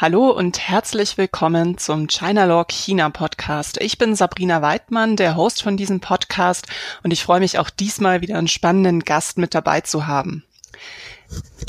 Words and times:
Hallo 0.00 0.30
und 0.30 0.58
herzlich 0.58 1.18
willkommen 1.18 1.76
zum 1.76 2.08
Chinalog 2.08 2.72
China 2.72 3.10
Podcast. 3.10 3.78
Ich 3.82 3.98
bin 3.98 4.14
Sabrina 4.14 4.62
Weidmann, 4.62 5.14
der 5.14 5.36
Host 5.36 5.62
von 5.62 5.76
diesem 5.76 6.00
Podcast 6.00 6.68
und 7.02 7.10
ich 7.10 7.22
freue 7.22 7.40
mich 7.40 7.58
auch 7.58 7.68
diesmal 7.68 8.22
wieder 8.22 8.38
einen 8.38 8.48
spannenden 8.48 9.00
Gast 9.00 9.36
mit 9.36 9.54
dabei 9.54 9.82
zu 9.82 10.06
haben. 10.06 10.42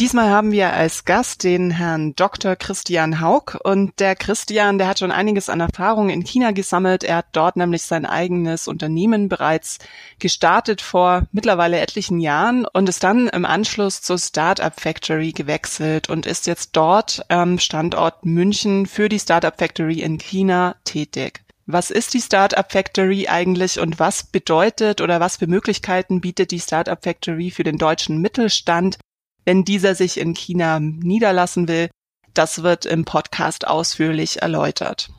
Diesmal 0.02 0.32
haben 0.32 0.52
wir 0.52 0.74
als 0.74 1.06
Gast 1.06 1.44
den 1.44 1.70
Herrn 1.70 2.16
Dr. 2.16 2.56
Christian 2.56 3.22
Haug 3.22 3.60
und 3.64 4.00
der 4.00 4.16
Christian, 4.16 4.80
der 4.80 4.88
hat 4.88 4.98
schon 4.98 5.12
einiges 5.12 5.48
an 5.48 5.60
Erfahrung 5.60 6.10
in 6.10 6.24
China 6.24 6.50
gesammelt. 6.52 7.04
Er 7.04 7.18
hat 7.18 7.28
dort 7.34 7.56
nämlich 7.56 7.84
sein 7.84 8.08
eigenes 8.08 8.68
Unternehmen 8.68 9.30
bereits 9.30 9.78
gestartet 10.18 10.82
vor 10.82 11.28
mittlerweile 11.32 11.80
etlichen 11.80 12.20
Jahren 12.20 12.66
und 12.66 12.90
ist 12.90 13.04
dann 13.04 13.28
im 13.28 13.46
Anschluss 13.46 14.02
zur 14.02 14.18
Startup 14.18 14.74
Factory 14.74 15.34
gewechselt 15.34 16.10
und 16.10 16.26
ist 16.26 16.48
jetzt 16.48 16.72
dort 16.76 17.24
am 17.28 17.60
Standort 17.60 18.26
München 18.26 18.88
für 18.88 19.08
die 19.08 19.20
Startup 19.20 19.56
Factory 19.56 20.02
in 20.02 20.18
China 20.18 20.78
tätig. 20.84 21.42
Was 21.68 21.92
ist 21.92 22.16
die 22.16 22.22
Startup 22.22 22.70
Factory 22.72 23.28
eigentlich 23.28 23.80
und 23.80 24.00
was 24.00 24.24
bedeutet 24.24 25.00
oder 25.00 25.20
was 25.20 25.38
für 25.38 25.48
Möglichkeiten 25.48 26.22
bietet 26.22 26.50
die 26.50 26.60
Startup 26.60 27.02
Factory 27.02 27.52
für 27.52 27.64
den 27.64 27.78
deutschen 27.78 28.20
Mittelstand? 28.20 28.98
Wenn 29.46 29.64
dieser 29.64 29.96
sich 29.96 30.20
in 30.20 30.34
China 30.34 30.80
niederlassen 30.80 31.68
will. 31.68 31.90
Das 32.34 32.64
wird 32.64 32.86
im 32.86 33.06
Podcast 33.06 33.68
ausführlich 33.68 34.42
erläutert. 34.42 35.10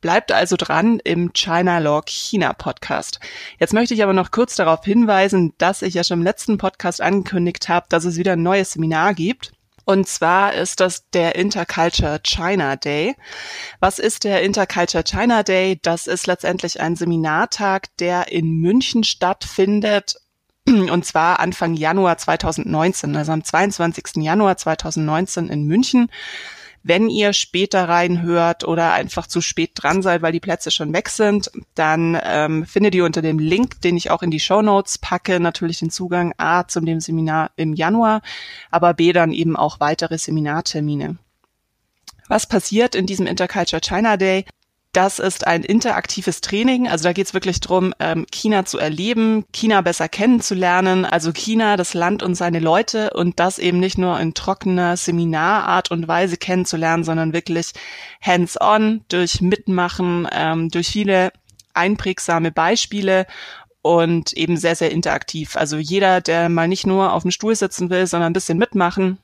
Bleibt 0.00 0.32
also 0.32 0.56
dran 0.56 0.98
im 1.04 1.32
China 1.32 1.78
Log 1.78 2.08
China 2.08 2.52
Podcast. 2.54 3.20
Jetzt 3.60 3.72
möchte 3.72 3.94
ich 3.94 4.02
aber 4.02 4.12
noch 4.12 4.32
kurz 4.32 4.56
darauf 4.56 4.84
hinweisen, 4.84 5.52
dass 5.58 5.82
ich 5.82 5.94
ja 5.94 6.02
schon 6.02 6.18
im 6.18 6.24
letzten 6.24 6.58
Podcast 6.58 7.00
angekündigt 7.00 7.68
habe, 7.68 7.86
dass 7.88 8.04
es 8.04 8.16
wieder 8.16 8.32
ein 8.32 8.42
neues 8.42 8.72
Seminar 8.72 9.14
gibt. 9.14 9.52
Und 9.84 10.08
zwar 10.08 10.54
ist 10.54 10.80
das 10.80 11.08
der 11.10 11.34
Interculture 11.34 12.20
China 12.22 12.76
Day. 12.76 13.16
Was 13.80 13.98
ist 13.98 14.24
der 14.24 14.42
Interculture 14.42 15.04
China 15.04 15.42
Day? 15.42 15.78
Das 15.82 16.06
ist 16.06 16.26
letztendlich 16.26 16.80
ein 16.80 16.96
Seminartag, 16.96 17.96
der 17.98 18.30
in 18.30 18.60
München 18.60 19.02
stattfindet 19.04 20.16
und 20.68 21.04
zwar 21.04 21.40
Anfang 21.40 21.74
Januar 21.74 22.18
2019, 22.18 23.16
also 23.16 23.32
am 23.32 23.44
22. 23.44 24.22
Januar 24.22 24.56
2019 24.56 25.48
in 25.48 25.64
München. 25.64 26.08
Wenn 26.84 27.08
ihr 27.08 27.32
später 27.32 27.88
reinhört 27.88 28.64
oder 28.64 28.92
einfach 28.92 29.28
zu 29.28 29.40
spät 29.40 29.70
dran 29.74 30.02
seid, 30.02 30.20
weil 30.22 30.32
die 30.32 30.40
Plätze 30.40 30.72
schon 30.72 30.92
weg 30.92 31.10
sind, 31.10 31.50
dann 31.76 32.18
ähm, 32.24 32.66
findet 32.66 32.94
ihr 32.96 33.04
unter 33.04 33.22
dem 33.22 33.38
Link, 33.38 33.80
den 33.82 33.96
ich 33.96 34.10
auch 34.10 34.22
in 34.22 34.32
die 34.32 34.40
Show 34.40 34.62
Notes 34.62 34.98
packe, 34.98 35.38
natürlich 35.38 35.78
den 35.78 35.90
Zugang 35.90 36.34
A 36.38 36.66
zum 36.66 36.84
dem 36.84 36.98
Seminar 36.98 37.52
im 37.54 37.72
Januar, 37.74 38.20
aber 38.72 38.94
B 38.94 39.12
dann 39.12 39.30
eben 39.30 39.56
auch 39.56 39.78
weitere 39.78 40.18
Seminartermine. 40.18 41.18
Was 42.26 42.48
passiert 42.48 42.96
in 42.96 43.06
diesem 43.06 43.26
Interculture 43.26 43.80
China 43.80 44.16
Day? 44.16 44.44
Das 44.92 45.18
ist 45.18 45.46
ein 45.46 45.64
interaktives 45.64 46.42
Training. 46.42 46.86
Also 46.86 47.04
da 47.04 47.14
geht 47.14 47.26
es 47.26 47.32
wirklich 47.32 47.60
drum, 47.60 47.94
ähm, 47.98 48.26
China 48.30 48.66
zu 48.66 48.76
erleben, 48.76 49.46
China 49.50 49.80
besser 49.80 50.06
kennenzulernen. 50.06 51.06
Also 51.06 51.32
China, 51.32 51.78
das 51.78 51.94
Land 51.94 52.22
und 52.22 52.34
seine 52.34 52.58
Leute 52.58 53.10
und 53.14 53.40
das 53.40 53.58
eben 53.58 53.80
nicht 53.80 53.96
nur 53.96 54.20
in 54.20 54.34
trockener 54.34 54.98
Seminarart 54.98 55.90
und 55.90 56.08
Weise 56.08 56.36
kennenzulernen, 56.36 57.04
sondern 57.04 57.32
wirklich 57.32 57.72
hands-on 58.20 59.02
durch 59.08 59.40
Mitmachen, 59.40 60.28
ähm, 60.30 60.68
durch 60.68 60.88
viele 60.88 61.32
einprägsame 61.72 62.52
Beispiele 62.52 63.26
und 63.80 64.34
eben 64.34 64.58
sehr, 64.58 64.76
sehr 64.76 64.90
interaktiv. 64.90 65.56
Also 65.56 65.78
jeder, 65.78 66.20
der 66.20 66.50
mal 66.50 66.68
nicht 66.68 66.86
nur 66.86 67.14
auf 67.14 67.22
dem 67.22 67.30
Stuhl 67.30 67.56
sitzen 67.56 67.88
will, 67.88 68.06
sondern 68.06 68.32
ein 68.32 68.34
bisschen 68.34 68.58
mitmachen, 68.58 69.16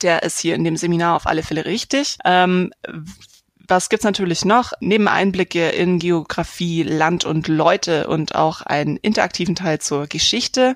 der 0.00 0.22
ist 0.22 0.38
hier 0.38 0.54
in 0.54 0.64
dem 0.64 0.78
Seminar 0.78 1.16
auf 1.16 1.26
alle 1.26 1.42
Fälle 1.42 1.66
richtig. 1.66 2.16
Ähm, 2.24 2.72
was 3.68 3.88
gibt's 3.88 4.04
natürlich 4.04 4.44
noch? 4.44 4.72
Neben 4.80 5.08
Einblicke 5.08 5.68
in 5.68 5.98
Geografie, 5.98 6.82
Land 6.82 7.24
und 7.24 7.48
Leute 7.48 8.06
und 8.08 8.34
auch 8.34 8.62
einen 8.62 8.96
interaktiven 8.96 9.54
Teil 9.54 9.78
zur 9.78 10.06
Geschichte, 10.06 10.74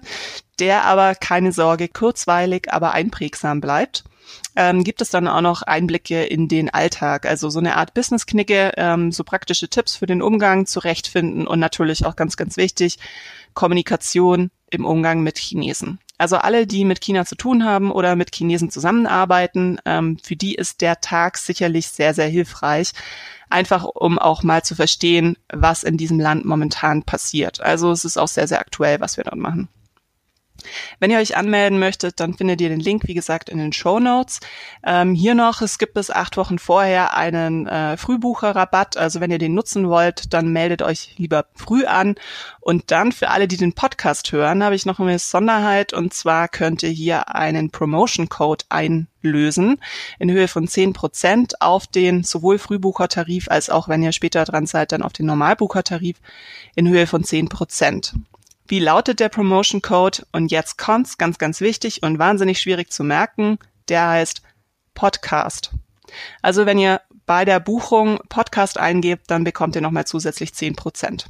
der 0.59 0.85
aber 0.85 1.15
keine 1.15 1.53
Sorge 1.53 1.89
kurzweilig, 1.89 2.73
aber 2.73 2.93
einprägsam 2.93 3.61
bleibt. 3.61 4.05
Ähm, 4.55 4.85
gibt 4.85 5.01
es 5.01 5.11
dann 5.11 5.29
auch 5.29 5.41
noch 5.41 5.63
Einblicke 5.63 6.23
in 6.25 6.47
den 6.47 6.69
Alltag, 6.71 7.27
also 7.27 7.49
so 7.49 7.59
eine 7.59 7.77
Art 7.77 7.95
Business-Knicke, 7.95 8.73
ähm, 8.77 9.11
so 9.11 9.25
praktische 9.25 9.69
Tipps 9.69 9.97
für 9.97 10.07
den 10.07 10.23
Umgang 10.23 10.67
zurechtfinden 10.67 11.47
und 11.47 11.59
natürlich 11.59 12.05
auch 12.05 12.17
ganz, 12.17 12.37
ganz 12.37 12.57
wichtig, 12.57 12.99
Kommunikation 13.55 14.51
im 14.71 14.85
Umgang 14.85 15.23
mit 15.23 15.39
Chinesen. 15.39 15.99
Also 16.23 16.37
alle, 16.37 16.69
die 16.69 16.85
mit 16.85 17.01
China 17.01 17.25
zu 17.25 17.35
tun 17.35 17.65
haben 17.65 17.91
oder 17.91 18.15
mit 18.15 18.33
Chinesen 18.33 18.71
zusammenarbeiten, 18.71 19.81
ähm, 19.85 20.19
für 20.23 20.37
die 20.37 20.55
ist 20.55 20.81
der 20.81 21.01
Tag 21.01 21.37
sicherlich 21.37 21.89
sehr, 21.89 22.15
sehr 22.15 22.29
hilfreich. 22.29 22.93
Einfach 23.51 23.83
um 23.83 24.21
auch 24.21 24.45
mal 24.45 24.63
zu 24.63 24.77
verstehen, 24.77 25.37
was 25.53 25.83
in 25.83 25.97
diesem 25.97 26.21
Land 26.21 26.45
momentan 26.45 27.03
passiert. 27.03 27.61
Also 27.61 27.91
es 27.91 28.05
ist 28.05 28.19
auch 28.19 28.29
sehr, 28.29 28.47
sehr 28.47 28.61
aktuell, 28.61 29.01
was 29.01 29.17
wir 29.17 29.25
dort 29.25 29.35
machen. 29.35 29.67
Wenn 31.01 31.11
ihr 31.11 31.19
euch 31.19 31.37
anmelden 31.37 31.79
möchtet, 31.79 32.21
dann 32.21 32.35
findet 32.35 32.61
ihr 32.61 32.69
den 32.69 32.81
Link, 32.81 33.07
wie 33.07 33.15
gesagt, 33.15 33.49
in 33.49 33.59
den 33.59 33.73
Show 33.73 33.99
Notes. 33.99 34.41
Ähm, 34.85 35.15
hier 35.15 35.35
noch, 35.35 35.63
es 35.63 35.79
gibt 35.79 35.95
bis 35.95 36.11
acht 36.11 36.37
Wochen 36.37 36.59
vorher 36.59 37.17
einen 37.17 37.67
äh, 37.67 37.97
Frühbucherrabatt. 37.97 38.97
Also 38.97 39.21
wenn 39.21 39.31
ihr 39.31 39.39
den 39.39 39.55
nutzen 39.55 39.89
wollt, 39.89 40.33
dann 40.33 40.53
meldet 40.53 40.83
euch 40.83 41.15
lieber 41.19 41.47
früh 41.55 41.85
an. 41.85 42.15
Und 42.61 42.91
dann 42.91 43.13
für 43.13 43.31
alle, 43.31 43.49
die 43.49 43.57
den 43.57 43.73
Podcast 43.73 44.31
hören, 44.33 44.63
habe 44.63 44.75
ich 44.75 44.87
noch 44.87 45.01
eine 45.01 45.13
Besonderheit. 45.13 45.93
Und 45.93 46.15
zwar 46.15 46.49
könnt 46.49 46.83
ihr 46.83 46.91
hier 46.91 47.35
einen 47.35 47.71
Promotion 47.71 48.29
Code 48.29 48.65
einlösen 48.69 49.79
in 50.19 50.31
Höhe 50.31 50.49
von 50.49 50.69
zehn 50.69 50.93
Prozent 50.93 51.61
auf 51.61 51.87
den 51.87 52.23
sowohl 52.23 52.59
Frühbuchertarif 52.59 53.49
als 53.49 53.71
auch, 53.71 53.89
wenn 53.89 54.03
ihr 54.03 54.13
später 54.13 54.45
dran 54.45 54.67
seid, 54.67 54.93
dann 54.93 55.03
auf 55.03 55.13
den 55.13 55.27
Normalbuchertarif 55.27 56.17
in 56.75 56.89
Höhe 56.89 57.07
von 57.07 57.25
zehn 57.25 57.49
Prozent. 57.49 58.15
Wie 58.73 58.81
lautet 58.81 59.21
der 59.21 59.29
Promotion 59.29 59.83
Code? 59.83 60.25
Und 60.33 60.51
jetzt 60.51 60.79
kommt's, 60.79 61.19
ganz, 61.19 61.37
ganz 61.37 61.61
wichtig 61.61 62.03
und 62.03 62.19
wahnsinnig 62.19 62.59
schwierig 62.59 62.91
zu 62.91 63.05
merken. 63.05 63.59
Der 63.91 64.09
heißt 64.09 64.41
Podcast. 64.95 65.73
Also 66.41 66.65
wenn 66.65 66.79
ihr 66.79 67.03
bei 67.27 67.45
der 67.45 67.61
Buchung 67.61 68.19
Podcast 68.31 68.79
eingebt, 68.79 69.31
dann 69.31 69.45
bekommt 69.45 69.77
ihr 69.77 69.83
nochmal 69.83 70.07
zusätzlich 70.07 70.55
zehn 70.55 70.75
Prozent. 70.75 71.27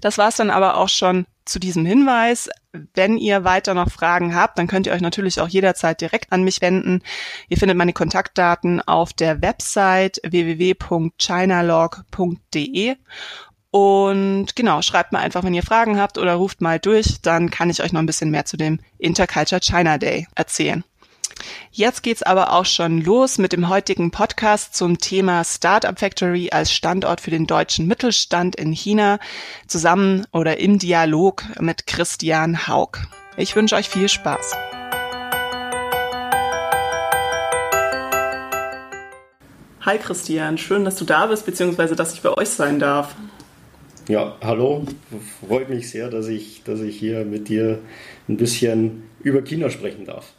Das 0.00 0.16
war's 0.16 0.36
dann 0.36 0.48
aber 0.48 0.78
auch 0.78 0.88
schon 0.88 1.26
zu 1.44 1.58
diesem 1.58 1.84
Hinweis. 1.84 2.48
Wenn 2.94 3.18
ihr 3.18 3.44
weiter 3.44 3.74
noch 3.74 3.90
Fragen 3.90 4.34
habt, 4.34 4.58
dann 4.58 4.68
könnt 4.68 4.86
ihr 4.86 4.94
euch 4.94 5.02
natürlich 5.02 5.38
auch 5.38 5.48
jederzeit 5.48 6.00
direkt 6.00 6.32
an 6.32 6.44
mich 6.44 6.62
wenden. 6.62 7.02
Ihr 7.50 7.58
findet 7.58 7.76
meine 7.76 7.92
Kontaktdaten 7.92 8.80
auf 8.80 9.12
der 9.12 9.42
Website 9.42 10.18
www.chinalog.de 10.24 12.96
und 13.72 14.54
genau, 14.54 14.82
schreibt 14.82 15.12
mal 15.12 15.20
einfach, 15.20 15.44
wenn 15.44 15.54
ihr 15.54 15.62
Fragen 15.62 15.98
habt 15.98 16.18
oder 16.18 16.34
ruft 16.34 16.60
mal 16.60 16.78
durch, 16.78 17.22
dann 17.22 17.48
kann 17.48 17.70
ich 17.70 17.82
euch 17.82 17.94
noch 17.94 18.00
ein 18.00 18.06
bisschen 18.06 18.30
mehr 18.30 18.44
zu 18.44 18.58
dem 18.58 18.80
Interculture 18.98 19.62
China 19.62 19.96
Day 19.96 20.28
erzählen. 20.34 20.84
Jetzt 21.70 22.02
geht's 22.02 22.22
aber 22.22 22.52
auch 22.52 22.66
schon 22.66 23.00
los 23.00 23.38
mit 23.38 23.54
dem 23.54 23.70
heutigen 23.70 24.10
Podcast 24.10 24.76
zum 24.76 24.98
Thema 24.98 25.42
Startup 25.42 25.98
Factory 25.98 26.50
als 26.52 26.70
Standort 26.70 27.22
für 27.22 27.30
den 27.30 27.46
deutschen 27.46 27.86
Mittelstand 27.86 28.56
in 28.56 28.72
China, 28.72 29.18
zusammen 29.66 30.26
oder 30.32 30.58
im 30.58 30.78
Dialog 30.78 31.42
mit 31.58 31.86
Christian 31.86 32.68
Haug. 32.68 32.98
Ich 33.38 33.56
wünsche 33.56 33.76
euch 33.76 33.88
viel 33.88 34.10
Spaß. 34.10 34.52
Hi 39.80 39.96
Christian, 39.96 40.58
schön, 40.58 40.84
dass 40.84 40.96
du 40.96 41.06
da 41.06 41.24
bist, 41.24 41.46
beziehungsweise 41.46 41.96
dass 41.96 42.12
ich 42.12 42.20
bei 42.20 42.36
euch 42.36 42.50
sein 42.50 42.78
darf. 42.78 43.16
Ja, 44.12 44.36
hallo. 44.42 44.82
Freut 45.48 45.70
mich 45.70 45.88
sehr, 45.88 46.10
dass 46.10 46.28
ich, 46.28 46.62
dass 46.64 46.82
ich 46.82 46.98
hier 46.98 47.24
mit 47.24 47.48
dir 47.48 47.78
ein 48.28 48.36
bisschen 48.36 49.04
über 49.22 49.40
China 49.40 49.70
sprechen 49.70 50.04
darf. 50.04 50.34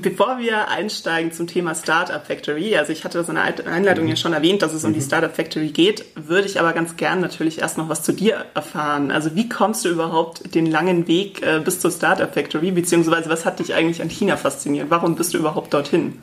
Bevor 0.00 0.38
wir 0.38 0.68
einsteigen 0.68 1.32
zum 1.32 1.48
Thema 1.48 1.74
Startup 1.74 2.24
Factory, 2.24 2.76
also 2.76 2.92
ich 2.92 3.02
hatte 3.02 3.18
das 3.18 3.28
in 3.28 3.34
der 3.34 3.66
Einleitung 3.66 4.04
mhm. 4.04 4.10
ja 4.10 4.16
schon 4.16 4.32
erwähnt, 4.32 4.62
dass 4.62 4.72
es 4.72 4.84
um 4.84 4.92
die 4.92 5.00
mhm. 5.00 5.04
Startup 5.06 5.34
Factory 5.34 5.70
geht, 5.70 6.04
würde 6.14 6.46
ich 6.46 6.60
aber 6.60 6.72
ganz 6.72 6.96
gern 6.96 7.20
natürlich 7.20 7.58
erst 7.58 7.78
noch 7.78 7.88
was 7.88 8.04
zu 8.04 8.12
dir 8.12 8.44
erfahren. 8.54 9.10
Also 9.10 9.34
wie 9.34 9.48
kommst 9.48 9.84
du 9.84 9.88
überhaupt 9.88 10.54
den 10.54 10.66
langen 10.66 11.08
Weg 11.08 11.42
äh, 11.42 11.58
bis 11.58 11.80
zur 11.80 11.90
Startup 11.90 12.32
Factory, 12.32 12.70
beziehungsweise 12.70 13.28
was 13.28 13.44
hat 13.44 13.58
dich 13.58 13.74
eigentlich 13.74 14.00
an 14.02 14.08
China 14.08 14.36
fasziniert? 14.36 14.86
Warum 14.88 15.16
bist 15.16 15.34
du 15.34 15.38
überhaupt 15.38 15.74
dorthin? 15.74 16.18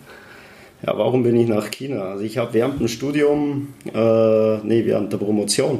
Ja, 0.85 0.97
warum 0.97 1.23
bin 1.23 1.35
ich 1.35 1.49
nach 1.49 1.69
China? 1.69 2.03
Also 2.03 2.23
ich 2.23 2.37
habe 2.37 2.53
während 2.53 2.79
dem 2.79 2.87
Studium, 2.87 3.73
äh, 3.93 4.57
nee, 4.59 4.85
während 4.85 5.11
der 5.11 5.17
Promotion 5.17 5.79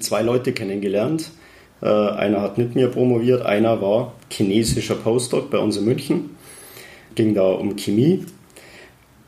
zwei 0.00 0.22
Leute 0.22 0.52
kennengelernt. 0.52 1.30
Äh, 1.80 1.86
einer 1.86 2.42
hat 2.42 2.58
mit 2.58 2.74
mir 2.74 2.88
promoviert, 2.88 3.44
einer 3.44 3.80
war 3.80 4.14
chinesischer 4.30 4.96
Postdoc 4.96 5.50
bei 5.50 5.58
uns 5.58 5.76
in 5.76 5.84
München. 5.84 6.30
Ging 7.14 7.34
da 7.34 7.44
um 7.44 7.76
Chemie. 7.76 8.24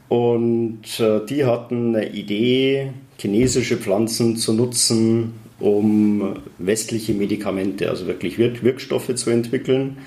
Und 0.08 0.98
äh, 0.98 1.24
die 1.24 1.44
hatten 1.44 1.94
eine 1.94 2.10
Idee, 2.10 2.92
chinesische 3.18 3.76
Pflanzen 3.76 4.36
zu 4.36 4.52
nutzen, 4.52 5.34
um 5.60 6.36
westliche 6.58 7.14
Medikamente, 7.14 7.88
also 7.88 8.06
wirklich 8.06 8.38
Wirkstoffe 8.38 9.14
zu 9.14 9.30
entwickeln. 9.30 9.98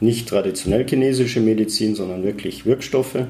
Nicht 0.00 0.28
traditionell 0.28 0.86
chinesische 0.88 1.40
Medizin, 1.40 1.94
sondern 1.94 2.24
wirklich 2.24 2.64
Wirkstoffe. 2.64 3.26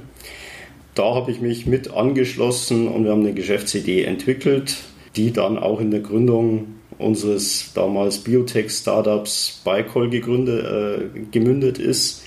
da 0.94 1.14
habe 1.14 1.32
ich 1.32 1.40
mich 1.40 1.66
mit 1.66 1.92
angeschlossen 1.92 2.86
und 2.86 3.04
wir 3.04 3.10
haben 3.10 3.22
eine 3.22 3.34
Geschäftsidee 3.34 4.04
entwickelt, 4.04 4.76
die 5.16 5.32
dann 5.32 5.58
auch 5.58 5.80
in 5.80 5.90
der 5.90 6.00
Gründung 6.00 6.74
unseres 6.98 7.72
damals 7.74 8.18
Biotech-Startups 8.18 9.62
Bicol 9.64 10.10
gegründet, 10.10 10.64
äh, 10.64 11.20
gemündet 11.30 11.78
ist. 11.78 12.24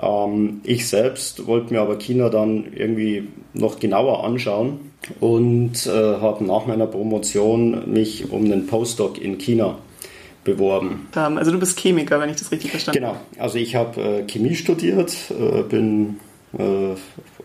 Ähm, 0.00 0.60
ich 0.64 0.88
selbst 0.88 1.46
wollte 1.46 1.72
mir 1.72 1.80
aber 1.80 1.98
China 1.98 2.28
dann 2.28 2.72
irgendwie 2.74 3.28
noch 3.52 3.78
genauer 3.78 4.24
anschauen 4.24 4.80
und 5.18 5.86
äh, 5.86 5.90
habe 5.90 6.44
nach 6.44 6.66
meiner 6.66 6.86
Promotion 6.86 7.92
mich 7.92 8.30
um 8.30 8.44
einen 8.44 8.66
Postdoc 8.66 9.20
in 9.20 9.38
China 9.38 9.78
beworben. 10.44 11.08
Also 11.14 11.50
du 11.50 11.58
bist 11.58 11.78
Chemiker, 11.78 12.20
wenn 12.20 12.30
ich 12.30 12.36
das 12.36 12.50
richtig 12.50 12.70
verstanden 12.70 13.04
habe. 13.04 13.18
Genau, 13.30 13.42
also 13.42 13.58
ich 13.58 13.74
habe 13.74 14.00
äh, 14.00 14.22
Chemie 14.26 14.54
studiert, 14.54 15.14
äh, 15.30 15.62
bin 15.62 16.18
äh, 16.56 16.94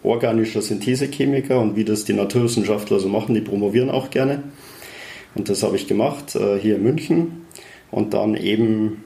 organischer 0.03 0.61
Synthesechemiker 0.61 1.59
und 1.59 1.75
wie 1.75 1.83
das 1.83 2.05
die 2.05 2.13
Naturwissenschaftler 2.13 2.99
so 2.99 3.09
machen, 3.09 3.35
die 3.35 3.41
promovieren 3.41 3.89
auch 3.89 4.09
gerne. 4.09 4.43
Und 5.35 5.49
das 5.49 5.63
habe 5.63 5.75
ich 5.75 5.87
gemacht 5.87 6.35
äh, 6.35 6.57
hier 6.59 6.77
in 6.77 6.83
München 6.83 7.45
und 7.91 8.13
dann 8.13 8.35
eben 8.35 9.03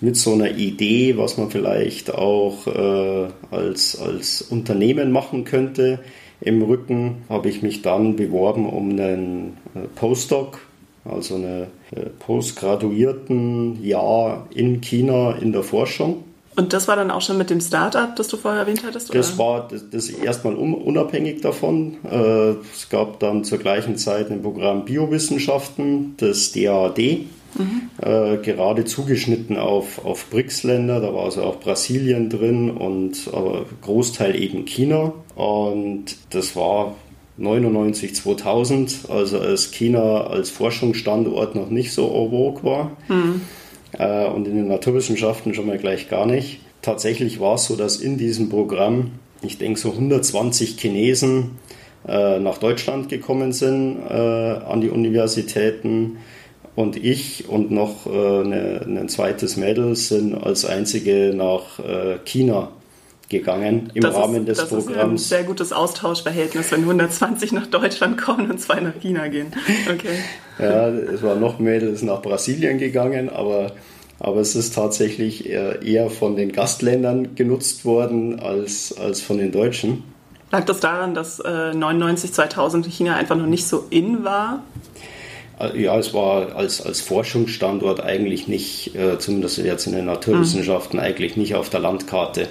mit 0.00 0.16
so 0.16 0.32
einer 0.32 0.50
Idee, 0.50 1.16
was 1.16 1.38
man 1.38 1.50
vielleicht 1.50 2.12
auch 2.12 2.66
äh, 2.66 3.28
als, 3.50 3.98
als 4.00 4.42
Unternehmen 4.42 5.12
machen 5.12 5.44
könnte. 5.44 6.00
Im 6.40 6.60
Rücken 6.62 7.18
habe 7.28 7.48
ich 7.48 7.62
mich 7.62 7.82
dann 7.82 8.16
beworben 8.16 8.68
um 8.68 8.90
einen 8.90 9.56
äh, 9.74 9.86
Postdoc, 9.94 10.58
also 11.04 11.36
eine 11.36 11.68
äh, 11.94 12.06
postgraduierten 12.18 13.82
Jahr 13.84 14.48
in 14.52 14.80
China 14.80 15.36
in 15.40 15.52
der 15.52 15.62
Forschung. 15.62 16.24
Und 16.54 16.72
das 16.72 16.86
war 16.86 16.96
dann 16.96 17.10
auch 17.10 17.22
schon 17.22 17.38
mit 17.38 17.50
dem 17.50 17.60
Startup, 17.60 18.14
das 18.14 18.28
du 18.28 18.36
vorher 18.36 18.60
erwähnt 18.60 18.82
hattest? 18.84 19.10
Oder? 19.10 19.18
Das 19.18 19.38
war 19.38 19.68
das, 19.68 19.88
das 19.90 20.10
erstmal 20.10 20.54
unabhängig 20.54 21.40
davon. 21.40 21.96
Äh, 22.04 22.56
es 22.74 22.88
gab 22.90 23.20
dann 23.20 23.44
zur 23.44 23.58
gleichen 23.58 23.96
Zeit 23.96 24.30
ein 24.30 24.42
Programm 24.42 24.84
Biowissenschaften, 24.84 26.14
das 26.18 26.52
DAAD, 26.52 26.98
mhm. 26.98 27.90
äh, 28.02 28.36
gerade 28.38 28.84
zugeschnitten 28.84 29.56
auf, 29.56 30.04
auf 30.04 30.26
BRICS-Länder. 30.26 31.00
Da 31.00 31.14
war 31.14 31.24
also 31.24 31.42
auch 31.42 31.58
Brasilien 31.58 32.28
drin 32.28 32.70
und 32.70 33.30
aber 33.32 33.64
Großteil 33.80 34.40
eben 34.40 34.66
China. 34.66 35.14
Und 35.34 36.16
das 36.30 36.54
war 36.54 36.96
99, 37.38 38.14
2000, 38.14 39.06
also 39.08 39.38
als 39.40 39.70
China 39.70 40.26
als 40.26 40.50
Forschungsstandort 40.50 41.54
noch 41.54 41.70
nicht 41.70 41.94
so 41.94 42.08
en 42.08 42.30
vogue 42.30 42.62
war. 42.62 42.90
Mhm 43.08 43.40
äh, 43.98 44.26
und 44.26 44.46
in 44.48 44.56
den 44.56 44.68
Naturwissenschaften 44.68 45.54
schon 45.54 45.66
mal 45.66 45.78
gleich 45.78 46.08
gar 46.08 46.26
nicht. 46.26 46.60
Tatsächlich 46.82 47.40
war 47.40 47.54
es 47.54 47.64
so, 47.64 47.76
dass 47.76 47.96
in 47.96 48.18
diesem 48.18 48.48
Programm, 48.48 49.12
ich 49.42 49.58
denke, 49.58 49.78
so 49.78 49.90
120 49.90 50.78
Chinesen 50.78 51.58
äh, 52.06 52.38
nach 52.38 52.58
Deutschland 52.58 53.08
gekommen 53.08 53.52
sind 53.52 53.98
äh, 54.08 54.12
an 54.12 54.80
die 54.80 54.90
Universitäten 54.90 56.18
und 56.74 56.96
ich 56.96 57.50
und 57.50 57.70
noch 57.70 58.06
eine, 58.06 58.80
ein 58.86 59.08
zweites 59.10 59.58
Mädel 59.58 59.94
sind 59.94 60.34
als 60.34 60.64
einzige 60.64 61.34
nach 61.36 61.78
China 62.24 62.70
gegangen 63.32 63.90
im 63.94 64.02
das 64.02 64.14
Rahmen 64.14 64.46
ist, 64.46 64.48
des 64.48 64.58
das 64.58 64.68
Programms. 64.68 65.22
Ist 65.22 65.32
ein 65.32 65.38
sehr 65.38 65.44
gutes 65.44 65.72
Austauschverhältnis, 65.72 66.70
wenn 66.70 66.82
120 66.82 67.50
nach 67.50 67.66
Deutschland 67.66 68.16
kommen 68.16 68.48
und 68.48 68.60
zwei 68.60 68.78
nach 68.78 68.94
China 69.00 69.26
gehen. 69.26 69.48
Okay. 69.92 70.18
ja, 70.60 70.88
es 70.88 71.22
waren 71.22 71.40
noch 71.40 71.58
Mädels 71.58 72.02
nach 72.02 72.22
Brasilien 72.22 72.78
gegangen, 72.78 73.28
aber, 73.28 73.72
aber 74.20 74.40
es 74.40 74.54
ist 74.54 74.74
tatsächlich 74.74 75.48
eher, 75.48 75.82
eher 75.82 76.10
von 76.10 76.36
den 76.36 76.52
Gastländern 76.52 77.34
genutzt 77.34 77.84
worden 77.84 78.38
als, 78.38 78.96
als 78.96 79.20
von 79.20 79.38
den 79.38 79.50
Deutschen. 79.50 80.04
Lag 80.52 80.64
das 80.66 80.80
daran, 80.80 81.14
dass 81.14 81.40
äh, 81.40 81.72
99, 81.74 82.32
2000 82.32 82.86
China 82.86 83.16
einfach 83.16 83.36
noch 83.36 83.46
nicht 83.46 83.66
so 83.66 83.86
in 83.90 84.22
war? 84.22 84.62
Äh, 85.58 85.82
ja, 85.82 85.98
es 85.98 86.12
war 86.14 86.54
als, 86.56 86.84
als 86.84 87.00
Forschungsstandort 87.00 88.00
eigentlich 88.00 88.48
nicht, 88.48 88.94
äh, 88.94 89.18
zumindest 89.18 89.58
jetzt 89.58 89.86
in 89.86 89.92
den 89.92 90.06
Naturwissenschaften, 90.06 90.98
mhm. 90.98 91.04
eigentlich 91.04 91.36
nicht 91.36 91.54
auf 91.54 91.70
der 91.70 91.80
Landkarte. 91.80 92.48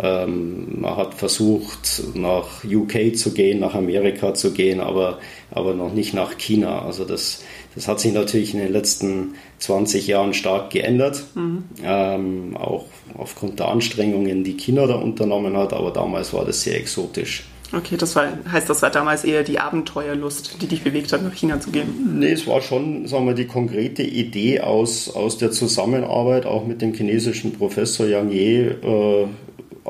Ähm, 0.00 0.80
man 0.80 0.96
hat 0.96 1.14
versucht, 1.14 2.02
nach 2.14 2.62
UK 2.64 3.16
zu 3.16 3.32
gehen, 3.32 3.58
nach 3.58 3.74
Amerika 3.74 4.32
zu 4.34 4.52
gehen, 4.52 4.80
aber, 4.80 5.18
aber 5.50 5.74
noch 5.74 5.92
nicht 5.92 6.14
nach 6.14 6.38
China. 6.38 6.82
Also 6.82 7.04
das, 7.04 7.42
das 7.74 7.88
hat 7.88 7.98
sich 7.98 8.12
natürlich 8.12 8.54
in 8.54 8.60
den 8.60 8.72
letzten 8.72 9.34
20 9.58 10.06
Jahren 10.06 10.34
stark 10.34 10.70
geändert, 10.70 11.24
mhm. 11.34 11.64
ähm, 11.84 12.56
auch 12.56 12.86
aufgrund 13.16 13.58
der 13.58 13.68
Anstrengungen, 13.68 14.44
die 14.44 14.56
China 14.56 14.86
da 14.86 14.94
unternommen 14.94 15.56
hat, 15.56 15.72
aber 15.72 15.90
damals 15.90 16.32
war 16.32 16.44
das 16.44 16.62
sehr 16.62 16.76
exotisch. 16.76 17.44
Okay, 17.72 17.96
das 17.98 18.16
war, 18.16 18.28
heißt, 18.50 18.70
das 18.70 18.80
war 18.80 18.90
damals 18.90 19.24
eher 19.24 19.42
die 19.42 19.58
Abenteuerlust, 19.58 20.62
die 20.62 20.66
dich 20.66 20.82
bewegt 20.82 21.12
hat, 21.12 21.22
nach 21.22 21.34
China 21.34 21.60
zu 21.60 21.70
gehen? 21.70 22.18
Nee, 22.18 22.32
es 22.32 22.46
war 22.46 22.62
schon, 22.62 23.06
sagen 23.06 23.26
wir, 23.26 23.34
die 23.34 23.46
konkrete 23.46 24.02
Idee 24.02 24.60
aus, 24.60 25.14
aus 25.14 25.36
der 25.36 25.50
Zusammenarbeit 25.50 26.46
auch 26.46 26.66
mit 26.66 26.80
dem 26.80 26.94
chinesischen 26.94 27.52
Professor 27.52 28.06
Yang 28.06 28.30
Ye, 28.30 28.66
äh, 28.68 29.26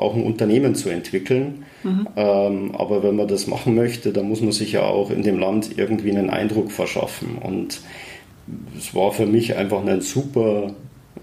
auch 0.01 0.15
ein 0.15 0.23
Unternehmen 0.23 0.75
zu 0.75 0.89
entwickeln. 0.89 1.65
Mhm. 1.83 2.07
Ähm, 2.15 2.75
aber 2.75 3.03
wenn 3.03 3.15
man 3.15 3.27
das 3.27 3.47
machen 3.47 3.75
möchte, 3.75 4.11
dann 4.11 4.27
muss 4.27 4.41
man 4.41 4.51
sich 4.51 4.71
ja 4.71 4.83
auch 4.83 5.11
in 5.11 5.23
dem 5.23 5.39
Land 5.39 5.77
irgendwie 5.77 6.11
einen 6.11 6.29
Eindruck 6.29 6.71
verschaffen. 6.71 7.37
Und 7.41 7.81
es 8.77 8.95
war 8.95 9.11
für 9.11 9.25
mich 9.25 9.55
einfach 9.55 9.85
ein 9.85 10.01
super 10.01 10.73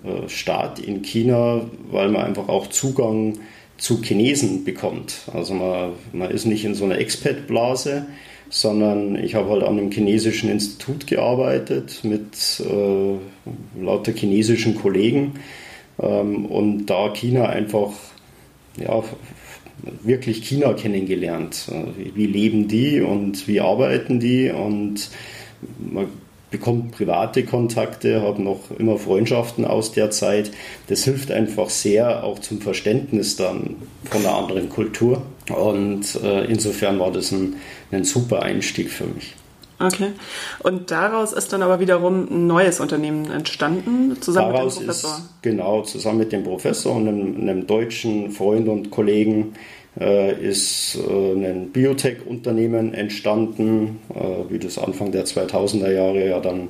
äh, 0.05 0.29
Start 0.29 0.79
in 0.79 1.03
China, 1.03 1.63
weil 1.91 2.09
man 2.11 2.23
einfach 2.23 2.49
auch 2.49 2.69
Zugang 2.69 3.39
zu 3.79 4.03
Chinesen 4.03 4.65
bekommt. 4.65 5.23
Also 5.33 5.55
man, 5.55 5.93
man 6.13 6.31
ist 6.31 6.47
nicht 6.47 6.65
in 6.65 6.75
so 6.75 6.85
einer 6.85 6.99
Expat-Blase, 6.99 8.07
sondern 8.49 9.17
ich 9.17 9.35
habe 9.35 9.51
halt 9.51 9.63
an 9.65 9.79
einem 9.79 9.91
chinesischen 9.91 10.49
Institut 10.49 11.07
gearbeitet 11.07 12.01
mit 12.05 12.63
äh, 12.65 13.83
lauter 13.83 14.13
chinesischen 14.13 14.77
Kollegen. 14.77 15.35
Ähm, 16.01 16.47
und 16.47 16.87
da 16.87 17.11
China 17.11 17.47
einfach 17.47 17.91
ja, 18.79 19.03
wirklich 20.03 20.45
China 20.45 20.73
kennengelernt. 20.75 21.71
Wie 22.15 22.27
leben 22.27 22.69
die 22.69 23.01
und 23.01 23.47
wie 23.47 23.61
arbeiten 23.61 24.21
die 24.21 24.51
und 24.51 25.11
man 25.79 26.07
bekommt 26.51 26.93
private 26.93 27.45
Kontakte, 27.45 28.23
habe 28.23 28.43
noch 28.43 28.71
immer 28.79 28.99
Freundschaften 28.99 29.65
aus 29.65 29.93
der 29.93 30.11
Zeit. 30.11 30.53
Das 30.87 31.05
hilft 31.05 31.31
einfach 31.31 31.71
sehr 31.71 32.25
auch 32.25 32.39
zum 32.39 32.61
Verständnis 32.61 33.37
dann 33.37 33.77
von 34.05 34.21
einer 34.21 34.37
anderen 34.37 34.69
Kultur 34.69 35.23
und 35.55 36.19
äh, 36.23 36.45
insofern 36.45 36.99
war 36.99 37.13
das 37.13 37.33
ein, 37.33 37.57
ein 37.91 38.05
super 38.05 38.43
Einstieg 38.43 38.91
für 38.91 39.07
mich. 39.07 39.35
Okay. 39.79 40.13
Und 40.61 40.91
daraus 40.91 41.33
ist 41.33 41.53
dann 41.53 41.63
aber 41.63 41.81
wiederum 41.81 42.27
ein 42.31 42.47
neues 42.47 42.81
Unternehmen 42.81 43.31
entstanden, 43.31 44.17
zusammen 44.21 44.55
daraus 44.55 44.77
mit 44.77 44.83
dem 44.83 44.87
Professor. 44.87 45.11
Ist, 45.11 45.43
genau, 45.43 45.83
zusammen 45.83 46.19
mit 46.19 46.33
dem 46.33 46.45
Professor 46.45 46.97
und 46.97 47.09
einem, 47.09 47.37
einem 47.37 47.67
deutschen 47.67 48.31
Freund 48.31 48.69
und 48.69 48.91
Kollegen 48.91 49.55
äh, 50.01 50.33
ist 50.43 50.97
äh, 50.97 51.33
ein 51.33 51.73
Biotech-Unternehmen 51.73 52.95
entstanden, 52.95 54.01
äh, 54.15 54.51
wie 54.51 54.59
das 54.59 54.79
Anfang 54.79 55.13
der 55.13 55.27
2000er 55.27 55.91
Jahre 55.91 56.27
ja 56.27 56.41
dann 56.41 56.69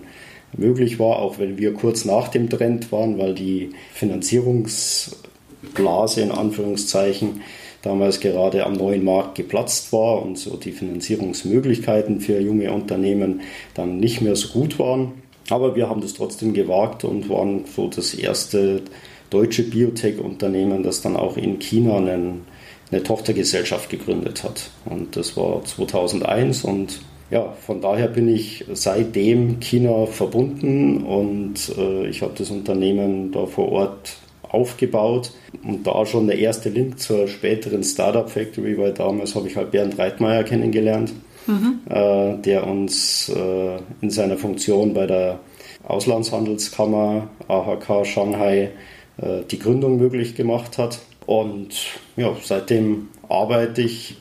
möglich 0.56 0.98
war, 0.98 1.20
auch 1.20 1.38
wenn 1.38 1.58
wir 1.58 1.74
kurz 1.74 2.04
nach 2.04 2.26
dem 2.28 2.48
Trend 2.48 2.90
waren, 2.92 3.18
weil 3.18 3.34
die 3.34 3.70
Finanzierungsblase 3.92 6.22
in 6.22 6.30
Anführungszeichen 6.30 7.42
damals 7.82 8.20
gerade 8.20 8.66
am 8.66 8.74
neuen 8.74 9.04
Markt 9.04 9.36
geplatzt 9.36 9.92
war 9.92 10.22
und 10.22 10.38
so 10.38 10.56
die 10.56 10.72
Finanzierungsmöglichkeiten 10.72 12.20
für 12.20 12.40
junge 12.40 12.72
Unternehmen 12.72 13.42
dann 13.74 13.98
nicht 13.98 14.20
mehr 14.20 14.36
so 14.36 14.48
gut 14.48 14.78
waren. 14.78 15.22
Aber 15.48 15.76
wir 15.76 15.88
haben 15.88 16.00
das 16.00 16.14
trotzdem 16.14 16.54
gewagt 16.54 17.04
und 17.04 17.28
waren 17.28 17.64
so 17.66 17.88
das 17.88 18.14
erste 18.14 18.82
deutsche 19.30 19.62
Biotech-Unternehmen, 19.62 20.82
das 20.82 21.02
dann 21.02 21.16
auch 21.16 21.36
in 21.36 21.58
China 21.58 21.98
einen, 21.98 22.44
eine 22.90 23.02
Tochtergesellschaft 23.02 23.90
gegründet 23.90 24.42
hat. 24.42 24.70
Und 24.84 25.16
das 25.16 25.36
war 25.36 25.64
2001 25.64 26.64
und 26.64 27.00
ja, 27.30 27.54
von 27.66 27.80
daher 27.80 28.06
bin 28.06 28.28
ich 28.28 28.64
seitdem 28.72 29.58
China 29.58 30.06
verbunden 30.06 31.02
und 31.02 31.72
äh, 31.76 32.06
ich 32.06 32.22
habe 32.22 32.34
das 32.38 32.50
Unternehmen 32.50 33.32
da 33.32 33.46
vor 33.46 33.72
Ort 33.72 34.16
aufgebaut. 34.50 35.32
Und 35.62 35.86
da 35.86 36.06
schon 36.06 36.26
der 36.26 36.38
erste 36.38 36.68
Link 36.68 36.98
zur 36.98 37.28
späteren 37.28 37.82
Startup 37.82 38.28
Factory, 38.28 38.78
weil 38.78 38.92
damals 38.92 39.34
habe 39.34 39.48
ich 39.48 39.56
halt 39.56 39.70
Bernd 39.70 39.98
Reitmeier 39.98 40.44
kennengelernt, 40.44 41.12
mhm. 41.46 41.80
äh, 41.88 42.36
der 42.38 42.66
uns 42.66 43.28
äh, 43.28 43.76
in 44.00 44.10
seiner 44.10 44.36
Funktion 44.36 44.94
bei 44.94 45.06
der 45.06 45.40
Auslandshandelskammer 45.86 47.28
AHK 47.48 48.06
Shanghai 48.06 48.70
äh, 49.18 49.42
die 49.50 49.58
Gründung 49.58 49.98
möglich 49.98 50.34
gemacht 50.34 50.78
hat. 50.78 50.98
Und 51.26 51.74
ja, 52.16 52.34
seitdem 52.42 53.08
arbeite 53.28 53.82
ich 53.82 54.16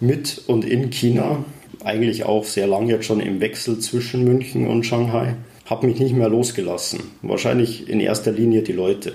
mit 0.00 0.42
und 0.46 0.64
in 0.64 0.90
China, 0.90 1.44
eigentlich 1.84 2.24
auch 2.24 2.44
sehr 2.44 2.66
lange 2.66 2.92
jetzt 2.92 3.06
schon 3.06 3.20
im 3.20 3.40
Wechsel 3.40 3.78
zwischen 3.78 4.24
München 4.24 4.66
und 4.66 4.84
Shanghai. 4.84 5.34
Habe 5.66 5.86
mich 5.86 6.00
nicht 6.00 6.14
mehr 6.14 6.28
losgelassen. 6.28 7.00
Wahrscheinlich 7.22 7.88
in 7.88 8.00
erster 8.00 8.32
Linie 8.32 8.62
die 8.62 8.72
Leute. 8.72 9.12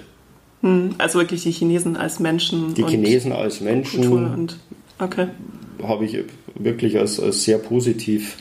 Hm, 0.62 0.96
also 0.98 1.20
wirklich 1.20 1.44
die 1.44 1.52
Chinesen 1.52 1.98
als 1.98 2.20
Menschen. 2.20 2.74
Die 2.74 2.84
Chinesen 2.84 3.32
als 3.32 3.62
Menschen. 3.62 4.12
Und, 4.12 4.58
okay. 5.00 5.28
habe 5.84 6.06
ich 6.06 6.18
wirklich 6.56 6.98
als, 6.98 7.20
als 7.20 7.44
sehr 7.44 7.58
positiv 7.58 8.38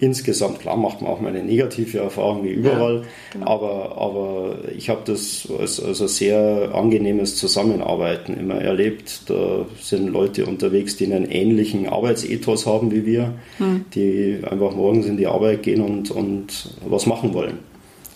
insgesamt, 0.00 0.60
klar 0.60 0.76
macht 0.76 1.02
man 1.02 1.10
auch 1.10 1.20
mal 1.20 1.28
eine 1.28 1.42
negative 1.42 1.98
Erfahrung 1.98 2.44
wie 2.44 2.50
überall, 2.50 2.98
ja, 2.98 3.02
genau. 3.32 3.46
aber, 3.46 3.98
aber 3.98 4.58
ich 4.76 4.88
habe 4.90 5.00
das 5.04 5.48
als, 5.58 5.82
als 5.82 6.00
ein 6.00 6.08
sehr 6.08 6.70
angenehmes 6.72 7.36
Zusammenarbeiten 7.36 8.38
immer 8.38 8.60
erlebt. 8.60 9.22
Da 9.26 9.66
sind 9.80 10.08
Leute 10.08 10.46
unterwegs, 10.46 10.96
die 10.96 11.12
einen 11.12 11.28
ähnlichen 11.28 11.88
Arbeitsethos 11.88 12.66
haben 12.66 12.92
wie 12.92 13.06
wir, 13.06 13.34
hm. 13.58 13.86
die 13.94 14.38
einfach 14.48 14.74
morgens 14.74 15.06
in 15.06 15.16
die 15.16 15.26
Arbeit 15.26 15.62
gehen 15.64 15.80
und, 15.80 16.10
und 16.10 16.70
was 16.86 17.06
machen 17.06 17.34
wollen. 17.34 17.58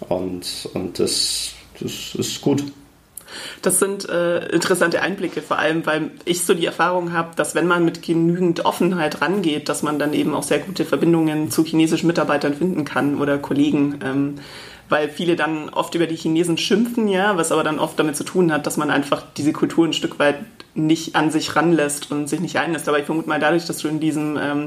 Und, 0.08 0.68
und 0.74 0.98
das, 0.98 1.52
das 1.80 2.14
ist 2.14 2.40
gut. 2.40 2.62
Das 3.62 3.78
sind 3.78 4.08
äh, 4.08 4.48
interessante 4.48 5.02
Einblicke, 5.02 5.42
vor 5.42 5.58
allem, 5.58 5.84
weil 5.86 6.10
ich 6.24 6.44
so 6.44 6.54
die 6.54 6.66
Erfahrung 6.66 7.12
habe, 7.12 7.34
dass 7.36 7.54
wenn 7.54 7.66
man 7.66 7.84
mit 7.84 8.02
genügend 8.02 8.64
Offenheit 8.64 9.20
rangeht, 9.20 9.68
dass 9.68 9.82
man 9.82 9.98
dann 9.98 10.12
eben 10.12 10.34
auch 10.34 10.42
sehr 10.42 10.58
gute 10.58 10.84
Verbindungen 10.84 11.50
zu 11.50 11.64
chinesischen 11.64 12.06
Mitarbeitern 12.06 12.54
finden 12.54 12.84
kann 12.84 13.20
oder 13.20 13.38
Kollegen. 13.38 13.98
Ähm, 14.04 14.34
weil 14.88 15.08
viele 15.08 15.36
dann 15.36 15.70
oft 15.70 15.94
über 15.94 16.06
die 16.06 16.16
Chinesen 16.16 16.58
schimpfen, 16.58 17.08
ja, 17.08 17.38
was 17.38 17.50
aber 17.50 17.64
dann 17.64 17.78
oft 17.78 17.98
damit 17.98 18.14
zu 18.14 18.24
tun 18.24 18.52
hat, 18.52 18.66
dass 18.66 18.76
man 18.76 18.90
einfach 18.90 19.22
diese 19.38 19.52
Kultur 19.52 19.86
ein 19.86 19.94
Stück 19.94 20.18
weit 20.18 20.36
nicht 20.74 21.16
an 21.16 21.30
sich 21.30 21.56
ranlässt 21.56 22.10
und 22.12 22.28
sich 22.28 22.40
nicht 22.40 22.58
einlässt. 22.58 22.88
Aber 22.88 22.98
ich 22.98 23.06
vermute 23.06 23.28
mal 23.28 23.40
dadurch, 23.40 23.64
dass 23.64 23.78
du 23.78 23.88
in 23.88 24.00
diesem 24.00 24.38
ähm, 24.40 24.66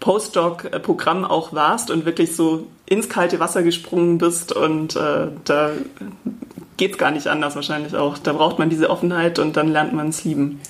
Postdoc-Programm 0.00 1.24
auch 1.24 1.52
warst 1.52 1.90
und 1.90 2.04
wirklich 2.04 2.34
so 2.34 2.66
ins 2.86 3.08
kalte 3.08 3.40
Wasser 3.40 3.62
gesprungen 3.62 4.18
bist 4.18 4.52
und 4.52 4.96
äh, 4.96 5.28
da 5.44 5.72
geht 6.76 6.92
es 6.92 6.98
gar 6.98 7.10
nicht 7.10 7.26
anders 7.26 7.54
wahrscheinlich 7.54 7.94
auch. 7.94 8.18
Da 8.18 8.32
braucht 8.32 8.58
man 8.58 8.70
diese 8.70 8.90
Offenheit 8.90 9.38
und 9.38 9.56
dann 9.56 9.68
lernt 9.68 9.92
man 9.92 10.08
es 10.08 10.24
lieben. 10.24 10.60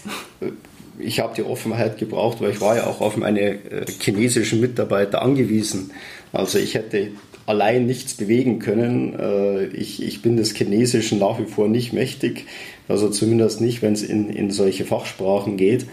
Ich 0.98 1.20
habe 1.20 1.34
die 1.34 1.42
Offenheit 1.42 1.98
gebraucht, 1.98 2.40
weil 2.40 2.50
ich 2.50 2.60
war 2.60 2.76
ja 2.76 2.86
auch 2.86 3.00
auf 3.00 3.16
meine 3.16 3.40
äh, 3.40 3.86
chinesischen 4.00 4.60
Mitarbeiter 4.60 5.22
angewiesen. 5.22 5.90
Also 6.32 6.58
ich 6.58 6.74
hätte 6.74 7.08
allein 7.46 7.86
nichts 7.86 8.14
bewegen 8.14 8.58
können. 8.58 9.18
Äh, 9.18 9.66
ich, 9.66 10.02
ich 10.02 10.22
bin 10.22 10.36
des 10.36 10.54
Chinesischen 10.54 11.18
nach 11.18 11.38
wie 11.38 11.46
vor 11.46 11.68
nicht 11.68 11.92
mächtig, 11.92 12.46
also 12.88 13.08
zumindest 13.08 13.60
nicht, 13.60 13.82
wenn 13.82 13.94
es 13.94 14.02
in, 14.02 14.30
in 14.30 14.50
solche 14.50 14.84
Fachsprachen 14.84 15.56
geht. 15.56 15.86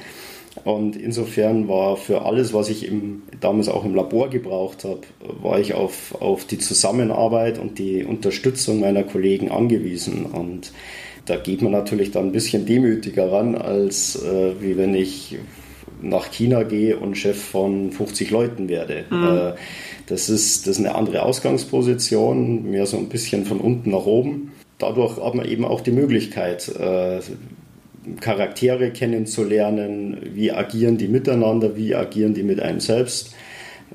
Und 0.63 0.95
insofern 0.95 1.67
war 1.67 1.95
für 1.97 2.23
alles, 2.23 2.53
was 2.53 2.69
ich 2.69 2.85
im, 2.87 3.23
damals 3.39 3.69
auch 3.69 3.85
im 3.85 3.95
Labor 3.95 4.29
gebraucht 4.29 4.83
habe, 4.83 5.01
war 5.41 5.59
ich 5.59 5.73
auf, 5.73 6.15
auf 6.21 6.45
die 6.45 6.57
Zusammenarbeit 6.57 7.57
und 7.57 7.79
die 7.79 8.03
Unterstützung 8.03 8.81
meiner 8.81 9.03
Kollegen 9.03 9.49
angewiesen. 9.49 10.25
Und 10.25 10.73
da 11.25 11.37
geht 11.37 11.61
man 11.61 11.71
natürlich 11.71 12.11
dann 12.11 12.27
ein 12.27 12.31
bisschen 12.31 12.65
demütiger 12.65 13.31
ran, 13.31 13.55
als 13.55 14.21
äh, 14.21 14.61
wie 14.61 14.77
wenn 14.77 14.93
ich 14.93 15.37
nach 16.01 16.31
China 16.31 16.63
gehe 16.63 16.97
und 16.97 17.15
Chef 17.15 17.41
von 17.41 17.91
50 17.91 18.31
Leuten 18.31 18.69
werde. 18.69 19.05
Mhm. 19.09 19.23
Äh, 19.23 19.53
das, 20.07 20.29
ist, 20.29 20.67
das 20.67 20.77
ist 20.77 20.85
eine 20.85 20.95
andere 20.95 21.23
Ausgangsposition, 21.23 22.69
mehr 22.69 22.85
so 22.85 22.97
ein 22.97 23.07
bisschen 23.07 23.45
von 23.45 23.59
unten 23.59 23.91
nach 23.91 24.05
oben. 24.05 24.51
Dadurch 24.79 25.17
hat 25.23 25.35
man 25.35 25.47
eben 25.47 25.63
auch 25.63 25.81
die 25.81 25.91
Möglichkeit, 25.91 26.67
äh, 26.69 27.19
Charaktere 28.19 28.91
kennenzulernen, 28.91 30.17
wie 30.33 30.51
agieren 30.51 30.97
die 30.97 31.07
miteinander, 31.07 31.75
wie 31.75 31.95
agieren 31.95 32.33
die 32.33 32.43
mit 32.43 32.59
einem 32.59 32.79
selbst. 32.79 33.33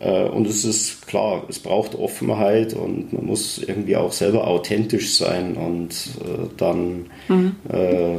Äh, 0.01 0.25
und 0.25 0.47
es 0.47 0.65
ist 0.65 1.07
klar, 1.07 1.45
es 1.49 1.59
braucht 1.59 1.95
Offenheit 1.95 2.75
und 2.75 3.13
man 3.13 3.27
muss 3.27 3.59
irgendwie 3.59 3.97
auch 3.97 4.13
selber 4.13 4.47
authentisch 4.47 5.17
sein 5.17 5.57
und 5.57 5.91
äh, 6.21 6.49
dann, 6.57 7.07
mhm. 7.29 7.57
äh, 7.69 8.19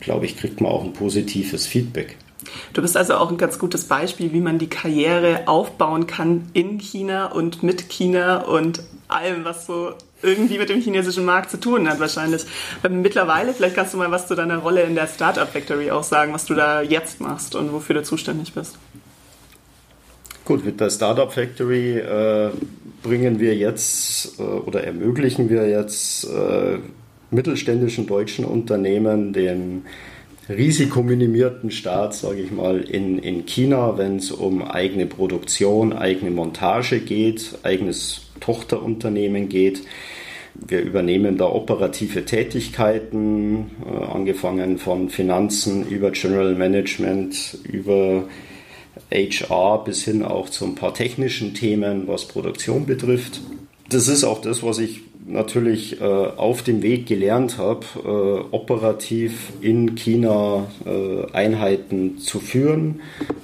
glaube 0.00 0.26
ich, 0.26 0.36
kriegt 0.36 0.60
man 0.60 0.72
auch 0.72 0.84
ein 0.84 0.92
positives 0.92 1.66
Feedback. 1.66 2.16
Du 2.72 2.82
bist 2.82 2.96
also 2.96 3.14
auch 3.14 3.30
ein 3.30 3.36
ganz 3.36 3.58
gutes 3.58 3.84
Beispiel, 3.84 4.32
wie 4.32 4.40
man 4.40 4.58
die 4.58 4.68
Karriere 4.68 5.46
aufbauen 5.46 6.06
kann 6.06 6.46
in 6.52 6.78
China 6.78 7.26
und 7.26 7.62
mit 7.62 7.88
China 7.88 8.38
und 8.38 8.80
allem, 9.08 9.44
was 9.44 9.66
so 9.66 9.92
irgendwie 10.22 10.58
mit 10.58 10.68
dem 10.68 10.80
chinesischen 10.80 11.24
Markt 11.24 11.50
zu 11.50 11.58
tun 11.58 11.88
hat 11.88 12.00
wahrscheinlich. 12.00 12.42
Mittlerweile, 12.88 13.52
vielleicht 13.52 13.76
kannst 13.76 13.94
du 13.94 13.98
mal 13.98 14.10
was 14.10 14.26
zu 14.28 14.34
deiner 14.34 14.58
Rolle 14.58 14.82
in 14.82 14.94
der 14.94 15.06
Startup 15.06 15.48
Factory 15.48 15.90
auch 15.90 16.02
sagen, 16.02 16.32
was 16.32 16.44
du 16.44 16.54
da 16.54 16.82
jetzt 16.82 17.20
machst 17.20 17.54
und 17.54 17.72
wofür 17.72 17.94
du 17.94 18.02
zuständig 18.02 18.52
bist. 18.52 18.78
Gut, 20.44 20.64
mit 20.64 20.80
der 20.80 20.90
Startup 20.90 21.30
Factory 21.30 21.98
äh, 21.98 22.50
bringen 23.02 23.38
wir 23.38 23.54
jetzt 23.54 24.38
äh, 24.38 24.42
oder 24.42 24.82
ermöglichen 24.82 25.50
wir 25.50 25.68
jetzt 25.68 26.24
äh, 26.24 26.78
mittelständischen 27.30 28.06
deutschen 28.06 28.44
Unternehmen 28.44 29.32
den 29.32 29.84
risikominimierten 30.48 31.70
Start, 31.70 32.14
sage 32.14 32.40
ich 32.40 32.50
mal, 32.50 32.80
in, 32.80 33.18
in 33.18 33.44
China, 33.44 33.98
wenn 33.98 34.16
es 34.16 34.30
um 34.30 34.62
eigene 34.62 35.04
Produktion, 35.04 35.92
eigene 35.92 36.30
Montage 36.30 37.00
geht, 37.00 37.58
eigenes 37.62 38.27
Tochterunternehmen 38.40 39.48
geht. 39.48 39.82
Wir 40.54 40.80
übernehmen 40.80 41.38
da 41.38 41.46
operative 41.46 42.24
Tätigkeiten, 42.24 43.70
äh, 43.86 44.04
angefangen 44.04 44.78
von 44.78 45.08
Finanzen 45.08 45.86
über 45.88 46.10
General 46.10 46.54
Management, 46.54 47.58
über 47.64 48.24
HR 49.12 49.84
bis 49.84 50.04
hin 50.04 50.24
auch 50.24 50.48
zu 50.48 50.64
ein 50.64 50.74
paar 50.74 50.94
technischen 50.94 51.54
Themen, 51.54 52.08
was 52.08 52.26
Produktion 52.26 52.86
betrifft. 52.86 53.40
Das 53.88 54.08
ist 54.08 54.24
auch 54.24 54.40
das, 54.40 54.62
was 54.62 54.78
ich 54.78 55.02
natürlich 55.28 56.00
äh, 56.00 56.04
auf 56.04 56.62
dem 56.62 56.82
Weg 56.82 57.06
gelernt 57.06 57.58
habe, 57.58 57.86
äh, 57.96 58.54
operativ 58.54 59.52
in 59.60 59.94
China 59.94 60.66
äh, 60.84 61.30
Einheiten 61.32 62.18
zu 62.18 62.40
führen, 62.40 63.00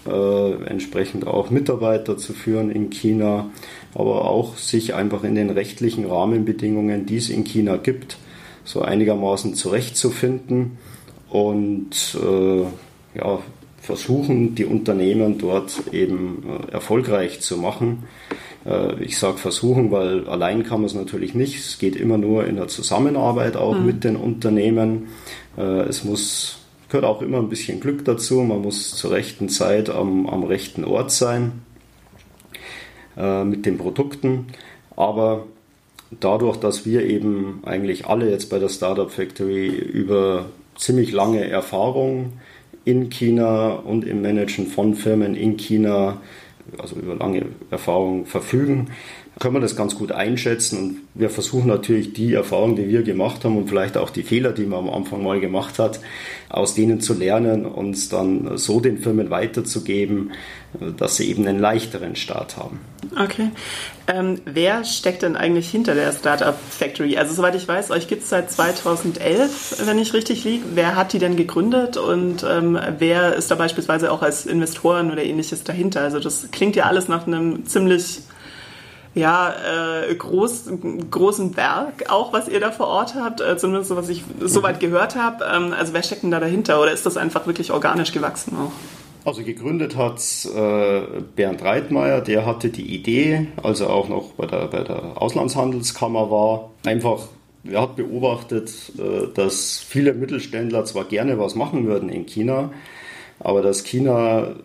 äh, 0.07 0.53
entsprechend 0.65 1.27
auch 1.27 1.51
Mitarbeiter 1.51 2.17
zu 2.17 2.33
führen 2.33 2.71
in 2.71 2.91
China, 2.91 3.51
aber 3.95 4.29
auch 4.29 4.57
sich 4.57 4.95
einfach 4.95 5.25
in 5.25 5.35
den 5.35 5.51
rechtlichen 5.51 6.07
Rahmenbedingungen, 6.07 7.07
die 7.07 7.17
es 7.17 7.31
in 7.31 7.45
China 7.45 7.77
gibt, 7.77 8.17
so 8.65 8.83
einigermaßen 8.83 9.55
zurechtzufinden 9.55 10.79
und 11.31 12.19
äh, 12.21 13.19
ja, 13.19 13.39
versuchen, 13.81 14.55
die 14.55 14.65
Unternehmen 14.65 15.39
dort 15.39 15.93
eben 15.93 16.43
äh, 16.49 16.73
erfolgreich 16.73 17.41
zu 17.41 17.59
machen. 17.59 18.05
Äh, 18.65 19.03
ich 19.05 19.19
sage 19.19 19.37
versuchen, 19.37 19.91
weil 19.91 20.27
allein 20.27 20.65
kann 20.65 20.81
man 20.81 20.87
es 20.87 20.95
natürlich 20.95 21.35
nicht. 21.35 21.59
Es 21.59 21.79
geht 21.79 21.95
immer 21.95 22.19
nur 22.19 22.47
in 22.47 22.57
der 22.57 22.69
Zusammenarbeit 22.69 23.57
auch 23.57 23.79
mhm. 23.79 23.87
mit 23.87 24.05
den 24.05 24.17
Unternehmen. 24.17 25.09
Äh, 25.59 25.83
es 25.83 26.03
muss, 26.03 26.59
gehört 26.89 27.05
auch 27.05 27.21
immer 27.21 27.39
ein 27.39 27.51
bisschen 27.51 27.81
Glück 27.81 28.05
dazu. 28.05 28.41
Man 28.41 28.63
muss 28.63 28.97
zur 28.97 29.13
rechten 29.13 29.51
Zeit 29.51 29.91
am, 29.91 30.27
am 30.27 30.45
rechten 30.45 30.85
Ort 30.85 31.13
sein 31.13 31.53
äh, 33.16 33.44
mit 33.44 33.66
den 33.66 33.78
Produkten. 33.78 34.47
Aber 34.97 35.47
dadurch, 36.21 36.56
dass 36.56 36.87
wir 36.87 37.04
eben 37.04 37.61
eigentlich 37.64 38.06
alle 38.06 38.30
jetzt 38.30 38.50
bei 38.50 38.59
der 38.59 38.68
Startup 38.68 39.11
Factory 39.11 39.68
über 39.68 40.47
ziemlich 40.76 41.12
lange 41.12 41.49
Erfahrung 41.49 42.35
in 42.85 43.09
China 43.11 43.73
und 43.73 44.06
im 44.06 44.23
Managen 44.23 44.66
von 44.66 44.94
Firmen 44.94 45.35
in 45.35 45.56
China 45.56 46.18
also 46.78 46.97
über 46.97 47.14
lange 47.14 47.47
Erfahrung 47.71 48.26
verfügen, 48.26 48.90
können 49.41 49.55
wir 49.55 49.61
das 49.61 49.76
ganz 49.76 49.97
gut 49.97 50.12
einschätzen. 50.12 50.79
Und 50.79 50.97
wir 51.14 51.31
versuchen 51.31 51.67
natürlich 51.67 52.12
die 52.12 52.35
Erfahrungen, 52.35 52.76
die 52.76 52.88
wir 52.88 53.03
gemacht 53.03 53.45
haben 53.45 53.57
und 53.57 53.69
vielleicht 53.69 53.97
auch 53.97 54.11
die 54.11 54.23
Fehler, 54.23 54.53
die 54.53 54.64
man 54.64 54.81
am 54.81 54.91
Anfang 54.91 55.23
mal 55.23 55.41
gemacht 55.41 55.79
hat, 55.79 56.00
aus 56.49 56.75
denen 56.75 57.00
zu 57.00 57.14
lernen 57.14 57.67
und 57.67 58.12
dann 58.12 58.57
so 58.57 58.81
den 58.81 58.99
Firmen 58.99 59.31
weiterzugeben, 59.31 60.33
dass 60.97 61.17
sie 61.17 61.29
eben 61.31 61.47
einen 61.47 61.59
leichteren 61.59 62.17
Start 62.17 62.57
haben. 62.57 62.81
Okay. 63.17 63.50
Ähm, 64.07 64.41
wer 64.45 64.85
steckt 64.85 65.23
denn 65.23 65.37
eigentlich 65.37 65.69
hinter 65.69 65.95
der 65.95 66.12
Startup 66.12 66.57
Factory? 66.71 67.17
Also 67.17 67.35
soweit 67.35 67.55
ich 67.55 67.67
weiß, 67.67 67.91
euch 67.91 68.09
gibt 68.09 68.23
es 68.23 68.31
seit 68.31 68.50
2011, 68.50 69.83
wenn 69.85 69.99
ich 69.99 70.14
richtig 70.14 70.45
liege. 70.45 70.64
Wer 70.75 70.95
hat 70.97 71.12
die 71.12 71.19
denn 71.19 71.37
gegründet 71.37 71.97
und 71.97 72.45
ähm, 72.49 72.79
wer 72.99 73.35
ist 73.35 73.50
da 73.50 73.55
beispielsweise 73.57 74.12
auch 74.12 74.23
als 74.23 74.47
Investoren 74.47 75.11
oder 75.11 75.23
ähnliches 75.23 75.64
dahinter? 75.64 76.03
Also 76.03 76.21
das 76.21 76.49
klingt 76.53 76.76
ja 76.76 76.85
alles 76.85 77.09
nach 77.09 77.26
einem 77.26 77.67
ziemlich 77.67 78.21
ja, 79.14 79.54
äh, 80.09 80.14
groß, 80.14 80.71
großen 81.11 81.56
Werk 81.56 82.11
auch, 82.11 82.33
was 82.33 82.49
ihr 82.49 82.59
da 82.61 82.73
vor 82.73 82.88
Ort 82.88 83.14
habt, 83.14 83.40
äh, 83.40 83.56
zumindest 83.56 83.88
so, 83.88 83.97
was 83.97 84.09
ich 84.09 84.25
soweit 84.40 84.80
gehört 84.80 85.14
habe. 85.14 85.44
Ähm, 85.44 85.73
also 85.73 85.92
wer 85.92 86.02
steckt 86.02 86.25
denn 86.25 86.33
da 86.33 86.40
dahinter 86.40 86.83
oder 86.83 86.92
ist 86.92 87.06
das 87.06 87.16
einfach 87.16 87.47
wirklich 87.47 87.71
organisch 87.71 88.12
gewachsen 88.12 88.56
auch? 88.56 88.73
Also 89.26 89.42
gegründet 89.42 89.97
hat 89.97 90.21
äh, 90.54 91.23
Bernd 91.35 91.62
Reitmeier, 91.62 92.21
der 92.21 92.44
hatte 92.44 92.68
die 92.68 92.94
Idee, 92.94 93.47
als 93.62 93.80
er 93.80 93.90
auch 93.90 94.09
noch 94.09 94.33
bei 94.33 94.47
der, 94.47 94.66
bei 94.66 94.83
der 94.83 95.23
Auslandshandelskammer 95.23 96.30
war, 96.30 96.71
einfach, 96.85 97.28
er 97.64 97.83
hat 97.83 97.97
beobachtet, 97.97 98.71
äh, 98.99 99.33
dass 99.33 99.78
viele 99.78 100.12
Mittelständler 100.12 100.85
zwar 100.85 101.04
gerne 101.04 101.38
was 101.38 101.54
machen 101.54 101.87
würden 101.87 102.11
in 102.11 102.26
China, 102.26 102.71
aber 103.40 103.62
dass 103.62 103.85
China 103.85 104.56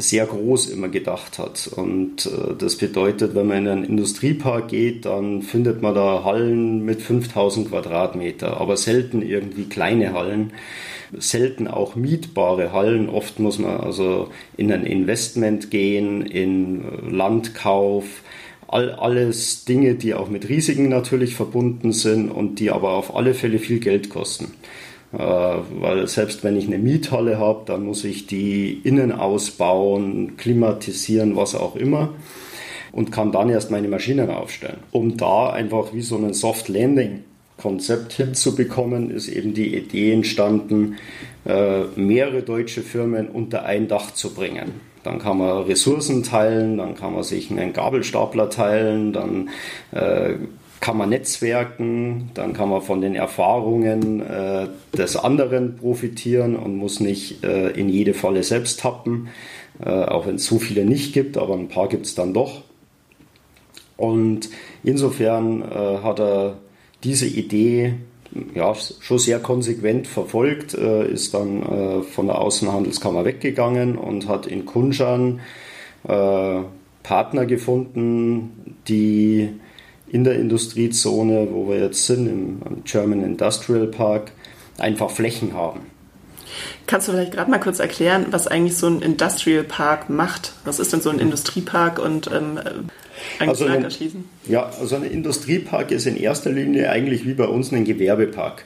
sehr 0.00 0.26
groß 0.26 0.68
immer 0.68 0.88
gedacht 0.88 1.38
hat. 1.38 1.68
Und 1.74 2.26
äh, 2.26 2.54
das 2.56 2.76
bedeutet, 2.76 3.34
wenn 3.34 3.48
man 3.48 3.58
in 3.58 3.68
einen 3.68 3.84
Industriepark 3.84 4.68
geht, 4.68 5.04
dann 5.04 5.42
findet 5.42 5.82
man 5.82 5.94
da 5.94 6.22
Hallen 6.24 6.84
mit 6.84 7.02
5000 7.02 7.70
Quadratmeter, 7.70 8.60
aber 8.60 8.76
selten 8.76 9.22
irgendwie 9.22 9.64
kleine 9.64 10.14
Hallen, 10.14 10.52
selten 11.18 11.66
auch 11.66 11.96
mietbare 11.96 12.72
Hallen. 12.72 13.08
Oft 13.08 13.40
muss 13.40 13.58
man 13.58 13.80
also 13.80 14.28
in 14.56 14.72
ein 14.72 14.86
Investment 14.86 15.72
gehen, 15.72 16.22
in 16.22 16.84
Landkauf, 17.10 18.22
all, 18.68 18.92
alles 18.92 19.64
Dinge, 19.64 19.96
die 19.96 20.14
auch 20.14 20.28
mit 20.28 20.48
Risiken 20.48 20.88
natürlich 20.88 21.34
verbunden 21.34 21.92
sind 21.92 22.30
und 22.30 22.60
die 22.60 22.70
aber 22.70 22.90
auf 22.90 23.16
alle 23.16 23.34
Fälle 23.34 23.58
viel 23.58 23.80
Geld 23.80 24.10
kosten. 24.10 24.52
Äh, 25.12 25.16
weil 25.18 26.06
selbst 26.06 26.44
wenn 26.44 26.56
ich 26.56 26.66
eine 26.66 26.78
Miethalle 26.78 27.38
habe, 27.38 27.62
dann 27.66 27.84
muss 27.84 28.04
ich 28.04 28.26
die 28.26 28.80
innen 28.84 29.12
ausbauen, 29.12 30.36
klimatisieren, 30.36 31.36
was 31.36 31.54
auch 31.54 31.76
immer 31.76 32.10
und 32.92 33.12
kann 33.12 33.32
dann 33.32 33.48
erst 33.50 33.70
meine 33.70 33.88
Maschinen 33.88 34.30
aufstellen. 34.30 34.78
Um 34.92 35.16
da 35.16 35.50
einfach 35.50 35.92
wie 35.92 36.02
so 36.02 36.16
ein 36.16 36.34
Soft 36.34 36.68
Landing 36.68 37.24
Konzept 37.58 38.12
hinzubekommen, 38.12 39.10
ist 39.10 39.28
eben 39.28 39.52
die 39.52 39.76
Idee 39.76 40.12
entstanden, 40.12 40.96
äh, 41.44 41.82
mehrere 41.96 42.42
deutsche 42.42 42.82
Firmen 42.82 43.28
unter 43.28 43.64
ein 43.64 43.88
Dach 43.88 44.12
zu 44.12 44.32
bringen. 44.32 44.80
Dann 45.02 45.18
kann 45.18 45.38
man 45.38 45.64
Ressourcen 45.64 46.22
teilen, 46.22 46.78
dann 46.78 46.94
kann 46.94 47.14
man 47.14 47.24
sich 47.24 47.50
einen 47.50 47.72
Gabelstapler 47.72 48.48
teilen, 48.50 49.12
dann 49.12 49.48
äh, 49.92 50.34
kann 50.80 50.96
man 50.96 51.08
netzwerken, 51.08 52.30
dann 52.34 52.52
kann 52.52 52.68
man 52.68 52.82
von 52.82 53.00
den 53.00 53.14
Erfahrungen 53.14 54.20
äh, 54.20 54.68
des 54.96 55.16
anderen 55.16 55.76
profitieren 55.76 56.56
und 56.56 56.76
muss 56.76 57.00
nicht 57.00 57.44
äh, 57.44 57.70
in 57.70 57.88
jede 57.88 58.14
Falle 58.14 58.42
selbst 58.42 58.80
tappen, 58.80 59.28
äh, 59.84 59.88
auch 59.88 60.26
wenn 60.26 60.36
es 60.36 60.46
so 60.46 60.58
viele 60.58 60.84
nicht 60.84 61.12
gibt, 61.12 61.36
aber 61.36 61.54
ein 61.54 61.68
paar 61.68 61.88
gibt 61.88 62.06
es 62.06 62.14
dann 62.14 62.32
doch. 62.32 62.62
Und 63.96 64.48
insofern 64.84 65.62
äh, 65.62 65.98
hat 66.02 66.20
er 66.20 66.58
diese 67.02 67.26
Idee 67.26 67.94
ja, 68.54 68.72
schon 68.74 69.18
sehr 69.18 69.40
konsequent 69.40 70.06
verfolgt, 70.06 70.74
äh, 70.74 71.10
ist 71.10 71.34
dann 71.34 71.62
äh, 71.62 72.02
von 72.02 72.26
der 72.26 72.38
Außenhandelskammer 72.38 73.24
weggegangen 73.24 73.96
und 73.98 74.28
hat 74.28 74.46
in 74.46 74.64
Kunshan 74.64 75.40
Partner 77.02 77.44
gefunden, 77.44 78.76
die 78.86 79.50
in 80.10 80.24
der 80.24 80.34
Industriezone, 80.34 81.48
wo 81.50 81.68
wir 81.68 81.80
jetzt 81.80 82.06
sind, 82.06 82.26
im 82.26 82.60
German 82.84 83.22
Industrial 83.22 83.86
Park, 83.86 84.32
einfach 84.78 85.10
Flächen 85.10 85.54
haben. 85.54 85.80
Kannst 86.86 87.08
du 87.08 87.12
vielleicht 87.12 87.32
gerade 87.32 87.50
mal 87.50 87.58
kurz 87.58 87.78
erklären, 87.78 88.26
was 88.30 88.46
eigentlich 88.46 88.76
so 88.76 88.86
ein 88.86 89.02
Industrial 89.02 89.64
Park 89.64 90.08
macht? 90.08 90.52
Was 90.64 90.78
ist 90.78 90.92
denn 90.92 91.00
so 91.00 91.10
ein 91.10 91.18
Industriepark 91.18 91.98
und 91.98 92.30
ähm, 92.32 92.58
ein 93.38 93.48
also 93.48 93.66
ein, 93.66 93.84
erschließen? 93.84 94.24
Ja, 94.46 94.70
also 94.80 94.96
ein 94.96 95.04
Industriepark 95.04 95.90
ist 95.90 96.06
in 96.06 96.16
erster 96.16 96.50
Linie 96.50 96.90
eigentlich 96.90 97.26
wie 97.26 97.34
bei 97.34 97.46
uns 97.46 97.72
ein 97.72 97.84
Gewerbepark. 97.84 98.64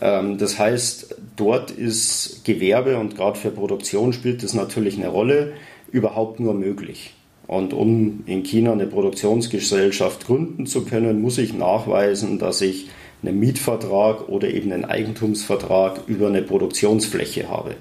Ähm, 0.00 0.38
das 0.38 0.58
heißt, 0.58 1.16
dort 1.36 1.70
ist 1.70 2.44
Gewerbe 2.44 2.98
und 2.98 3.16
gerade 3.16 3.38
für 3.38 3.50
Produktion 3.50 4.12
spielt 4.12 4.42
das 4.42 4.54
natürlich 4.54 4.96
eine 4.98 5.08
Rolle, 5.08 5.54
überhaupt 5.90 6.40
nur 6.40 6.54
möglich. 6.54 7.14
Und 7.46 7.72
um 7.72 8.22
in 8.26 8.42
China 8.42 8.72
eine 8.72 8.86
Produktionsgesellschaft 8.86 10.26
gründen 10.26 10.66
zu 10.66 10.84
können, 10.84 11.20
muss 11.20 11.38
ich 11.38 11.52
nachweisen, 11.52 12.38
dass 12.38 12.60
ich 12.60 12.88
einen 13.22 13.38
Mietvertrag 13.38 14.28
oder 14.28 14.48
eben 14.48 14.72
einen 14.72 14.84
Eigentumsvertrag 14.84 16.00
über 16.06 16.28
eine 16.28 16.42
Produktionsfläche 16.42 17.48
habe. 17.48 17.76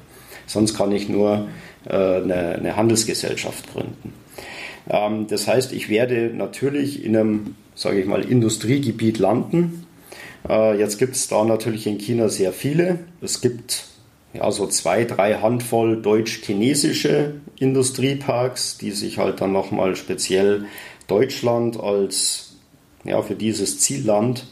Sonst 0.45 0.75
kann 0.75 0.91
ich 0.91 1.07
nur 1.07 1.47
äh, 1.85 1.95
eine, 1.95 2.55
eine, 2.55 2.75
Handelsgesellschaft 2.75 3.71
gründen. 3.71 4.13
Ähm, 4.89 5.27
das 5.27 5.47
heißt, 5.47 5.71
ich 5.71 5.89
werde 5.89 6.31
natürlich 6.33 7.03
in 7.03 7.15
einem, 7.15 7.55
sage 7.75 7.99
ich 8.01 8.05
mal, 8.05 8.23
Industriegebiet 8.23 9.19
landen. 9.19 9.85
Äh, 10.47 10.77
jetzt 10.77 10.97
gibt 10.97 11.15
es 11.15 11.27
da 11.27 11.45
natürlich 11.45 11.87
in 11.87 11.97
China 11.97 12.27
sehr 12.27 12.51
viele. 12.51 12.99
Es 13.21 13.39
gibt 13.39 13.85
ja, 14.33 14.51
so 14.51 14.67
zwei, 14.67 15.05
drei 15.05 15.35
Handvoll 15.35 16.01
deutsch-chinesische 16.01 17.35
Industrieparks, 17.59 18.77
die 18.77 18.91
sich 18.91 19.17
halt 19.17 19.41
dann 19.41 19.51
nochmal 19.51 19.95
speziell 19.95 20.65
Deutschland 21.07 21.79
als 21.79 22.55
ja, 23.03 23.21
für 23.21 23.35
dieses 23.35 23.79
Zielland 23.79 24.45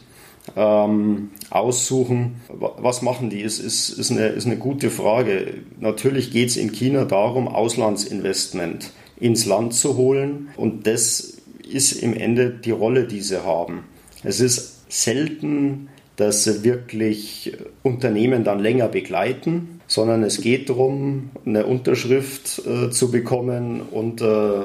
ähm, 0.56 1.30
aussuchen. 1.50 2.40
Was 2.48 3.02
machen 3.02 3.30
die? 3.30 3.40
Ist, 3.40 3.58
ist, 3.58 3.90
ist, 3.90 4.10
eine, 4.10 4.28
ist 4.28 4.46
eine 4.46 4.56
gute 4.56 4.90
Frage. 4.90 5.54
Natürlich 5.80 6.30
geht 6.30 6.50
es 6.50 6.56
in 6.56 6.72
China 6.72 7.04
darum, 7.04 7.48
Auslandsinvestment 7.48 8.90
ins 9.18 9.46
Land 9.46 9.74
zu 9.74 9.96
holen 9.96 10.48
und 10.56 10.86
das 10.86 11.38
ist 11.68 11.92
im 11.92 12.14
Ende 12.14 12.50
die 12.50 12.72
Rolle, 12.72 13.06
die 13.06 13.20
sie 13.20 13.44
haben. 13.44 13.84
Es 14.24 14.40
ist 14.40 14.90
selten 14.92 15.88
dass 16.16 16.62
wirklich 16.62 17.56
Unternehmen 17.82 18.44
dann 18.44 18.60
länger 18.60 18.88
begleiten, 18.88 19.80
sondern 19.86 20.22
es 20.22 20.40
geht 20.40 20.68
darum, 20.68 21.30
eine 21.44 21.66
Unterschrift 21.66 22.62
äh, 22.66 22.90
zu 22.90 23.10
bekommen 23.10 23.82
und, 23.82 24.20
äh, 24.20 24.24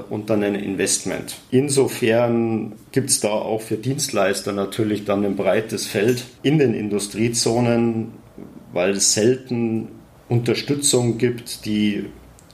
und 0.10 0.30
dann 0.30 0.44
ein 0.44 0.56
Investment. 0.56 1.38
Insofern 1.52 2.74
gibt 2.92 3.10
es 3.10 3.20
da 3.20 3.30
auch 3.30 3.62
für 3.62 3.76
Dienstleister 3.76 4.52
natürlich 4.52 5.06
dann 5.06 5.26
ein 5.26 5.36
breites 5.36 5.88
Feld 5.88 6.24
in 6.44 6.60
den 6.60 6.74
Industriezonen, 6.74 8.14
weil 8.74 8.92
es 8.92 9.14
selten 9.14 9.90
Unterstützung 10.30 11.18
gibt, 11.18 11.66
die 11.66 12.06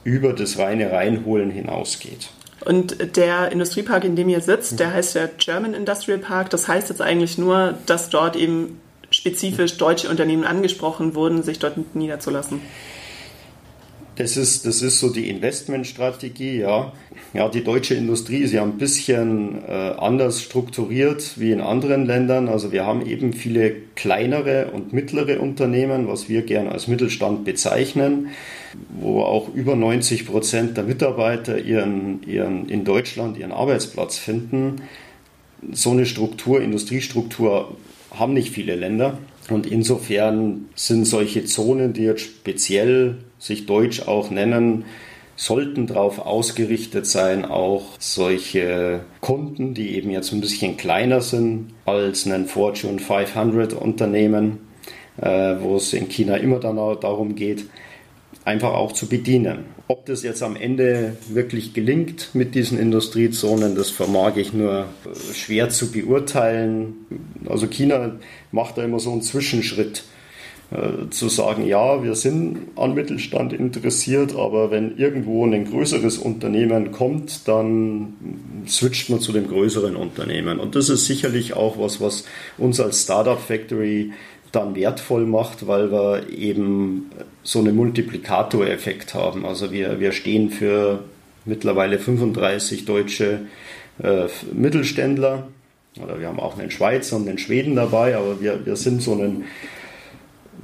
über 0.04 0.32
das 0.32 0.58
reine 0.58 0.92
Reinholen 0.92 1.50
hinausgeht. 1.50 2.28
Und 2.64 3.16
der 3.16 3.52
Industriepark, 3.52 4.04
in 4.04 4.16
dem 4.16 4.28
ihr 4.28 4.40
sitzt, 4.40 4.80
der 4.80 4.92
heißt 4.92 5.14
ja 5.16 5.28
German 5.38 5.74
Industrial 5.74 6.18
Park. 6.18 6.50
Das 6.50 6.66
heißt 6.66 6.88
jetzt 6.88 7.02
eigentlich 7.02 7.36
nur, 7.36 7.74
dass 7.86 8.08
dort 8.08 8.36
eben 8.36 8.80
spezifisch 9.24 9.78
deutsche 9.78 10.10
Unternehmen 10.10 10.44
angesprochen 10.44 11.14
wurden, 11.14 11.42
sich 11.42 11.58
dort 11.58 11.94
niederzulassen? 11.94 12.60
Das 14.16 14.36
ist, 14.36 14.66
das 14.66 14.82
ist 14.82 15.00
so 15.00 15.08
die 15.08 15.30
Investmentstrategie, 15.30 16.58
ja. 16.58 16.92
Ja, 17.32 17.48
die 17.48 17.64
deutsche 17.64 17.94
Industrie 17.94 18.40
ist 18.40 18.52
ja 18.52 18.62
ein 18.62 18.76
bisschen 18.76 19.64
äh, 19.66 19.94
anders 19.96 20.42
strukturiert 20.42 21.40
wie 21.40 21.52
in 21.52 21.62
anderen 21.62 22.04
Ländern. 22.04 22.48
Also 22.50 22.70
wir 22.70 22.84
haben 22.84 23.04
eben 23.06 23.32
viele 23.32 23.74
kleinere 23.96 24.72
und 24.72 24.92
mittlere 24.92 25.40
Unternehmen, 25.40 26.06
was 26.06 26.28
wir 26.28 26.42
gern 26.42 26.68
als 26.68 26.86
Mittelstand 26.86 27.46
bezeichnen, 27.46 28.28
wo 28.90 29.22
auch 29.22 29.54
über 29.54 29.74
90 29.74 30.26
Prozent 30.26 30.76
der 30.76 30.84
Mitarbeiter 30.84 31.58
ihren, 31.58 32.22
ihren, 32.24 32.68
in 32.68 32.84
Deutschland 32.84 33.38
ihren 33.38 33.52
Arbeitsplatz 33.52 34.18
finden. 34.18 34.82
So 35.72 35.92
eine 35.92 36.04
Struktur, 36.04 36.60
Industriestruktur 36.60 37.74
haben 38.18 38.32
nicht 38.32 38.50
viele 38.50 38.74
Länder. 38.74 39.18
Und 39.50 39.66
insofern 39.66 40.66
sind 40.74 41.04
solche 41.06 41.44
Zonen, 41.44 41.92
die 41.92 42.04
jetzt 42.04 42.22
speziell 42.22 43.18
sich 43.38 43.66
Deutsch 43.66 44.02
auch 44.08 44.30
nennen, 44.30 44.84
sollten 45.36 45.86
darauf 45.86 46.18
ausgerichtet 46.18 47.06
sein, 47.06 47.44
auch 47.44 47.82
solche 47.98 49.00
Kunden, 49.20 49.74
die 49.74 49.96
eben 49.96 50.10
jetzt 50.10 50.32
ein 50.32 50.40
bisschen 50.40 50.76
kleiner 50.76 51.20
sind 51.20 51.70
als 51.84 52.26
ein 52.26 52.46
Fortune 52.46 52.98
500 52.98 53.72
Unternehmen, 53.74 54.60
äh, 55.20 55.56
wo 55.60 55.76
es 55.76 55.92
in 55.92 56.08
China 56.08 56.36
immer 56.36 56.60
dann 56.60 56.76
darum 56.76 57.34
geht, 57.34 57.66
einfach 58.44 58.72
auch 58.74 58.92
zu 58.92 59.08
bedienen. 59.08 59.64
Ob 59.86 60.06
das 60.06 60.22
jetzt 60.22 60.42
am 60.42 60.56
Ende 60.56 61.16
wirklich 61.28 61.74
gelingt 61.74 62.30
mit 62.32 62.54
diesen 62.54 62.78
Industriezonen, 62.78 63.74
das 63.74 63.90
vermag 63.90 64.36
ich 64.36 64.54
nur 64.54 64.86
äh, 65.04 65.34
schwer 65.34 65.68
zu 65.68 65.92
beurteilen. 65.92 66.94
Also 67.46 67.66
China 67.66 68.16
macht 68.50 68.78
da 68.78 68.84
immer 68.84 68.98
so 68.98 69.12
einen 69.12 69.20
Zwischenschritt 69.20 70.04
äh, 70.70 71.10
zu 71.10 71.28
sagen, 71.28 71.66
ja, 71.66 72.02
wir 72.02 72.14
sind 72.14 72.60
an 72.76 72.94
Mittelstand 72.94 73.52
interessiert, 73.52 74.34
aber 74.34 74.70
wenn 74.70 74.96
irgendwo 74.96 75.44
ein 75.44 75.66
größeres 75.66 76.16
Unternehmen 76.16 76.90
kommt, 76.90 77.46
dann 77.46 78.14
switcht 78.66 79.10
man 79.10 79.20
zu 79.20 79.32
dem 79.32 79.46
größeren 79.46 79.96
Unternehmen. 79.96 80.60
Und 80.60 80.76
das 80.76 80.88
ist 80.88 81.04
sicherlich 81.04 81.52
auch 81.52 81.78
was, 81.78 82.00
was 82.00 82.24
uns 82.56 82.80
als 82.80 83.02
Startup 83.02 83.38
Factory 83.38 84.12
dann 84.54 84.74
wertvoll 84.74 85.26
macht, 85.26 85.66
weil 85.66 85.90
wir 85.90 86.28
eben 86.30 87.10
so 87.42 87.58
einen 87.58 87.76
Multiplikatoreffekt 87.76 89.14
haben. 89.14 89.44
Also 89.44 89.72
wir, 89.72 90.00
wir 90.00 90.12
stehen 90.12 90.50
für 90.50 91.04
mittlerweile 91.44 91.98
35 91.98 92.84
deutsche 92.84 93.40
äh, 94.02 94.26
Mittelständler 94.52 95.48
oder 96.02 96.18
wir 96.18 96.28
haben 96.28 96.40
auch 96.40 96.58
einen 96.58 96.70
Schweizer 96.70 97.16
und 97.16 97.28
einen 97.28 97.38
Schweden 97.38 97.76
dabei, 97.76 98.16
aber 98.16 98.40
wir, 98.40 98.66
wir 98.66 98.76
sind 98.76 99.02
so 99.02 99.12
einen 99.12 99.44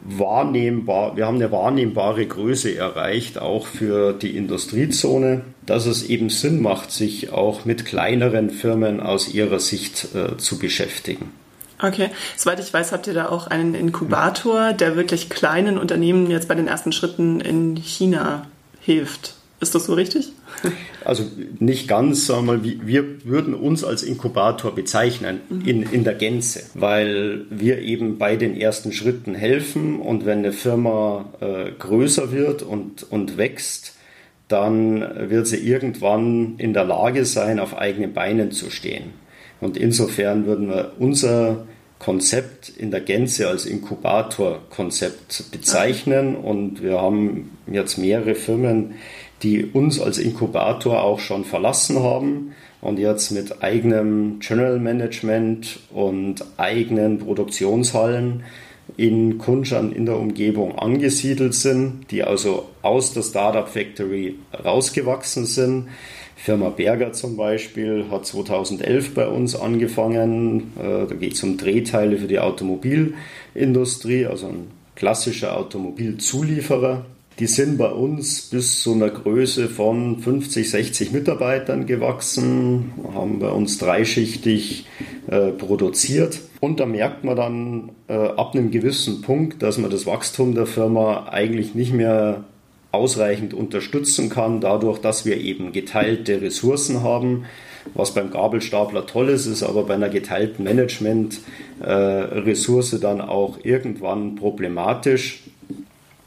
wahrnehmbar, 0.02 1.16
wir 1.16 1.26
haben 1.26 1.36
eine 1.36 1.52
wahrnehmbare 1.52 2.26
Größe 2.26 2.74
erreicht, 2.76 3.38
auch 3.38 3.66
für 3.66 4.12
die 4.12 4.36
Industriezone, 4.36 5.42
dass 5.66 5.86
es 5.86 6.02
eben 6.08 6.30
Sinn 6.30 6.62
macht, 6.62 6.90
sich 6.90 7.32
auch 7.32 7.64
mit 7.64 7.84
kleineren 7.84 8.50
Firmen 8.50 9.00
aus 9.00 9.32
ihrer 9.32 9.60
Sicht 9.60 10.08
äh, 10.14 10.36
zu 10.36 10.58
beschäftigen. 10.58 11.32
Okay, 11.82 12.10
soweit 12.36 12.60
ich 12.60 12.72
weiß, 12.72 12.92
habt 12.92 13.06
ihr 13.06 13.14
da 13.14 13.28
auch 13.28 13.46
einen 13.46 13.74
Inkubator, 13.74 14.72
der 14.72 14.96
wirklich 14.96 15.30
kleinen 15.30 15.78
Unternehmen 15.78 16.30
jetzt 16.30 16.48
bei 16.48 16.54
den 16.54 16.68
ersten 16.68 16.92
Schritten 16.92 17.40
in 17.40 17.76
China 17.76 18.46
hilft. 18.80 19.34
Ist 19.60 19.74
das 19.74 19.86
so 19.86 19.94
richtig? 19.94 20.32
Also 21.04 21.24
nicht 21.58 21.86
ganz, 21.86 22.26
sagen 22.26 22.46
wir, 22.46 22.86
wir 22.86 23.24
würden 23.24 23.54
uns 23.54 23.84
als 23.84 24.02
Inkubator 24.02 24.74
bezeichnen 24.74 25.40
mhm. 25.48 25.66
in, 25.66 25.82
in 25.82 26.04
der 26.04 26.14
Gänze, 26.14 26.62
weil 26.74 27.44
wir 27.50 27.80
eben 27.80 28.16
bei 28.18 28.36
den 28.36 28.58
ersten 28.58 28.92
Schritten 28.92 29.34
helfen 29.34 30.00
und 30.00 30.24
wenn 30.24 30.38
eine 30.38 30.52
Firma 30.52 31.26
äh, 31.40 31.72
größer 31.78 32.32
wird 32.32 32.62
und, 32.62 33.10
und 33.10 33.36
wächst, 33.36 33.94
dann 34.48 35.30
wird 35.30 35.46
sie 35.46 35.58
irgendwann 35.58 36.54
in 36.58 36.72
der 36.72 36.84
Lage 36.84 37.24
sein, 37.24 37.60
auf 37.60 37.76
eigenen 37.76 38.12
Beinen 38.12 38.50
zu 38.50 38.70
stehen. 38.70 39.12
Und 39.60 39.76
insofern 39.76 40.46
würden 40.46 40.68
wir 40.68 40.92
unser 40.98 41.66
Konzept 42.00 42.70
in 42.70 42.90
der 42.90 43.02
Gänze 43.02 43.46
als 43.46 43.66
Inkubatorkonzept 43.66 45.52
bezeichnen. 45.52 46.34
Und 46.34 46.82
wir 46.82 47.00
haben 47.00 47.56
jetzt 47.70 47.98
mehrere 47.98 48.34
Firmen, 48.34 48.94
die 49.42 49.64
uns 49.64 50.00
als 50.00 50.18
Inkubator 50.18 51.02
auch 51.02 51.20
schon 51.20 51.44
verlassen 51.44 52.02
haben 52.02 52.52
und 52.80 52.98
jetzt 52.98 53.30
mit 53.30 53.62
eigenem 53.62 54.40
General 54.40 54.78
Management 54.78 55.78
und 55.92 56.44
eigenen 56.56 57.18
Produktionshallen 57.18 58.44
in 58.96 59.38
Kunschan 59.38 59.92
in 59.92 60.06
der 60.06 60.16
Umgebung 60.16 60.78
angesiedelt 60.78 61.54
sind, 61.54 62.10
die 62.10 62.22
also 62.22 62.68
aus 62.82 63.12
der 63.12 63.22
Startup 63.22 63.68
Factory 63.68 64.36
rausgewachsen 64.64 65.46
sind. 65.46 65.88
Firma 66.42 66.70
Berger 66.70 67.12
zum 67.12 67.36
Beispiel 67.36 68.06
hat 68.10 68.24
2011 68.24 69.12
bei 69.12 69.28
uns 69.28 69.54
angefangen. 69.54 70.72
Äh, 70.78 71.06
da 71.06 71.14
geht 71.14 71.34
es 71.34 71.42
um 71.42 71.58
Drehteile 71.58 72.16
für 72.16 72.28
die 72.28 72.38
Automobilindustrie, 72.38 74.24
also 74.24 74.46
ein 74.46 74.68
klassischer 74.94 75.58
Automobilzulieferer. 75.58 77.04
Die 77.38 77.46
sind 77.46 77.76
bei 77.76 77.90
uns 77.90 78.48
bis 78.48 78.80
zu 78.80 78.94
einer 78.94 79.10
Größe 79.10 79.68
von 79.68 80.18
50, 80.18 80.70
60 80.70 81.12
Mitarbeitern 81.12 81.84
gewachsen, 81.86 82.92
haben 83.14 83.38
bei 83.38 83.50
uns 83.50 83.76
dreischichtig 83.76 84.86
äh, 85.26 85.50
produziert. 85.50 86.40
Und 86.60 86.80
da 86.80 86.86
merkt 86.86 87.22
man 87.22 87.36
dann 87.36 87.90
äh, 88.08 88.14
ab 88.14 88.54
einem 88.54 88.70
gewissen 88.70 89.20
Punkt, 89.20 89.62
dass 89.62 89.76
man 89.76 89.90
das 89.90 90.06
Wachstum 90.06 90.54
der 90.54 90.66
Firma 90.66 91.28
eigentlich 91.30 91.74
nicht 91.74 91.92
mehr 91.92 92.44
ausreichend 92.92 93.54
unterstützen 93.54 94.28
kann, 94.28 94.60
dadurch, 94.60 94.98
dass 94.98 95.24
wir 95.24 95.38
eben 95.38 95.72
geteilte 95.72 96.42
Ressourcen 96.42 97.02
haben. 97.02 97.46
Was 97.94 98.12
beim 98.12 98.30
Gabelstapler 98.30 99.06
toll 99.06 99.30
ist, 99.30 99.46
ist 99.46 99.62
aber 99.62 99.84
bei 99.84 99.94
einer 99.94 100.10
geteilten 100.10 100.64
Management-Ressource 100.64 102.92
äh, 102.92 103.00
dann 103.00 103.20
auch 103.20 103.58
irgendwann 103.62 104.34
problematisch 104.36 105.40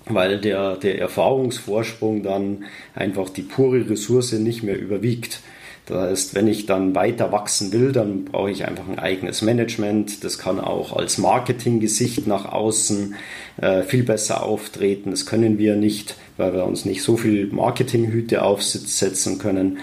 weil 0.05 0.39
der, 0.39 0.75
der 0.75 0.99
Erfahrungsvorsprung 0.99 2.23
dann 2.23 2.65
einfach 2.93 3.29
die 3.29 3.41
pure 3.41 3.89
Ressource 3.89 4.33
nicht 4.33 4.63
mehr 4.63 4.77
überwiegt. 4.77 5.39
Das 5.85 5.97
heißt, 5.97 6.35
wenn 6.35 6.47
ich 6.47 6.65
dann 6.65 6.95
weiter 6.95 7.31
wachsen 7.31 7.73
will, 7.73 7.91
dann 7.91 8.25
brauche 8.25 8.49
ich 8.49 8.65
einfach 8.65 8.87
ein 8.87 8.99
eigenes 8.99 9.41
Management. 9.41 10.23
Das 10.23 10.37
kann 10.37 10.59
auch 10.59 10.95
als 10.95 11.17
Marketinggesicht 11.17 12.25
nach 12.25 12.51
außen 12.51 13.15
äh, 13.57 13.83
viel 13.83 14.03
besser 14.03 14.43
auftreten. 14.43 15.11
Das 15.11 15.25
können 15.25 15.57
wir 15.57 15.75
nicht, 15.75 16.15
weil 16.37 16.53
wir 16.53 16.65
uns 16.65 16.85
nicht 16.85 17.03
so 17.03 17.17
viel 17.17 17.47
Marketinghüte 17.47 18.43
aufsetzen 18.43 19.39
können. 19.39 19.79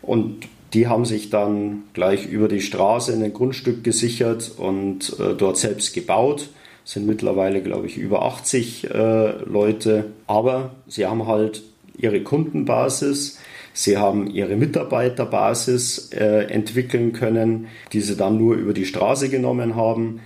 Und 0.00 0.48
die 0.72 0.86
haben 0.86 1.04
sich 1.04 1.28
dann 1.28 1.84
gleich 1.92 2.26
über 2.26 2.48
die 2.48 2.62
Straße 2.62 3.12
in 3.12 3.22
ein 3.22 3.34
Grundstück 3.34 3.84
gesichert 3.84 4.52
und 4.56 5.18
äh, 5.20 5.34
dort 5.34 5.58
selbst 5.58 5.92
gebaut 5.92 6.48
sind 6.84 7.06
mittlerweile, 7.06 7.62
glaube 7.62 7.86
ich, 7.86 7.96
über 7.96 8.22
80 8.22 8.90
äh, 8.90 9.44
Leute. 9.44 10.06
Aber 10.26 10.74
sie 10.88 11.06
haben 11.06 11.26
halt 11.26 11.62
ihre 11.96 12.22
Kundenbasis, 12.22 13.38
sie 13.72 13.96
haben 13.96 14.28
ihre 14.28 14.56
Mitarbeiterbasis 14.56 16.10
äh, 16.12 16.44
entwickeln 16.44 17.12
können, 17.12 17.68
die 17.92 18.00
sie 18.00 18.16
dann 18.16 18.38
nur 18.38 18.56
über 18.56 18.72
die 18.72 18.86
Straße 18.86 19.28
genommen 19.28 19.76
haben. 19.76 20.20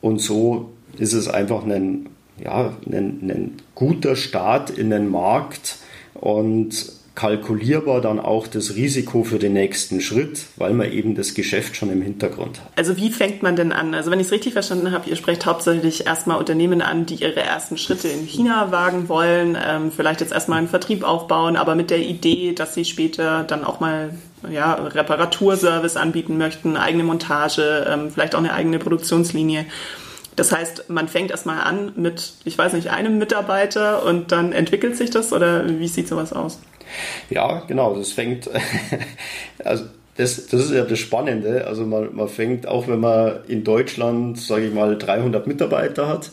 Und 0.00 0.20
so 0.20 0.70
ist 0.98 1.12
es 1.12 1.28
einfach 1.28 1.64
ein, 1.64 2.08
ja, 2.42 2.76
ein, 2.86 3.30
ein 3.30 3.52
guter 3.74 4.16
Start 4.16 4.70
in 4.70 4.90
den 4.90 5.08
Markt 5.08 5.76
und 6.14 6.97
kalkulierbar 7.18 8.00
dann 8.00 8.20
auch 8.20 8.46
das 8.46 8.76
Risiko 8.76 9.24
für 9.24 9.40
den 9.40 9.52
nächsten 9.52 10.00
Schritt, 10.00 10.44
weil 10.54 10.72
man 10.72 10.92
eben 10.92 11.16
das 11.16 11.34
Geschäft 11.34 11.74
schon 11.74 11.90
im 11.90 12.00
Hintergrund 12.00 12.60
hat. 12.60 12.70
Also 12.76 12.96
wie 12.96 13.10
fängt 13.10 13.42
man 13.42 13.56
denn 13.56 13.72
an? 13.72 13.92
Also 13.92 14.12
wenn 14.12 14.20
ich 14.20 14.26
es 14.26 14.32
richtig 14.32 14.52
verstanden 14.52 14.92
habe, 14.92 15.10
ihr 15.10 15.16
sprecht 15.16 15.44
hauptsächlich 15.44 16.06
erstmal 16.06 16.38
Unternehmen 16.38 16.80
an, 16.80 17.06
die 17.06 17.16
ihre 17.16 17.40
ersten 17.40 17.76
Schritte 17.76 18.06
in 18.06 18.24
China 18.24 18.70
wagen 18.70 19.08
wollen, 19.08 19.58
ähm, 19.60 19.90
vielleicht 19.90 20.20
jetzt 20.20 20.32
erstmal 20.32 20.58
einen 20.58 20.68
Vertrieb 20.68 21.02
aufbauen, 21.02 21.56
aber 21.56 21.74
mit 21.74 21.90
der 21.90 21.98
Idee, 21.98 22.52
dass 22.52 22.74
sie 22.74 22.84
später 22.84 23.42
dann 23.42 23.64
auch 23.64 23.80
mal 23.80 24.10
ja, 24.48 24.74
Reparaturservice 24.74 25.96
anbieten 25.96 26.38
möchten, 26.38 26.76
eigene 26.76 27.02
Montage, 27.02 27.84
ähm, 27.90 28.12
vielleicht 28.12 28.36
auch 28.36 28.38
eine 28.38 28.52
eigene 28.52 28.78
Produktionslinie. 28.78 29.66
Das 30.36 30.52
heißt, 30.52 30.88
man 30.88 31.08
fängt 31.08 31.32
erstmal 31.32 31.62
an 31.62 31.90
mit, 31.96 32.34
ich 32.44 32.56
weiß 32.56 32.74
nicht, 32.74 32.90
einem 32.90 33.18
Mitarbeiter 33.18 34.04
und 34.06 34.30
dann 34.30 34.52
entwickelt 34.52 34.96
sich 34.96 35.10
das 35.10 35.32
oder 35.32 35.68
wie 35.80 35.88
sieht 35.88 36.06
sowas 36.06 36.32
aus? 36.32 36.60
Ja, 37.30 37.62
genau, 37.66 37.94
das 37.96 38.12
fängt, 38.12 38.48
also 39.64 39.84
das, 40.16 40.48
das 40.48 40.64
ist 40.64 40.72
ja 40.72 40.84
das 40.84 40.98
Spannende. 40.98 41.66
Also 41.66 41.86
man, 41.86 42.14
man 42.14 42.28
fängt, 42.28 42.66
auch 42.66 42.88
wenn 42.88 43.00
man 43.00 43.44
in 43.46 43.64
Deutschland, 43.64 44.38
sage 44.38 44.66
ich 44.66 44.74
mal, 44.74 44.98
300 44.98 45.46
Mitarbeiter 45.46 46.08
hat, 46.08 46.30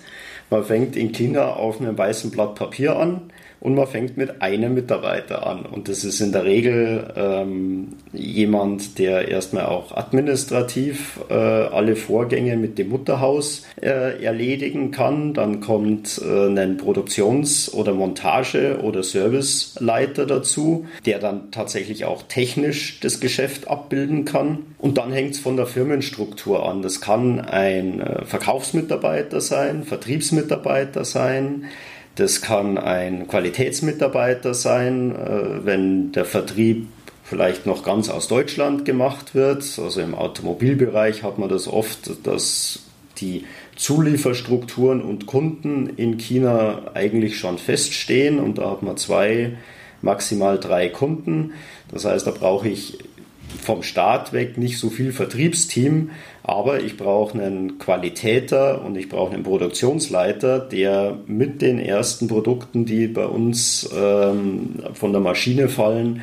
man 0.49 0.63
fängt 0.63 0.95
in 0.95 1.11
China 1.11 1.53
auf 1.53 1.79
einem 1.79 1.97
weißen 1.97 2.31
Blatt 2.31 2.55
Papier 2.55 2.97
an 2.97 3.21
und 3.65 3.73
man 3.73 3.87
fängt 3.87 4.15
mit 4.15 4.43
einem 4.43 4.75
Mitarbeiter 4.75 5.47
an. 5.47 5.65
Und 5.65 5.89
das 5.89 6.03
ist 6.03 6.21
in 6.21 6.31
der 6.31 6.45
Regel 6.45 7.11
ähm, 7.15 7.93
jemand, 8.13 8.99
der 8.99 9.27
erstmal 9.27 9.65
auch 9.65 9.91
administrativ 9.97 11.19
äh, 11.31 11.33
alle 11.33 11.95
Vorgänge 11.95 12.57
mit 12.57 12.77
dem 12.77 12.89
Mutterhaus 12.89 13.63
äh, 13.81 14.23
erledigen 14.23 14.91
kann. 14.91 15.33
Dann 15.33 15.61
kommt 15.61 16.21
äh, 16.23 16.47
ein 16.47 16.77
Produktions- 16.77 17.73
oder 17.73 17.95
Montage- 17.95 18.81
oder 18.83 19.01
Serviceleiter 19.01 20.27
dazu, 20.27 20.85
der 21.07 21.17
dann 21.17 21.49
tatsächlich 21.49 22.05
auch 22.05 22.21
technisch 22.21 22.99
das 22.99 23.19
Geschäft 23.19 23.67
abbilden 23.67 24.25
kann. 24.25 24.59
Und 24.77 24.99
dann 24.99 25.11
hängt 25.11 25.31
es 25.31 25.39
von 25.39 25.57
der 25.57 25.65
Firmenstruktur 25.65 26.69
an. 26.69 26.83
Das 26.83 27.01
kann 27.01 27.39
ein 27.39 27.99
äh, 27.99 28.25
Verkaufsmitarbeiter 28.25 29.41
sein, 29.41 29.85
Vertriebsmitarbeiter 29.85 31.03
sein, 31.03 31.65
das 32.15 32.41
kann 32.41 32.77
ein 32.77 33.27
Qualitätsmitarbeiter 33.27 34.53
sein, 34.53 35.15
äh, 35.15 35.65
wenn 35.65 36.11
der 36.11 36.25
Vertrieb 36.25 36.87
vielleicht 37.23 37.65
noch 37.65 37.83
ganz 37.83 38.09
aus 38.09 38.27
Deutschland 38.27 38.85
gemacht 38.85 39.35
wird. 39.35 39.63
Also 39.77 39.99
im 40.01 40.15
Automobilbereich 40.15 41.23
hat 41.23 41.37
man 41.37 41.49
das 41.49 41.67
oft, 41.67 42.25
dass 42.25 42.83
die 43.17 43.45
Zulieferstrukturen 43.75 45.01
und 45.01 45.25
Kunden 45.25 45.89
in 45.97 46.17
China 46.17 46.91
eigentlich 46.93 47.37
schon 47.37 47.57
feststehen 47.57 48.39
und 48.39 48.57
da 48.57 48.71
hat 48.71 48.83
man 48.83 48.97
zwei, 48.97 49.57
maximal 50.01 50.59
drei 50.59 50.89
Kunden. 50.89 51.53
Das 51.91 52.05
heißt, 52.05 52.27
da 52.27 52.31
brauche 52.31 52.67
ich 52.67 52.99
vom 53.65 53.83
Start 53.83 54.31
weg 54.31 54.57
nicht 54.57 54.77
so 54.77 54.89
viel 54.89 55.11
Vertriebsteam, 55.11 56.11
aber 56.43 56.81
ich 56.81 56.95
brauche 56.95 57.37
einen 57.37 57.79
Qualitäter 57.79 58.85
und 58.85 58.95
ich 58.95 59.09
brauche 59.09 59.33
einen 59.33 59.43
Produktionsleiter, 59.43 60.59
der 60.59 61.17
mit 61.25 61.61
den 61.61 61.79
ersten 61.79 62.27
Produkten, 62.27 62.85
die 62.85 63.07
bei 63.07 63.25
uns 63.25 63.89
ähm, 63.95 64.75
von 64.93 65.11
der 65.11 65.21
Maschine 65.21 65.67
fallen, 65.67 66.21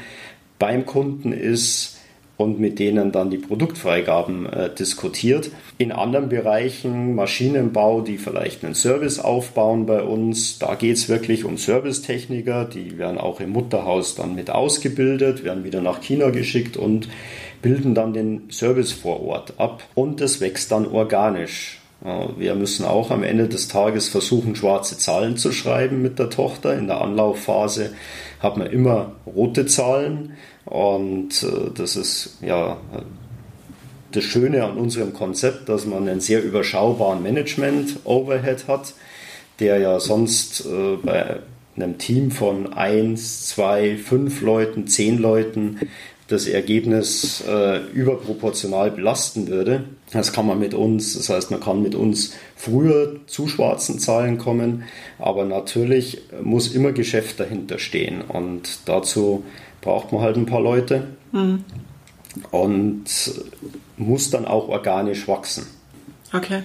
beim 0.59 0.87
Kunden 0.87 1.33
ist 1.33 1.99
und 2.43 2.59
mit 2.59 2.79
denen 2.79 3.13
dann 3.13 3.31
die 3.31 3.39
Produktfreigaben 3.39 4.47
äh, 4.47 4.75
diskutiert. 4.75 5.51
In 5.79 5.93
anderen 5.93 6.29
Bereichen, 6.29 7.15
Maschinenbau, 7.15 8.01
die 8.01 8.19
vielleicht 8.19 8.65
einen 8.65 8.75
Service 8.75 9.19
aufbauen 9.19 9.87
bei 9.87 10.03
uns, 10.03 10.59
da 10.59 10.75
geht 10.75 10.97
es 10.97 11.09
wirklich 11.09 11.45
um 11.45 11.59
Servicetechniker, 11.59 12.65
die 12.65 12.99
werden 12.99 13.19
auch 13.19 13.41
im 13.41 13.51
Mutterhaus 13.51 14.15
dann 14.15 14.35
mit 14.35 14.51
ausgebildet, 14.51 15.45
werden 15.45 15.65
wieder 15.65 15.81
nach 15.81 16.01
China 16.01 16.31
geschickt 16.31 16.77
und 16.77 17.09
bilden 17.63 17.95
dann 17.95 18.13
den 18.13 18.51
Service 18.51 18.93
vor 18.93 19.23
Ort 19.23 19.55
ab 19.59 19.83
und 19.95 20.21
es 20.21 20.41
wächst 20.41 20.73
dann 20.73 20.87
organisch. 20.87 21.82
Wir 22.37 22.57
müssen 22.57 22.85
auch 22.85 23.13
am 23.13 23.23
Ende 23.23 23.47
des 23.49 23.69
Tages 23.69 24.09
versuchen, 24.09 24.57
schwarze 24.57 24.99
Zahlen 24.99 25.37
zu 25.37 25.53
schreiben 25.53 26.03
mit 26.03 26.19
der 26.19 26.31
Tochter. 26.31 26.77
In 26.77 26.89
der 26.89 27.01
Anlaufphase 27.01 27.93
hat 28.41 28.57
man 28.57 28.67
immer 28.67 29.13
rote 29.25 29.67
Zahlen 29.67 30.33
und 30.65 31.43
äh, 31.45 31.71
das 31.75 31.95
ist 31.97 32.39
ja 32.41 32.79
das 34.11 34.25
Schöne 34.25 34.65
an 34.65 34.77
unserem 34.77 35.13
Konzept, 35.13 35.69
dass 35.69 35.87
man 35.87 36.09
einen 36.09 36.21
sehr 36.21 36.43
überschaubaren 36.43 37.23
Management-Overhead 37.23 38.69
hat, 38.69 38.95
der 39.61 39.79
ja 39.79 40.01
sonst 40.01 40.67
äh, 40.67 40.97
bei 41.03 41.39
einem 41.77 41.99
Team 41.99 42.31
von 42.31 42.73
1, 42.73 43.47
2, 43.49 43.97
5 43.97 44.43
Leuten, 44.43 44.87
10 44.87 45.19
Leuten 45.19 45.81
das 46.33 46.47
Ergebnis 46.47 47.45
äh, 47.47 47.79
überproportional 47.93 48.91
belasten 48.91 49.49
würde. 49.49 49.85
Das 50.11 50.33
kann 50.33 50.47
man 50.47 50.59
mit 50.59 50.75
uns, 50.75 51.15
das 51.15 51.29
heißt, 51.29 51.51
man 51.51 51.61
kann 51.61 51.83
mit 51.83 51.95
uns 51.95 52.35
früher 52.57 53.17
zu 53.27 53.49
schwarzen 53.49 53.99
Zahlen 53.99 54.39
kommen, 54.39 54.85
aber 55.19 55.45
natürlich 55.45 56.23
muss 56.43 56.75
immer 56.75 56.93
Geschäft 56.93 57.39
dahinter 57.39 57.79
stehen 57.79 58.23
und 58.23 58.81
dazu 58.87 59.45
braucht 59.81 60.13
man 60.13 60.23
halt 60.23 60.37
ein 60.37 60.47
paar 60.47 60.63
Leute 60.63 61.09
mhm. 61.33 61.65
und 62.51 63.05
muss 63.97 64.31
dann 64.31 64.47
auch 64.47 64.69
organisch 64.69 65.29
wachsen. 65.29 65.67
Okay. 66.35 66.63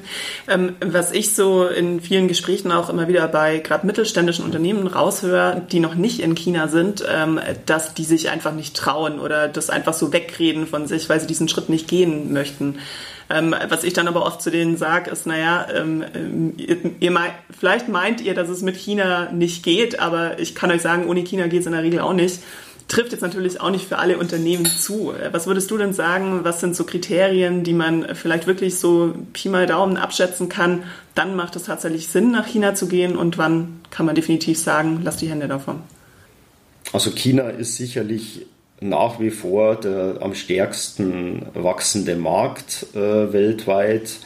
Ähm, 0.48 0.76
was 0.80 1.12
ich 1.12 1.36
so 1.36 1.68
in 1.68 2.00
vielen 2.00 2.30
Gesprächen 2.30 2.72
auch 2.72 2.90
immer 2.90 3.10
wieder 3.10 3.28
bei 3.28 3.60
gerade 3.60 3.86
mittelständischen 3.86 4.46
Unternehmen 4.46 4.88
raushöre, 4.88 5.62
die 5.72 5.82
noch 5.82 5.96
nicht 5.96 6.22
in 6.22 6.36
China 6.36 6.70
sind, 6.70 7.04
ähm, 7.08 7.40
dass 7.66 7.94
die 7.94 8.06
sich 8.06 8.30
einfach 8.30 8.54
nicht 8.54 8.78
trauen 8.78 9.20
oder 9.20 9.50
das 9.50 9.70
einfach 9.70 9.94
so 9.94 10.14
wegreden 10.14 10.68
von 10.68 10.88
sich, 10.88 11.10
weil 11.10 11.20
sie 11.20 11.28
diesen 11.28 11.50
Schritt 11.50 11.68
nicht 11.68 11.88
gehen 11.88 12.32
möchten. 12.32 12.80
Ähm, 13.30 13.54
was 13.68 13.84
ich 13.84 13.92
dann 13.92 14.08
aber 14.08 14.26
oft 14.26 14.42
zu 14.42 14.52
denen 14.52 14.78
sage, 14.78 15.12
ist, 15.12 15.28
naja, 15.28 15.68
ähm, 15.76 16.54
ihr, 16.56 16.78
ihr 17.02 17.12
meint, 17.12 17.34
vielleicht 17.60 17.90
meint 17.90 18.22
ihr, 18.22 18.34
dass 18.34 18.48
es 18.48 18.62
mit 18.62 18.78
China 18.78 19.30
nicht 19.34 19.64
geht, 19.64 20.00
aber 20.00 20.40
ich 20.40 20.56
kann 20.56 20.72
euch 20.72 20.82
sagen, 20.82 21.10
ohne 21.10 21.24
China 21.24 21.48
geht 21.48 21.60
es 21.60 21.66
in 21.66 21.74
der 21.74 21.84
Regel 21.84 22.00
auch 22.00 22.14
nicht 22.14 22.40
trifft 22.88 23.12
jetzt 23.12 23.22
natürlich 23.22 23.60
auch 23.60 23.70
nicht 23.70 23.88
für 23.88 23.98
alle 23.98 24.18
Unternehmen 24.18 24.66
zu. 24.66 25.14
Was 25.32 25.48
würdest 25.48 25.70
du 25.72 25.78
denn 25.78 25.94
sagen, 25.94 26.42
was 26.44 26.62
sind 26.62 26.76
so 26.76 26.86
Kriterien, 26.86 27.64
die 27.64 27.74
man 27.74 28.16
vielleicht 28.16 28.48
wirklich 28.48 28.80
so 28.80 29.14
Pi 29.34 29.50
mal 29.50 29.66
Daumen 29.66 29.98
abschätzen 29.98 30.48
kann? 30.48 30.84
Dann 31.14 31.36
macht 31.36 31.56
es 31.56 31.64
tatsächlich 31.64 32.08
Sinn, 32.08 32.32
nach 32.32 32.48
China 32.48 32.76
zu 32.76 32.88
gehen 32.88 33.18
und 33.18 33.38
wann 33.38 33.82
kann 33.92 34.06
man 34.06 34.16
definitiv 34.16 34.58
sagen, 34.58 35.02
lass 35.04 35.18
die 35.18 35.30
Hände 35.30 35.48
davon? 35.48 35.82
Also 36.94 37.12
China 37.12 37.50
ist 37.50 37.76
sicherlich 37.76 38.46
nach 38.80 39.20
wie 39.20 39.32
vor 39.32 39.76
der 39.76 40.20
am 40.22 40.34
stärksten 40.34 41.48
wachsende 41.54 42.16
Markt 42.16 42.86
äh, 42.94 43.34
weltweit, 43.34 44.20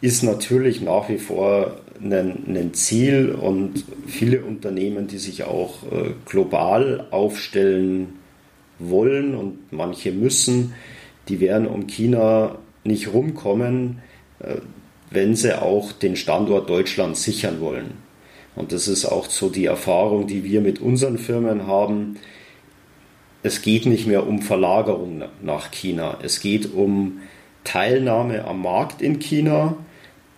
ist 0.00 0.22
natürlich 0.22 0.80
nach 0.80 1.08
wie 1.08 1.18
vor 1.18 1.78
ein, 2.00 2.74
Ziel 2.74 3.30
und 3.30 3.84
viele 4.06 4.44
Unternehmen, 4.44 5.06
die 5.06 5.18
sich 5.18 5.44
auch 5.44 5.82
äh, 5.84 6.10
global 6.26 7.06
aufstellen 7.10 8.18
wollen 8.78 9.34
und 9.34 9.72
manche 9.72 10.12
müssen, 10.12 10.74
die 11.28 11.40
werden 11.40 11.66
um 11.66 11.86
China 11.86 12.58
nicht 12.84 13.12
rumkommen, 13.12 14.00
äh, 14.40 14.56
wenn 15.10 15.36
sie 15.36 15.60
auch 15.60 15.92
den 15.92 16.16
Standort 16.16 16.68
Deutschland 16.68 17.16
sichern 17.16 17.60
wollen. 17.60 17.92
Und 18.56 18.72
das 18.72 18.88
ist 18.88 19.04
auch 19.04 19.26
so 19.26 19.48
die 19.48 19.66
Erfahrung, 19.66 20.26
die 20.26 20.44
wir 20.44 20.60
mit 20.60 20.80
unseren 20.80 21.18
Firmen 21.18 21.66
haben. 21.66 22.16
Es 23.42 23.62
geht 23.62 23.86
nicht 23.86 24.06
mehr 24.06 24.26
um 24.26 24.42
Verlagerung 24.42 25.24
nach 25.42 25.70
China. 25.70 26.18
Es 26.22 26.40
geht 26.40 26.72
um 26.72 27.20
Teilnahme 27.64 28.44
am 28.44 28.62
Markt 28.62 29.02
in 29.02 29.18
China, 29.18 29.76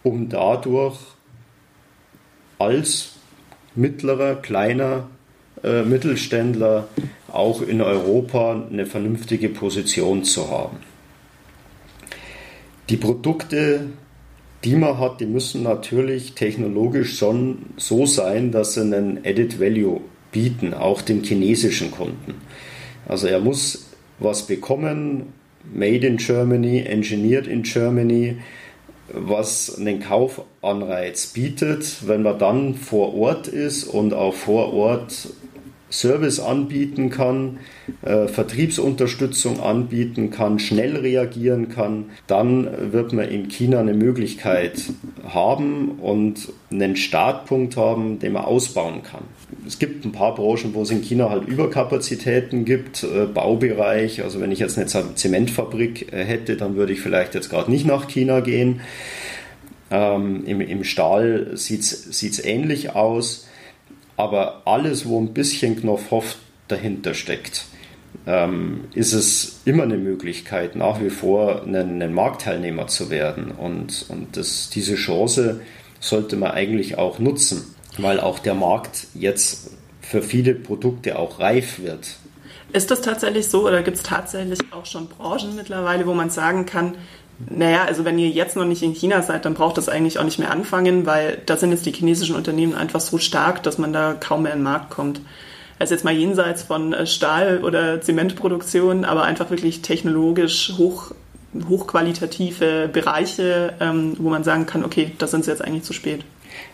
um 0.02 0.28
dadurch 0.28 0.98
als 2.58 3.12
mittlerer, 3.74 4.36
kleiner 4.36 5.08
äh, 5.62 5.82
Mittelständler 5.82 6.88
auch 7.28 7.60
in 7.62 7.80
Europa 7.80 8.66
eine 8.70 8.86
vernünftige 8.86 9.48
Position 9.48 10.24
zu 10.24 10.50
haben. 10.50 10.78
Die 12.88 12.96
Produkte, 12.96 13.88
die 14.64 14.76
man 14.76 14.98
hat, 14.98 15.20
die 15.20 15.26
müssen 15.26 15.62
natürlich 15.62 16.34
technologisch 16.34 17.18
schon 17.18 17.66
so 17.76 18.06
sein, 18.06 18.52
dass 18.52 18.74
sie 18.74 18.82
einen 18.82 19.18
Added 19.18 19.60
Value 19.60 20.00
bieten, 20.32 20.72
auch 20.72 21.02
dem 21.02 21.22
chinesischen 21.22 21.90
Kunden. 21.90 22.34
Also 23.06 23.26
er 23.26 23.40
muss 23.40 23.90
was 24.18 24.46
bekommen, 24.46 25.32
made 25.72 26.06
in 26.06 26.16
Germany, 26.16 26.84
engineered 26.86 27.46
in 27.46 27.62
Germany, 27.62 28.36
was 29.12 29.76
einen 29.78 30.00
Kaufanreiz 30.00 31.28
bietet, 31.28 32.06
wenn 32.06 32.22
man 32.22 32.38
dann 32.38 32.74
vor 32.74 33.14
Ort 33.14 33.48
ist 33.48 33.84
und 33.84 34.14
auch 34.14 34.34
vor 34.34 34.72
Ort 34.72 35.28
Service 35.90 36.40
anbieten 36.40 37.10
kann, 37.10 37.58
äh, 38.02 38.26
Vertriebsunterstützung 38.26 39.60
anbieten 39.60 40.30
kann, 40.30 40.58
schnell 40.58 40.96
reagieren 40.96 41.68
kann, 41.68 42.06
dann 42.26 42.92
wird 42.92 43.12
man 43.12 43.28
in 43.28 43.48
China 43.48 43.80
eine 43.80 43.94
Möglichkeit 43.94 44.82
haben 45.28 45.92
und 46.00 46.52
einen 46.72 46.96
Startpunkt 46.96 47.76
haben, 47.76 48.18
den 48.18 48.32
man 48.32 48.44
ausbauen 48.44 49.02
kann. 49.04 49.24
Es 49.64 49.78
gibt 49.78 50.04
ein 50.04 50.12
paar 50.12 50.34
Branchen, 50.34 50.74
wo 50.74 50.82
es 50.82 50.90
in 50.90 51.02
China 51.02 51.30
halt 51.30 51.46
Überkapazitäten 51.46 52.64
gibt, 52.64 53.04
äh, 53.04 53.26
Baubereich. 53.26 54.22
Also 54.22 54.40
wenn 54.40 54.50
ich 54.50 54.58
jetzt 54.58 54.78
eine 54.78 55.14
Zementfabrik 55.14 56.12
äh, 56.12 56.24
hätte, 56.24 56.56
dann 56.56 56.74
würde 56.74 56.92
ich 56.92 57.00
vielleicht 57.00 57.34
jetzt 57.34 57.48
gerade 57.48 57.70
nicht 57.70 57.86
nach 57.86 58.08
China 58.08 58.40
gehen. 58.40 58.80
Ähm, 59.88 60.44
im, 60.46 60.60
Im 60.60 60.82
Stahl 60.82 61.52
sieht 61.54 61.82
es 61.82 62.44
ähnlich 62.44 62.96
aus. 62.96 63.45
Aber 64.16 64.62
alles, 64.64 65.06
wo 65.06 65.20
ein 65.20 65.34
bisschen 65.34 65.80
Knopfhoff 65.80 66.36
dahinter 66.68 67.14
steckt, 67.14 67.66
ähm, 68.26 68.84
ist 68.94 69.12
es 69.12 69.60
immer 69.64 69.82
eine 69.82 69.98
Möglichkeit, 69.98 70.74
nach 70.74 71.00
wie 71.00 71.10
vor 71.10 71.62
ein, 71.64 72.02
ein 72.02 72.14
Marktteilnehmer 72.14 72.86
zu 72.86 73.10
werden. 73.10 73.50
Und, 73.50 74.06
und 74.08 74.36
das, 74.36 74.70
diese 74.70 74.94
Chance 74.94 75.60
sollte 76.00 76.36
man 76.36 76.52
eigentlich 76.52 76.98
auch 76.98 77.18
nutzen, 77.18 77.74
weil 77.98 78.20
auch 78.20 78.38
der 78.38 78.54
Markt 78.54 79.06
jetzt 79.14 79.70
für 80.00 80.22
viele 80.22 80.54
Produkte 80.54 81.18
auch 81.18 81.40
reif 81.40 81.80
wird. 81.80 82.16
Ist 82.72 82.90
das 82.90 83.00
tatsächlich 83.00 83.48
so 83.48 83.66
oder 83.66 83.82
gibt 83.82 83.96
es 83.96 84.02
tatsächlich 84.02 84.60
auch 84.72 84.86
schon 84.86 85.08
Branchen 85.08 85.54
mittlerweile, 85.54 86.06
wo 86.06 86.14
man 86.14 86.30
sagen 86.30 86.66
kann, 86.66 86.96
naja, 87.50 87.84
also 87.84 88.04
wenn 88.04 88.18
ihr 88.18 88.28
jetzt 88.28 88.56
noch 88.56 88.64
nicht 88.64 88.82
in 88.82 88.94
China 88.94 89.20
seid, 89.22 89.44
dann 89.44 89.54
braucht 89.54 89.76
das 89.76 89.88
eigentlich 89.88 90.18
auch 90.18 90.24
nicht 90.24 90.38
mehr 90.38 90.50
anfangen, 90.50 91.04
weil 91.04 91.38
da 91.44 91.56
sind 91.56 91.70
jetzt 91.70 91.84
die 91.84 91.92
chinesischen 91.92 92.34
Unternehmen 92.34 92.74
einfach 92.74 93.00
so 93.00 93.18
stark, 93.18 93.62
dass 93.62 93.76
man 93.76 93.92
da 93.92 94.14
kaum 94.18 94.44
mehr 94.44 94.52
in 94.52 94.60
den 94.60 94.64
Markt 94.64 94.90
kommt. 94.90 95.20
Also 95.78 95.94
jetzt 95.94 96.04
mal 96.04 96.14
jenseits 96.14 96.62
von 96.62 96.94
äh, 96.94 97.06
Stahl- 97.06 97.62
oder 97.62 98.00
Zementproduktion, 98.00 99.04
aber 99.04 99.24
einfach 99.24 99.50
wirklich 99.50 99.82
technologisch 99.82 100.72
hoch, 100.78 101.12
hochqualitative 101.68 102.88
Bereiche, 102.90 103.74
ähm, 103.80 104.14
wo 104.18 104.30
man 104.30 104.42
sagen 104.42 104.64
kann, 104.64 104.84
okay, 104.84 105.12
da 105.18 105.26
sind 105.26 105.44
sie 105.44 105.50
jetzt 105.50 105.62
eigentlich 105.62 105.82
zu 105.82 105.92
spät. 105.92 106.24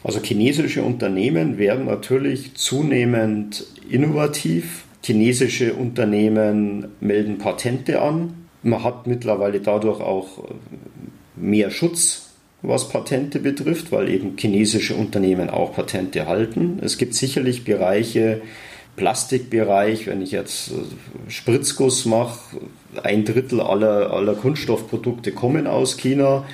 Also 0.04 0.20
chinesische 0.20 0.82
Unternehmen 0.82 1.58
werden 1.58 1.86
natürlich 1.86 2.54
zunehmend 2.54 3.66
innovativ. 3.88 4.84
Chinesische 5.04 5.74
Unternehmen 5.74 6.86
melden 7.00 7.38
Patente 7.38 8.00
an, 8.00 8.41
man 8.62 8.84
hat 8.84 9.06
mittlerweile 9.06 9.60
dadurch 9.60 10.00
auch 10.00 10.38
äh, 10.38 10.52
mehr 11.36 11.70
Schutz, 11.70 12.28
was 12.62 12.88
Patente 12.88 13.40
betrifft, 13.40 13.90
weil 13.90 14.08
eben 14.08 14.36
chinesische 14.36 14.94
Unternehmen 14.94 15.50
auch 15.50 15.74
Patente 15.74 16.26
halten. 16.26 16.78
Es 16.80 16.96
gibt 16.96 17.14
sicherlich 17.14 17.64
Bereiche, 17.64 18.40
Plastikbereich, 18.96 20.06
wenn 20.06 20.22
ich 20.22 20.32
jetzt 20.32 20.70
äh, 20.70 21.30
Spritzguss 21.30 22.04
mache, 22.04 22.38
ein 23.02 23.24
Drittel 23.24 23.60
aller, 23.60 24.12
aller 24.12 24.34
Kunststoffprodukte 24.34 25.32
kommen 25.32 25.66
aus 25.66 25.96
China. 25.96 26.44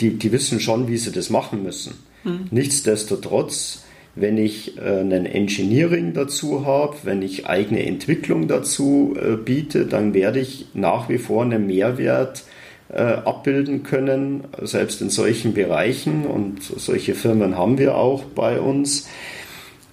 Die, 0.00 0.16
die 0.16 0.32
wissen 0.32 0.60
schon, 0.60 0.88
wie 0.88 0.96
sie 0.96 1.12
das 1.12 1.28
machen 1.28 1.62
müssen. 1.62 1.94
Mhm. 2.24 2.46
Nichtsdestotrotz 2.50 3.81
wenn 4.14 4.36
ich 4.38 4.76
äh, 4.78 4.80
einen 4.80 5.26
Engineering 5.26 6.12
dazu 6.12 6.66
habe, 6.66 6.96
wenn 7.04 7.22
ich 7.22 7.46
eigene 7.46 7.84
Entwicklung 7.86 8.48
dazu 8.48 9.16
äh, 9.16 9.36
biete, 9.36 9.86
dann 9.86 10.14
werde 10.14 10.40
ich 10.40 10.66
nach 10.74 11.08
wie 11.08 11.18
vor 11.18 11.42
einen 11.42 11.66
Mehrwert 11.66 12.44
äh, 12.92 13.00
abbilden 13.00 13.82
können, 13.82 14.44
selbst 14.60 15.00
in 15.00 15.10
solchen 15.10 15.54
Bereichen. 15.54 16.26
Und 16.26 16.62
solche 16.62 17.14
Firmen 17.14 17.56
haben 17.56 17.78
wir 17.78 17.96
auch 17.96 18.24
bei 18.24 18.60
uns. 18.60 19.08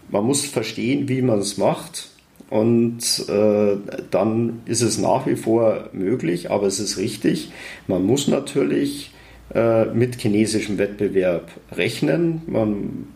Man 0.10 0.26
muss 0.26 0.46
verstehen, 0.46 1.08
wie 1.08 1.22
man 1.22 1.40
es 1.40 1.58
macht. 1.58 2.10
Und 2.50 3.30
äh, 3.30 3.78
dann 4.10 4.62
ist 4.66 4.82
es 4.82 4.98
nach 4.98 5.28
wie 5.28 5.36
vor 5.36 5.90
möglich, 5.94 6.50
aber 6.50 6.66
es 6.66 6.80
ist 6.80 6.98
richtig. 6.98 7.52
Man 7.88 8.04
muss 8.04 8.28
natürlich 8.28 9.12
äh, 9.54 9.86
mit 9.86 10.20
chinesischem 10.20 10.80
Wettbewerb 10.80 11.52
rechnen. 11.72 12.42
Man 12.48 13.08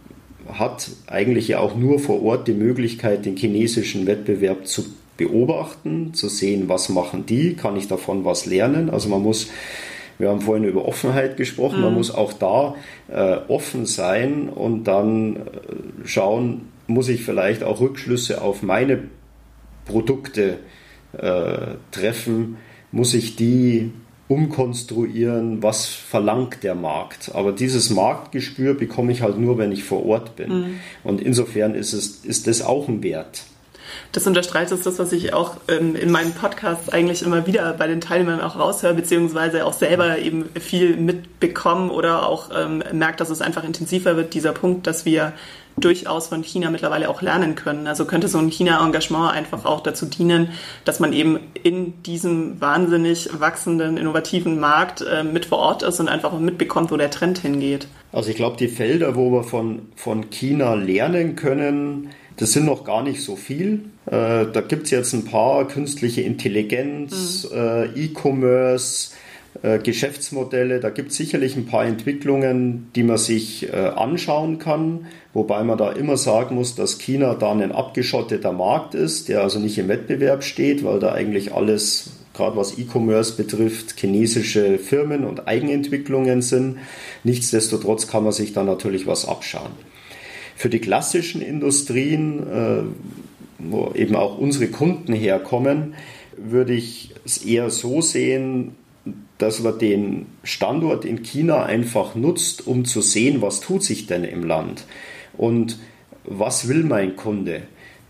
hat 0.51 0.89
eigentlich 1.07 1.47
ja 1.47 1.59
auch 1.59 1.75
nur 1.75 1.99
vor 1.99 2.23
Ort 2.23 2.47
die 2.47 2.53
Möglichkeit, 2.53 3.25
den 3.25 3.37
chinesischen 3.37 4.05
Wettbewerb 4.05 4.67
zu 4.67 4.85
beobachten, 5.17 6.13
zu 6.13 6.27
sehen, 6.27 6.69
was 6.69 6.89
machen 6.89 7.25
die, 7.25 7.55
kann 7.55 7.75
ich 7.75 7.87
davon 7.87 8.25
was 8.25 8.45
lernen. 8.45 8.89
Also 8.89 9.09
man 9.09 9.21
muss, 9.21 9.47
wir 10.17 10.29
haben 10.29 10.41
vorhin 10.41 10.63
über 10.63 10.85
Offenheit 10.85 11.37
gesprochen, 11.37 11.77
mhm. 11.77 11.85
man 11.85 11.93
muss 11.93 12.13
auch 12.13 12.33
da 12.33 12.75
äh, 13.09 13.37
offen 13.47 13.85
sein 13.85 14.49
und 14.49 14.85
dann 14.85 15.35
äh, 15.35 15.39
schauen, 16.05 16.69
muss 16.87 17.09
ich 17.09 17.23
vielleicht 17.23 17.63
auch 17.63 17.79
Rückschlüsse 17.79 18.41
auf 18.41 18.63
meine 18.63 19.03
Produkte 19.85 20.57
äh, 21.13 21.75
treffen, 21.91 22.57
muss 22.91 23.13
ich 23.13 23.35
die 23.35 23.91
umkonstruieren, 24.33 25.61
was 25.61 25.85
verlangt 25.85 26.63
der 26.63 26.75
Markt. 26.75 27.31
Aber 27.33 27.51
dieses 27.51 27.89
Marktgespür 27.89 28.73
bekomme 28.73 29.11
ich 29.11 29.21
halt 29.21 29.37
nur, 29.37 29.57
wenn 29.57 29.71
ich 29.71 29.83
vor 29.83 30.05
Ort 30.05 30.35
bin. 30.35 30.49
Mhm. 30.49 30.79
Und 31.03 31.21
insofern 31.21 31.75
ist, 31.75 31.93
es, 31.93 32.25
ist 32.25 32.47
das 32.47 32.61
auch 32.61 32.87
ein 32.87 33.03
Wert. 33.03 33.43
Das 34.11 34.27
unterstreicht 34.27 34.71
das, 34.71 34.99
was 34.99 35.11
ich 35.11 35.33
auch 35.33 35.57
ähm, 35.67 35.95
in 35.95 36.11
meinen 36.11 36.33
Podcasts 36.33 36.89
eigentlich 36.89 37.23
immer 37.23 37.47
wieder 37.47 37.73
bei 37.73 37.87
den 37.87 38.01
Teilnehmern 38.01 38.41
auch 38.41 38.57
raushöre, 38.57 38.93
beziehungsweise 38.93 39.65
auch 39.65 39.73
selber 39.73 40.19
eben 40.19 40.49
viel 40.59 40.95
mitbekommen 40.95 41.89
oder 41.89 42.27
auch 42.27 42.49
ähm, 42.55 42.83
merkt, 42.91 43.19
dass 43.21 43.29
es 43.29 43.41
einfach 43.41 43.63
intensiver 43.63 44.15
wird, 44.15 44.33
dieser 44.33 44.51
Punkt, 44.51 44.87
dass 44.87 45.05
wir 45.05 45.33
durchaus 45.77 46.27
von 46.27 46.43
China 46.43 46.69
mittlerweile 46.69 47.09
auch 47.09 47.21
lernen 47.21 47.55
können. 47.55 47.87
Also 47.87 48.05
könnte 48.05 48.27
so 48.27 48.37
ein 48.37 48.49
China-Engagement 48.49 49.33
einfach 49.33 49.65
auch 49.65 49.81
dazu 49.81 50.05
dienen, 50.05 50.49
dass 50.85 50.99
man 50.99 51.13
eben 51.13 51.39
in 51.61 52.01
diesem 52.03 52.61
wahnsinnig 52.61 53.29
wachsenden, 53.39 53.97
innovativen 53.97 54.59
Markt 54.59 55.01
äh, 55.01 55.23
mit 55.23 55.45
vor 55.45 55.59
Ort 55.59 55.83
ist 55.83 55.99
und 55.99 56.09
einfach 56.09 56.37
mitbekommt, 56.37 56.91
wo 56.91 56.97
der 56.97 57.11
Trend 57.11 57.39
hingeht. 57.39 57.87
Also 58.11 58.29
ich 58.29 58.35
glaube, 58.35 58.57
die 58.57 58.67
Felder, 58.67 59.15
wo 59.15 59.31
wir 59.31 59.43
von, 59.43 59.87
von 59.95 60.29
China 60.29 60.75
lernen 60.75 61.35
können, 61.35 62.09
das 62.37 62.53
sind 62.53 62.65
noch 62.65 62.83
gar 62.83 63.03
nicht 63.03 63.21
so 63.21 63.35
viel. 63.35 63.85
Äh, 64.05 64.45
da 64.51 64.61
gibt 64.67 64.85
es 64.85 64.91
jetzt 64.91 65.13
ein 65.13 65.25
paar 65.25 65.67
künstliche 65.67 66.21
Intelligenz, 66.21 67.47
mhm. 67.49 67.57
äh, 67.57 67.85
E-Commerce, 67.85 69.11
äh, 69.61 69.77
Geschäftsmodelle. 69.79 70.79
Da 70.79 70.89
gibt 70.89 71.11
es 71.11 71.17
sicherlich 71.17 71.55
ein 71.55 71.67
paar 71.67 71.85
Entwicklungen, 71.85 72.89
die 72.95 73.03
man 73.03 73.17
sich 73.17 73.71
äh, 73.71 73.75
anschauen 73.75 74.57
kann, 74.57 75.05
wobei 75.33 75.63
man 75.63 75.77
da 75.77 75.91
immer 75.91 76.17
sagen 76.17 76.55
muss, 76.55 76.75
dass 76.75 76.97
China 76.97 77.35
da 77.35 77.51
ein 77.51 77.71
abgeschotteter 77.71 78.51
Markt 78.51 78.95
ist, 78.95 79.29
der 79.29 79.41
also 79.41 79.59
nicht 79.59 79.77
im 79.77 79.87
Wettbewerb 79.87 80.43
steht, 80.43 80.83
weil 80.83 80.99
da 80.99 81.13
eigentlich 81.13 81.53
alles, 81.53 82.11
gerade 82.33 82.57
was 82.57 82.79
E-Commerce 82.79 83.35
betrifft, 83.35 83.99
chinesische 83.99 84.79
Firmen 84.79 85.23
und 85.23 85.47
Eigenentwicklungen 85.47 86.41
sind. 86.41 86.79
Nichtsdestotrotz 87.23 88.07
kann 88.07 88.23
man 88.23 88.33
sich 88.33 88.53
da 88.53 88.63
natürlich 88.63 89.05
was 89.05 89.27
abschauen. 89.27 89.71
Für 90.63 90.69
die 90.69 90.79
klassischen 90.79 91.41
Industrien, 91.41 92.39
äh, 92.39 92.83
wo 93.59 93.91
eben 93.95 94.15
auch 94.15 94.37
unsere 94.37 94.67
Kunden 94.67 95.11
herkommen, 95.11 95.93
würde 96.37 96.71
ich 96.71 97.13
es 97.25 97.43
eher 97.43 97.69
so 97.69 97.99
sehen, 97.99 98.71
dass 99.37 99.61
man 99.61 99.77
den 99.77 100.25
Standort 100.45 101.03
in 101.03 101.21
China 101.21 101.65
einfach 101.65 102.15
nutzt, 102.15 102.65
um 102.65 102.85
zu 102.85 103.01
sehen, 103.01 103.41
was 103.41 103.59
tut 103.59 103.83
sich 103.83 104.07
denn 104.07 104.23
im 104.23 104.45
Land 104.45 104.85
und 105.37 105.79
was 106.23 106.69
will 106.69 106.85
mein 106.85 107.17
Kunde. 107.17 107.63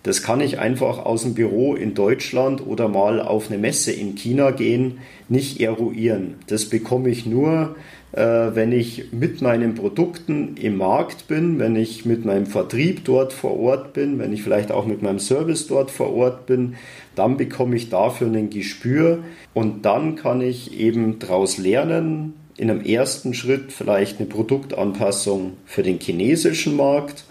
Das 0.03 0.21
kann 0.21 0.39
ich 0.39 0.59
einfach 0.59 0.99
aus 0.99 1.23
dem 1.23 1.33
Büro 1.33 1.73
in 1.73 1.95
Deutschland 1.95 2.63
oder 2.63 2.87
mal 2.87 3.19
auf 3.19 3.49
eine 3.49 3.57
Messe 3.57 3.93
in 3.93 4.13
China 4.13 4.51
gehen, 4.51 4.99
nicht 5.27 5.59
eruieren. 5.59 6.35
Das 6.45 6.65
bekomme 6.65 7.09
ich 7.09 7.25
nur, 7.25 7.75
wenn 8.15 8.71
ich 8.71 9.11
mit 9.11 9.41
meinen 9.41 9.73
Produkten 9.73 10.55
im 10.57 10.77
Markt 10.77 11.27
bin, 11.27 11.57
wenn 11.57 11.75
ich 11.75 12.05
mit 12.05 12.25
meinem 12.25 12.45
Vertrieb 12.45 13.03
dort 13.05 13.33
vor 13.33 13.59
Ort 13.59 13.93
bin, 13.93 14.19
wenn 14.19 14.31
ich 14.31 14.43
vielleicht 14.43 14.71
auch 14.71 14.85
mit 14.85 15.01
meinem 15.01 15.17
Service 15.17 15.65
dort 15.65 15.89
vor 15.89 16.13
Ort 16.13 16.45
bin, 16.45 16.75
dann 17.15 17.37
bekomme 17.37 17.75
ich 17.75 17.89
dafür 17.89 18.27
ein 18.27 18.51
Gespür 18.51 19.23
und 19.55 19.83
dann 19.83 20.15
kann 20.15 20.41
ich 20.41 20.79
eben 20.79 21.17
daraus 21.17 21.57
lernen, 21.57 22.33
in 22.55 22.69
einem 22.69 22.81
ersten 22.81 23.33
Schritt 23.33 23.71
vielleicht 23.71 24.19
eine 24.19 24.29
Produktanpassung 24.29 25.53
für 25.65 25.81
den 25.81 25.99
chinesischen 25.99 26.75
Markt. 26.75 27.23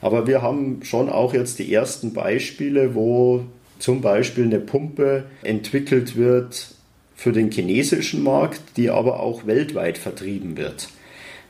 Aber 0.00 0.26
wir 0.26 0.40
haben 0.40 0.80
schon 0.82 1.10
auch 1.10 1.34
jetzt 1.34 1.58
die 1.58 1.72
ersten 1.72 2.14
Beispiele, 2.14 2.94
wo 2.94 3.42
zum 3.78 4.00
Beispiel 4.00 4.44
eine 4.44 4.60
Pumpe 4.60 5.24
entwickelt 5.42 6.16
wird 6.16 6.74
für 7.22 7.30
den 7.30 7.52
chinesischen 7.52 8.24
Markt, 8.24 8.60
die 8.76 8.90
aber 8.90 9.20
auch 9.20 9.46
weltweit 9.46 9.96
vertrieben 9.96 10.56
wird. 10.56 10.88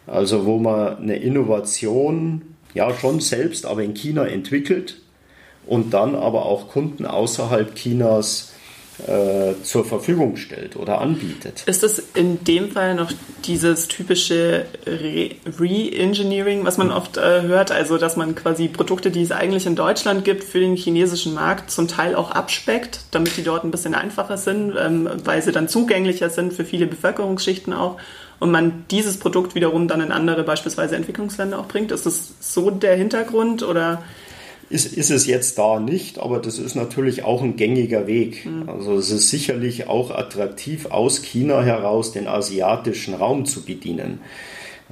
Also 0.07 0.45
wo 0.45 0.59
man 0.59 0.99
eine 0.99 1.17
Innovation 1.17 2.43
ja 2.75 2.93
schon 2.93 3.21
selbst, 3.21 3.65
aber 3.65 3.83
in 3.83 3.95
China 3.95 4.27
entwickelt 4.27 5.01
und 5.67 5.95
dann 5.95 6.15
aber 6.15 6.45
auch 6.45 6.69
Kunden 6.69 7.07
außerhalb 7.07 7.75
Chinas 7.75 8.52
äh, 9.07 9.55
zur 9.63 9.85
Verfügung 9.85 10.37
stellt 10.37 10.77
oder 10.77 11.01
anbietet. 11.01 11.65
Ist 11.67 11.83
das 11.83 11.99
in 12.15 12.45
dem 12.45 12.71
Fall 12.71 12.95
noch 12.95 13.11
dieses 13.45 13.89
typische 13.89 14.67
Re-Engineering, 14.87 16.65
was 16.65 16.79
man 16.79 16.91
oft 16.91 17.17
äh, 17.17 17.43
hört, 17.43 17.73
also 17.73 17.99
dass 17.99 18.17
man 18.17 18.35
quasi 18.35 18.69
Produkte, 18.69 19.11
die 19.11 19.23
es 19.23 19.33
eigentlich 19.33 19.67
in 19.67 19.77
Deutschland 19.77 20.25
gibt, 20.25 20.45
für 20.45 20.61
den 20.61 20.77
chinesischen 20.77 21.35
Markt 21.35 21.71
zum 21.71 21.89
Teil 21.89 22.15
auch 22.15 22.31
abspeckt, 22.31 23.01
damit 23.11 23.37
die 23.37 23.43
dort 23.43 23.65
ein 23.65 23.71
bisschen 23.71 23.95
einfacher 23.95 24.37
sind, 24.37 24.75
ähm, 24.79 25.09
weil 25.25 25.43
sie 25.43 25.53
dann 25.53 25.69
zugänglicher 25.69 26.31
sind 26.31 26.53
für 26.53 26.65
viele 26.65 26.87
Bevölkerungsschichten 26.87 27.73
auch 27.73 27.99
und 28.39 28.51
man 28.51 28.85
dieses 28.91 29.19
Produkt 29.19 29.55
wiederum 29.55 29.89
dann 29.89 30.01
in 30.01 30.13
andere, 30.13 30.43
beispielsweise 30.43 30.97
Entwicklungsländer 30.97 31.59
auch 31.59 31.67
bringt. 31.67 31.93
Ist 31.93 32.07
das 32.07 32.35
so 32.41 32.71
der 32.71 32.97
Hintergrund 32.97 33.63
oder? 33.63 34.03
Ist, 34.73 34.97
ist 34.97 35.11
es 35.11 35.27
jetzt 35.27 35.59
da 35.59 35.79
nicht, 35.79 36.19
aber 36.19 36.39
das 36.39 36.59
ist 36.59 36.75
natürlich 36.75 37.25
auch 37.25 37.43
ein 37.43 37.57
gängiger 37.57 38.07
Weg. 38.07 38.47
Mhm. 38.47 38.69
Also 38.69 38.97
es 38.97 39.11
ist 39.11 39.29
sicherlich 39.29 39.87
auch 39.87 40.11
attraktiv 40.11 40.87
aus 40.87 41.23
China 41.23 41.63
heraus 41.63 42.13
den 42.13 42.27
asiatischen 42.27 43.15
Raum 43.15 43.45
zu 43.45 43.65
bedienen. 43.65 44.21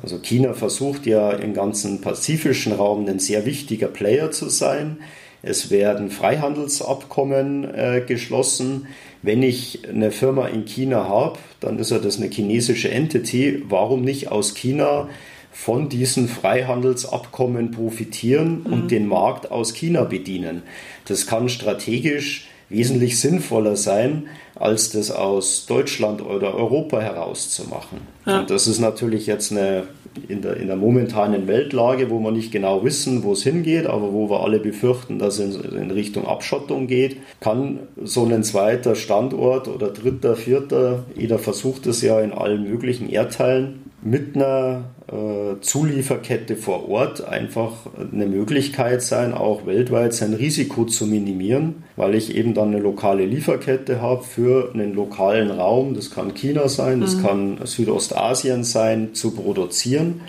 Also 0.00 0.18
China 0.18 0.52
versucht 0.52 1.06
ja 1.06 1.30
im 1.32 1.54
ganzen 1.54 2.00
pazifischen 2.00 2.72
Raum 2.72 3.06
ein 3.06 3.18
sehr 3.18 3.46
wichtiger 3.46 3.88
Player 3.88 4.30
zu 4.30 4.48
sein. 4.48 4.98
Es 5.42 5.70
werden 5.70 6.10
Freihandelsabkommen 6.10 7.64
äh, 7.64 8.02
geschlossen. 8.06 8.86
Wenn 9.22 9.42
ich 9.42 9.88
eine 9.88 10.10
Firma 10.10 10.46
in 10.48 10.66
China 10.66 11.08
habe, 11.08 11.38
dann 11.60 11.78
ist 11.78 11.90
ja 11.90 11.98
das 11.98 12.18
eine 12.18 12.28
chinesische 12.28 12.90
Entity. 12.90 13.62
Warum 13.68 14.02
nicht 14.02 14.30
aus 14.30 14.54
China 14.54 15.08
von 15.52 15.88
diesen 15.88 16.28
Freihandelsabkommen 16.28 17.70
profitieren 17.70 18.62
und 18.62 18.84
mhm. 18.84 18.88
den 18.88 19.06
Markt 19.08 19.50
aus 19.50 19.74
China 19.74 20.04
bedienen. 20.04 20.62
Das 21.06 21.26
kann 21.26 21.48
strategisch 21.48 22.48
wesentlich 22.68 23.18
sinnvoller 23.18 23.76
sein, 23.76 24.28
als 24.54 24.90
das 24.90 25.10
aus 25.10 25.66
Deutschland 25.66 26.22
oder 26.22 26.54
Europa 26.54 27.00
herauszumachen. 27.00 27.98
Ja. 28.26 28.40
Und 28.40 28.50
das 28.50 28.66
ist 28.66 28.78
natürlich 28.78 29.26
jetzt 29.26 29.50
eine 29.50 29.88
in 30.28 30.42
der, 30.42 30.56
in 30.56 30.66
der 30.66 30.76
momentanen 30.76 31.46
Weltlage, 31.46 32.10
wo 32.10 32.18
wir 32.18 32.32
nicht 32.32 32.50
genau 32.50 32.84
wissen, 32.84 33.22
wo 33.22 33.32
es 33.32 33.42
hingeht, 33.42 33.86
aber 33.86 34.12
wo 34.12 34.28
wir 34.28 34.40
alle 34.40 34.58
befürchten, 34.58 35.18
dass 35.18 35.38
es 35.38 35.56
in, 35.56 35.76
in 35.76 35.90
Richtung 35.90 36.26
Abschottung 36.26 36.86
geht, 36.86 37.18
kann 37.38 37.80
so 38.02 38.24
ein 38.24 38.42
zweiter 38.42 38.94
Standort 38.96 39.68
oder 39.68 39.88
dritter, 39.88 40.36
vierter, 40.36 41.04
jeder 41.16 41.38
versucht 41.38 41.86
es 41.86 42.02
ja 42.02 42.20
in 42.20 42.32
allen 42.32 42.68
möglichen 42.68 43.08
Erdteilen, 43.08 43.89
mit 44.02 44.34
einer 44.34 44.84
äh, 45.08 45.60
Zulieferkette 45.60 46.56
vor 46.56 46.88
Ort 46.88 47.22
einfach 47.22 47.72
eine 48.12 48.26
Möglichkeit 48.26 49.02
sein, 49.02 49.34
auch 49.34 49.66
weltweit 49.66 50.14
sein 50.14 50.32
Risiko 50.32 50.84
zu 50.84 51.06
minimieren, 51.06 51.82
weil 51.96 52.14
ich 52.14 52.34
eben 52.34 52.54
dann 52.54 52.68
eine 52.68 52.78
lokale 52.78 53.26
Lieferkette 53.26 54.00
habe 54.00 54.22
für 54.24 54.70
einen 54.72 54.94
lokalen 54.94 55.50
Raum. 55.50 55.94
Das 55.94 56.10
kann 56.10 56.32
China 56.34 56.68
sein, 56.68 57.00
das 57.00 57.16
mhm. 57.16 57.22
kann 57.22 57.58
Südostasien 57.64 58.64
sein, 58.64 59.14
zu 59.14 59.32
produzieren, 59.32 60.22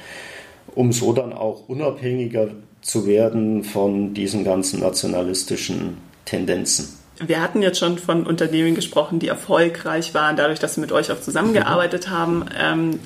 um 0.76 0.92
so 0.92 1.14
dann 1.14 1.32
auch 1.32 1.70
unabhängiger 1.70 2.50
zu 2.82 3.06
werden 3.06 3.64
von 3.64 4.14
diesen 4.14 4.44
ganzen 4.44 4.82
nationalistischen 4.82 5.98
Tendenzen. 6.26 6.98
Wir 7.26 7.42
hatten 7.42 7.62
jetzt 7.62 7.78
schon 7.80 8.00
von 8.00 8.26
Unternehmen 8.26 8.74
gesprochen, 8.74 9.20
die 9.20 9.28
erfolgreich 9.28 10.14
waren, 10.16 10.36
dadurch, 10.36 10.60
dass 10.60 10.76
sie 10.76 10.82
mit 10.82 10.92
euch 10.92 11.12
auch 11.12 11.22
zusammengearbeitet 11.22 12.08
mhm. 12.08 12.12
haben. 12.12 12.46
Ähm, 12.60 13.00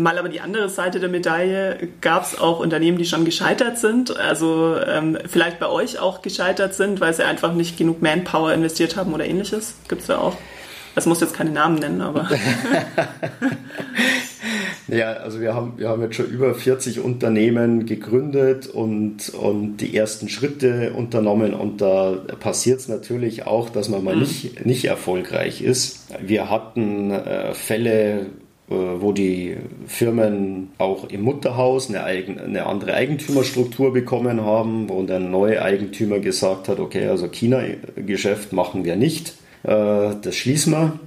Mal 0.00 0.18
aber 0.18 0.28
die 0.28 0.40
andere 0.40 0.68
Seite 0.68 1.00
der 1.00 1.08
Medaille 1.08 1.88
gab 2.00 2.24
es 2.24 2.38
auch 2.38 2.60
Unternehmen, 2.60 2.98
die 2.98 3.04
schon 3.04 3.24
gescheitert 3.24 3.78
sind, 3.78 4.16
also 4.16 4.76
ähm, 4.86 5.18
vielleicht 5.26 5.60
bei 5.60 5.68
euch 5.68 5.98
auch 5.98 6.22
gescheitert 6.22 6.74
sind, 6.74 7.00
weil 7.00 7.14
sie 7.14 7.24
einfach 7.24 7.52
nicht 7.52 7.76
genug 7.76 8.02
Manpower 8.02 8.52
investiert 8.52 8.96
haben 8.96 9.12
oder 9.12 9.26
ähnliches. 9.26 9.74
Gibt 9.88 10.02
es 10.02 10.08
da 10.08 10.18
auch? 10.18 10.36
Das 10.94 11.06
muss 11.06 11.20
jetzt 11.20 11.34
keine 11.34 11.50
Namen 11.50 11.76
nennen, 11.76 12.00
aber. 12.00 12.28
ja, 14.88 15.12
also 15.12 15.40
wir 15.40 15.54
haben, 15.54 15.74
wir 15.76 15.88
haben 15.88 16.02
jetzt 16.02 16.16
schon 16.16 16.26
über 16.26 16.54
40 16.54 17.00
Unternehmen 17.00 17.86
gegründet 17.86 18.66
und, 18.66 19.28
und 19.30 19.76
die 19.76 19.96
ersten 19.96 20.28
Schritte 20.28 20.92
unternommen 20.92 21.54
und 21.54 21.80
da 21.80 22.16
passiert 22.40 22.80
es 22.80 22.88
natürlich 22.88 23.46
auch, 23.46 23.70
dass 23.70 23.88
man 23.88 24.02
mal 24.02 24.14
mhm. 24.14 24.22
nicht, 24.22 24.66
nicht 24.66 24.84
erfolgreich 24.84 25.62
ist. 25.62 26.08
Wir 26.20 26.50
hatten 26.50 27.12
äh, 27.12 27.54
Fälle, 27.54 28.26
wo 28.70 29.10
die 29.10 29.56
Firmen 29.86 30.70
auch 30.78 31.08
im 31.10 31.22
Mutterhaus 31.22 31.88
eine, 31.88 32.04
eigen, 32.04 32.38
eine 32.38 32.66
andere 32.66 32.94
Eigentümerstruktur 32.94 33.92
bekommen 33.92 34.42
haben, 34.42 34.88
wo 34.88 35.02
der 35.02 35.18
neue 35.18 35.60
Eigentümer 35.60 36.20
gesagt 36.20 36.68
hat, 36.68 36.78
okay, 36.78 37.08
also 37.08 37.26
China-Geschäft 37.26 38.52
machen 38.52 38.84
wir 38.84 38.94
nicht, 38.94 39.34
äh, 39.64 40.14
das 40.22 40.36
schließen 40.36 40.72
wir. 40.72 41.00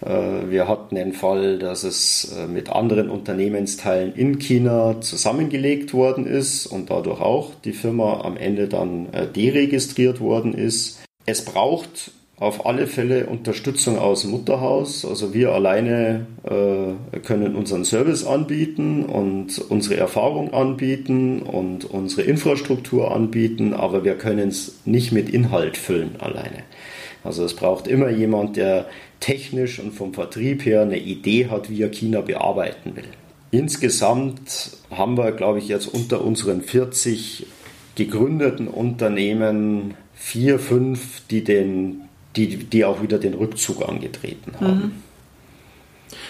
Äh, 0.00 0.50
wir 0.50 0.68
hatten 0.68 0.94
den 0.94 1.12
Fall, 1.12 1.58
dass 1.58 1.84
es 1.84 2.34
mit 2.48 2.70
anderen 2.70 3.10
Unternehmensteilen 3.10 4.14
in 4.14 4.38
China 4.38 5.02
zusammengelegt 5.02 5.92
worden 5.92 6.26
ist 6.26 6.66
und 6.66 6.88
dadurch 6.88 7.20
auch 7.20 7.50
die 7.62 7.72
Firma 7.72 8.22
am 8.22 8.38
Ende 8.38 8.68
dann 8.68 9.08
deregistriert 9.36 10.20
worden 10.20 10.54
ist. 10.54 11.02
Es 11.26 11.44
braucht 11.44 12.10
auf 12.38 12.66
alle 12.66 12.86
Fälle 12.86 13.26
Unterstützung 13.26 13.98
aus 13.98 14.22
dem 14.22 14.30
Mutterhaus. 14.32 15.04
Also 15.04 15.32
wir 15.32 15.52
alleine 15.52 16.26
äh, 16.44 17.18
können 17.20 17.54
unseren 17.54 17.84
Service 17.84 18.24
anbieten 18.24 19.04
und 19.04 19.58
unsere 19.58 19.96
Erfahrung 19.96 20.52
anbieten 20.52 21.42
und 21.42 21.84
unsere 21.84 22.22
Infrastruktur 22.22 23.14
anbieten, 23.14 23.74
aber 23.74 24.04
wir 24.04 24.16
können 24.16 24.48
es 24.48 24.80
nicht 24.84 25.12
mit 25.12 25.30
Inhalt 25.30 25.76
füllen 25.76 26.16
alleine. 26.18 26.64
Also 27.24 27.44
es 27.44 27.54
braucht 27.54 27.86
immer 27.86 28.08
jemand, 28.08 28.56
der 28.56 28.86
technisch 29.20 29.78
und 29.78 29.92
vom 29.92 30.12
Vertrieb 30.12 30.64
her 30.64 30.82
eine 30.82 30.98
Idee 30.98 31.46
hat, 31.48 31.70
wie 31.70 31.82
er 31.82 31.90
China 31.90 32.22
bearbeiten 32.22 32.96
will. 32.96 33.04
Insgesamt 33.52 34.70
haben 34.90 35.16
wir, 35.16 35.30
glaube 35.32 35.58
ich, 35.58 35.68
jetzt 35.68 35.86
unter 35.86 36.24
unseren 36.24 36.62
40 36.62 37.46
gegründeten 37.94 38.66
Unternehmen 38.66 39.94
vier, 40.14 40.58
fünf, 40.58 41.20
die, 41.30 41.44
den, 41.44 42.08
die, 42.36 42.56
die 42.58 42.84
auch 42.84 43.02
wieder 43.02 43.18
den 43.18 43.34
Rückzug 43.34 43.86
angetreten 43.88 44.52
haben. 44.60 44.74
Mhm. 44.74 44.92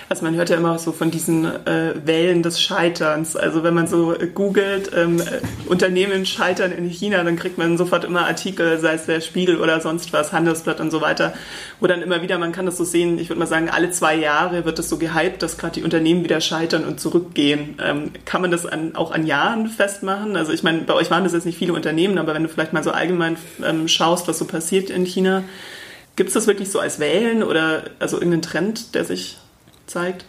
Also 0.09 0.25
man 0.25 0.35
hört 0.35 0.51
ja 0.51 0.57
immer 0.57 0.79
so 0.79 0.93
von 0.93 1.11
diesen 1.11 1.45
äh, 1.45 1.95
Wellen 2.05 2.43
des 2.43 2.61
Scheiterns. 2.61 3.35
Also 3.35 3.63
wenn 3.63 3.75
man 3.75 3.87
so 3.87 4.15
googelt, 4.35 4.91
ähm, 4.95 5.21
äh, 5.21 5.41
Unternehmen 5.71 6.27
scheitern 6.27 6.71
in 6.73 6.87
China, 6.89 7.25
dann 7.25 7.37
kriegt 7.37 7.57
man 7.57 7.79
sofort 7.79 8.05
immer 8.05 8.27
Artikel, 8.27 8.79
sei 8.79 8.95
es 8.95 9.07
der 9.07 9.21
Spiegel 9.21 9.61
oder 9.61 9.81
sonst 9.81 10.13
was, 10.13 10.33
Handelsblatt 10.33 10.81
und 10.81 10.91
so 10.91 11.01
weiter, 11.01 11.33
wo 11.81 11.87
dann 11.87 12.03
immer 12.03 12.21
wieder, 12.21 12.39
man 12.39 12.53
kann 12.53 12.67
das 12.67 12.77
so 12.77 12.85
sehen, 12.85 13.19
ich 13.19 13.29
würde 13.31 13.39
mal 13.39 13.47
sagen, 13.47 13.71
alle 13.71 13.91
zwei 13.91 14.15
Jahre 14.15 14.65
wird 14.65 14.79
es 14.79 14.89
so 14.89 14.99
gehypt, 14.99 15.43
dass 15.43 15.57
gerade 15.57 15.75
die 15.75 15.83
Unternehmen 15.83 16.25
wieder 16.25 16.41
scheitern 16.41 16.85
und 16.85 17.01
zurückgehen. 17.01 17.77
Ähm, 17.83 18.11
kann 18.25 18.43
man 18.43 18.51
das 18.51 18.67
an, 18.67 18.95
auch 18.95 19.13
an 19.13 19.27
Jahren 19.27 19.69
festmachen? 19.69 20.37
Also 20.37 20.53
ich 20.53 20.63
meine, 20.63 20.83
bei 20.83 20.95
euch 20.95 21.11
waren 21.11 21.25
das 21.25 21.33
jetzt 21.33 21.47
nicht 21.47 21.59
viele 21.59 21.73
Unternehmen, 21.73 22.19
aber 22.19 22.35
wenn 22.35 22.43
du 22.43 22.49
vielleicht 22.49 22.73
mal 22.73 22.85
so 22.85 22.91
allgemein 22.91 23.37
ähm, 23.65 23.89
schaust, 23.89 24.29
was 24.29 24.39
so 24.39 24.45
passiert 24.45 24.91
in 24.91 25.07
China, 25.07 25.43
Gibt 26.17 26.29
es 26.29 26.35
das 26.35 26.47
wirklich 26.47 26.71
so 26.71 26.79
als 26.79 26.99
Wellen 26.99 27.43
oder 27.43 27.85
also 27.99 28.17
irgendeinen 28.17 28.43
Trend, 28.43 28.95
der 28.95 29.05
sich 29.05 29.39
zeigt? 29.87 30.25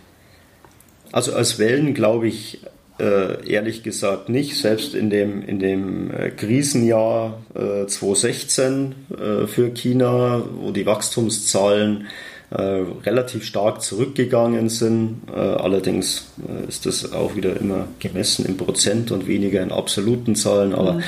Also 1.11 1.33
als 1.33 1.59
Wellen 1.59 1.93
glaube 1.93 2.27
ich 2.27 2.61
äh, 2.99 3.49
ehrlich 3.49 3.83
gesagt 3.83 4.29
nicht. 4.29 4.57
Selbst 4.57 4.95
in 4.95 5.09
dem, 5.09 5.41
in 5.43 5.59
dem 5.59 6.11
äh, 6.11 6.29
Krisenjahr 6.29 7.41
äh, 7.53 7.85
2016 7.85 8.95
äh, 9.09 9.47
für 9.47 9.71
China, 9.71 10.43
wo 10.55 10.71
die 10.71 10.85
Wachstumszahlen 10.85 12.07
relativ 12.55 13.45
stark 13.45 13.81
zurückgegangen 13.81 14.69
sind. 14.69 15.21
Allerdings 15.33 16.27
ist 16.67 16.85
das 16.85 17.11
auch 17.11 17.35
wieder 17.35 17.59
immer 17.59 17.87
gemessen 17.97 18.45
in 18.45 18.57
Prozent 18.57 19.09
und 19.09 19.25
weniger 19.25 19.63
in 19.63 19.71
absoluten 19.71 20.35
Zahlen. 20.35 20.75
Aber 20.75 20.93
mhm 20.93 21.03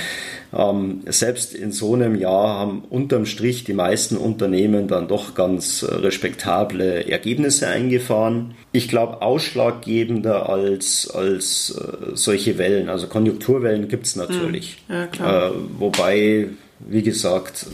ähm, 0.55 1.01
selbst 1.07 1.53
in 1.53 1.71
so 1.71 1.93
einem 1.93 2.15
Jahr 2.15 2.59
haben 2.59 2.83
unterm 2.89 3.25
Strich 3.25 3.65
die 3.65 3.73
meisten 3.73 4.15
Unternehmen 4.15 4.87
dann 4.87 5.07
doch 5.07 5.35
ganz 5.35 5.83
äh, 5.83 5.93
respektable 5.93 7.09
Ergebnisse 7.09 7.67
eingefahren. 7.67 8.55
Ich 8.71 8.87
glaube, 8.87 9.21
ausschlaggebender 9.21 10.47
als, 10.47 11.09
als 11.09 11.71
äh, 11.71 12.15
solche 12.15 12.57
Wellen, 12.57 12.89
also 12.89 13.07
Konjunkturwellen 13.07 13.87
gibt 13.89 14.05
es 14.05 14.15
natürlich. 14.15 14.77
Hm. 14.87 15.07
Ja, 15.19 15.47
äh, 15.47 15.51
wobei, 15.77 16.47
wie 16.79 17.03
gesagt, 17.03 17.65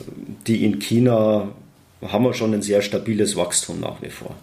die 0.48 0.66
in 0.66 0.80
China 0.80 1.50
haben 2.02 2.26
wir 2.26 2.34
schon 2.34 2.54
ein 2.54 2.64
sehr 2.64 2.82
stabiles 2.82 3.36
Wachstum 3.36 3.80
nach 3.80 4.02
wie 4.02 4.10
vor. 4.10 4.36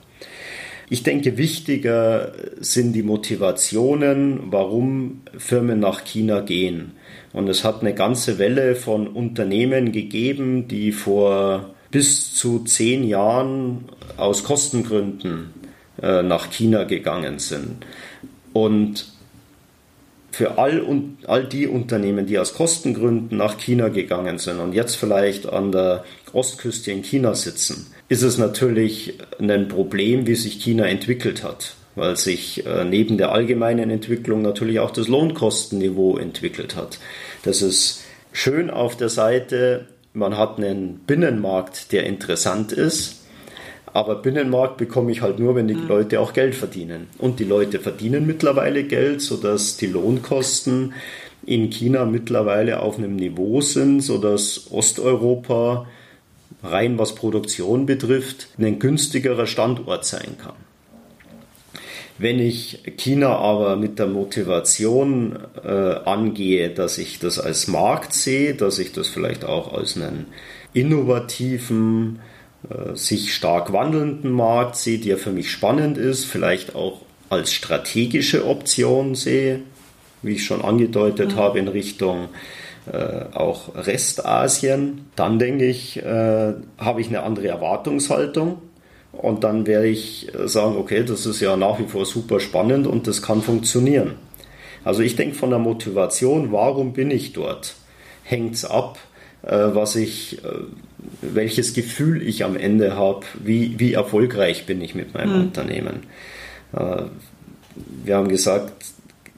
Ich 0.90 1.02
denke, 1.02 1.36
wichtiger 1.36 2.32
sind 2.60 2.92
die 2.94 3.02
Motivationen, 3.02 4.44
warum 4.50 5.22
Firmen 5.36 5.80
nach 5.80 6.04
China 6.04 6.40
gehen. 6.40 6.92
Und 7.32 7.48
es 7.48 7.64
hat 7.64 7.80
eine 7.80 7.94
ganze 7.94 8.38
Welle 8.38 8.74
von 8.74 9.06
Unternehmen 9.06 9.92
gegeben, 9.92 10.68
die 10.68 10.92
vor 10.92 11.70
bis 11.90 12.34
zu 12.34 12.60
zehn 12.60 13.06
Jahren 13.06 13.84
aus 14.16 14.44
Kostengründen 14.44 15.52
äh, 16.02 16.22
nach 16.22 16.50
China 16.50 16.84
gegangen 16.84 17.38
sind. 17.38 17.84
Und 18.52 19.06
für 20.30 20.58
all, 20.58 20.84
all 21.26 21.44
die 21.44 21.66
Unternehmen, 21.66 22.26
die 22.26 22.38
aus 22.38 22.54
Kostengründen 22.54 23.36
nach 23.36 23.58
China 23.58 23.88
gegangen 23.88 24.38
sind 24.38 24.60
und 24.60 24.72
jetzt 24.72 24.94
vielleicht 24.96 25.48
an 25.48 25.72
der 25.72 26.04
Ostküste 26.32 26.92
in 26.92 27.02
China 27.02 27.34
sitzen, 27.34 27.86
ist 28.08 28.22
es 28.22 28.38
natürlich 28.38 29.14
ein 29.40 29.68
Problem, 29.68 30.26
wie 30.26 30.36
sich 30.36 30.62
China 30.62 30.86
entwickelt 30.86 31.42
hat, 31.42 31.74
weil 31.98 32.16
sich 32.16 32.64
äh, 32.66 32.84
neben 32.84 33.18
der 33.18 33.32
allgemeinen 33.32 33.90
Entwicklung 33.90 34.42
natürlich 34.42 34.80
auch 34.80 34.90
das 34.90 35.08
Lohnkostenniveau 35.08 36.16
entwickelt 36.16 36.76
hat. 36.76 36.98
Das 37.42 37.62
ist 37.62 38.04
schön 38.32 38.70
auf 38.70 38.96
der 38.96 39.08
Seite, 39.08 39.86
man 40.14 40.36
hat 40.36 40.58
einen 40.58 41.00
Binnenmarkt, 41.06 41.92
der 41.92 42.04
interessant 42.04 42.72
ist. 42.72 43.16
Aber 43.92 44.16
Binnenmarkt 44.16 44.76
bekomme 44.76 45.10
ich 45.12 45.22
halt 45.22 45.38
nur, 45.38 45.54
wenn 45.54 45.68
die 45.68 45.74
mhm. 45.74 45.88
Leute 45.88 46.20
auch 46.20 46.32
Geld 46.32 46.54
verdienen. 46.54 47.08
Und 47.18 47.40
die 47.40 47.44
Leute 47.44 47.78
verdienen 47.80 48.26
mittlerweile 48.26 48.84
Geld, 48.84 49.22
sodass 49.22 49.76
die 49.76 49.86
Lohnkosten 49.86 50.92
in 51.46 51.70
China 51.70 52.04
mittlerweile 52.04 52.80
auf 52.80 52.98
einem 52.98 53.16
Niveau 53.16 53.60
sind, 53.60 54.02
sodass 54.02 54.70
Osteuropa 54.70 55.86
rein 56.62 56.98
was 56.98 57.14
Produktion 57.14 57.86
betrifft, 57.86 58.48
ein 58.58 58.78
günstigerer 58.78 59.46
Standort 59.46 60.04
sein 60.04 60.36
kann. 60.42 60.67
Wenn 62.18 62.40
ich 62.40 62.82
China 62.96 63.36
aber 63.36 63.76
mit 63.76 64.00
der 64.00 64.08
Motivation 64.08 65.38
äh, 65.64 65.68
angehe, 65.68 66.70
dass 66.70 66.98
ich 66.98 67.20
das 67.20 67.38
als 67.38 67.68
Markt 67.68 68.12
sehe, 68.12 68.54
dass 68.54 68.80
ich 68.80 68.92
das 68.92 69.06
vielleicht 69.06 69.44
auch 69.44 69.72
als 69.72 69.96
einen 69.96 70.26
innovativen, 70.72 72.18
äh, 72.68 72.96
sich 72.96 73.32
stark 73.32 73.72
wandelnden 73.72 74.32
Markt 74.32 74.74
sehe, 74.74 74.98
der 74.98 75.16
für 75.16 75.30
mich 75.30 75.50
spannend 75.50 75.96
ist, 75.96 76.24
vielleicht 76.24 76.74
auch 76.74 77.02
als 77.30 77.52
strategische 77.52 78.46
Option 78.46 79.14
sehe, 79.14 79.60
wie 80.22 80.34
ich 80.34 80.44
schon 80.44 80.62
angedeutet 80.62 81.34
mhm. 81.34 81.36
habe, 81.36 81.58
in 81.60 81.68
Richtung 81.68 82.30
äh, 82.92 83.24
auch 83.32 83.74
Restasien, 83.74 85.06
dann 85.14 85.38
denke 85.38 85.66
ich, 85.66 86.02
äh, 86.02 86.54
habe 86.78 87.00
ich 87.00 87.08
eine 87.08 87.22
andere 87.22 87.48
Erwartungshaltung. 87.48 88.62
Und 89.18 89.42
dann 89.42 89.66
werde 89.66 89.88
ich 89.88 90.28
sagen, 90.46 90.76
okay, 90.76 91.02
das 91.04 91.26
ist 91.26 91.40
ja 91.40 91.56
nach 91.56 91.78
wie 91.80 91.86
vor 91.86 92.06
super 92.06 92.38
spannend 92.38 92.86
und 92.86 93.06
das 93.06 93.20
kann 93.20 93.42
funktionieren. 93.42 94.14
Also 94.84 95.02
ich 95.02 95.16
denke 95.16 95.34
von 95.34 95.50
der 95.50 95.58
Motivation, 95.58 96.52
warum 96.52 96.92
bin 96.92 97.10
ich 97.10 97.32
dort, 97.32 97.74
hängt 98.22 98.54
es 98.54 98.64
ab, 98.64 98.98
äh, 99.42 99.50
was 99.50 99.96
ich, 99.96 100.44
äh, 100.44 100.48
welches 101.20 101.74
Gefühl 101.74 102.22
ich 102.26 102.44
am 102.44 102.56
Ende 102.56 102.94
habe, 102.94 103.26
wie, 103.42 103.78
wie 103.78 103.92
erfolgreich 103.92 104.66
bin 104.66 104.80
ich 104.80 104.94
mit 104.94 105.14
meinem 105.14 105.34
mhm. 105.34 105.40
Unternehmen. 105.46 106.02
Äh, 106.72 107.02
wir 108.04 108.16
haben 108.16 108.28
gesagt, 108.28 108.72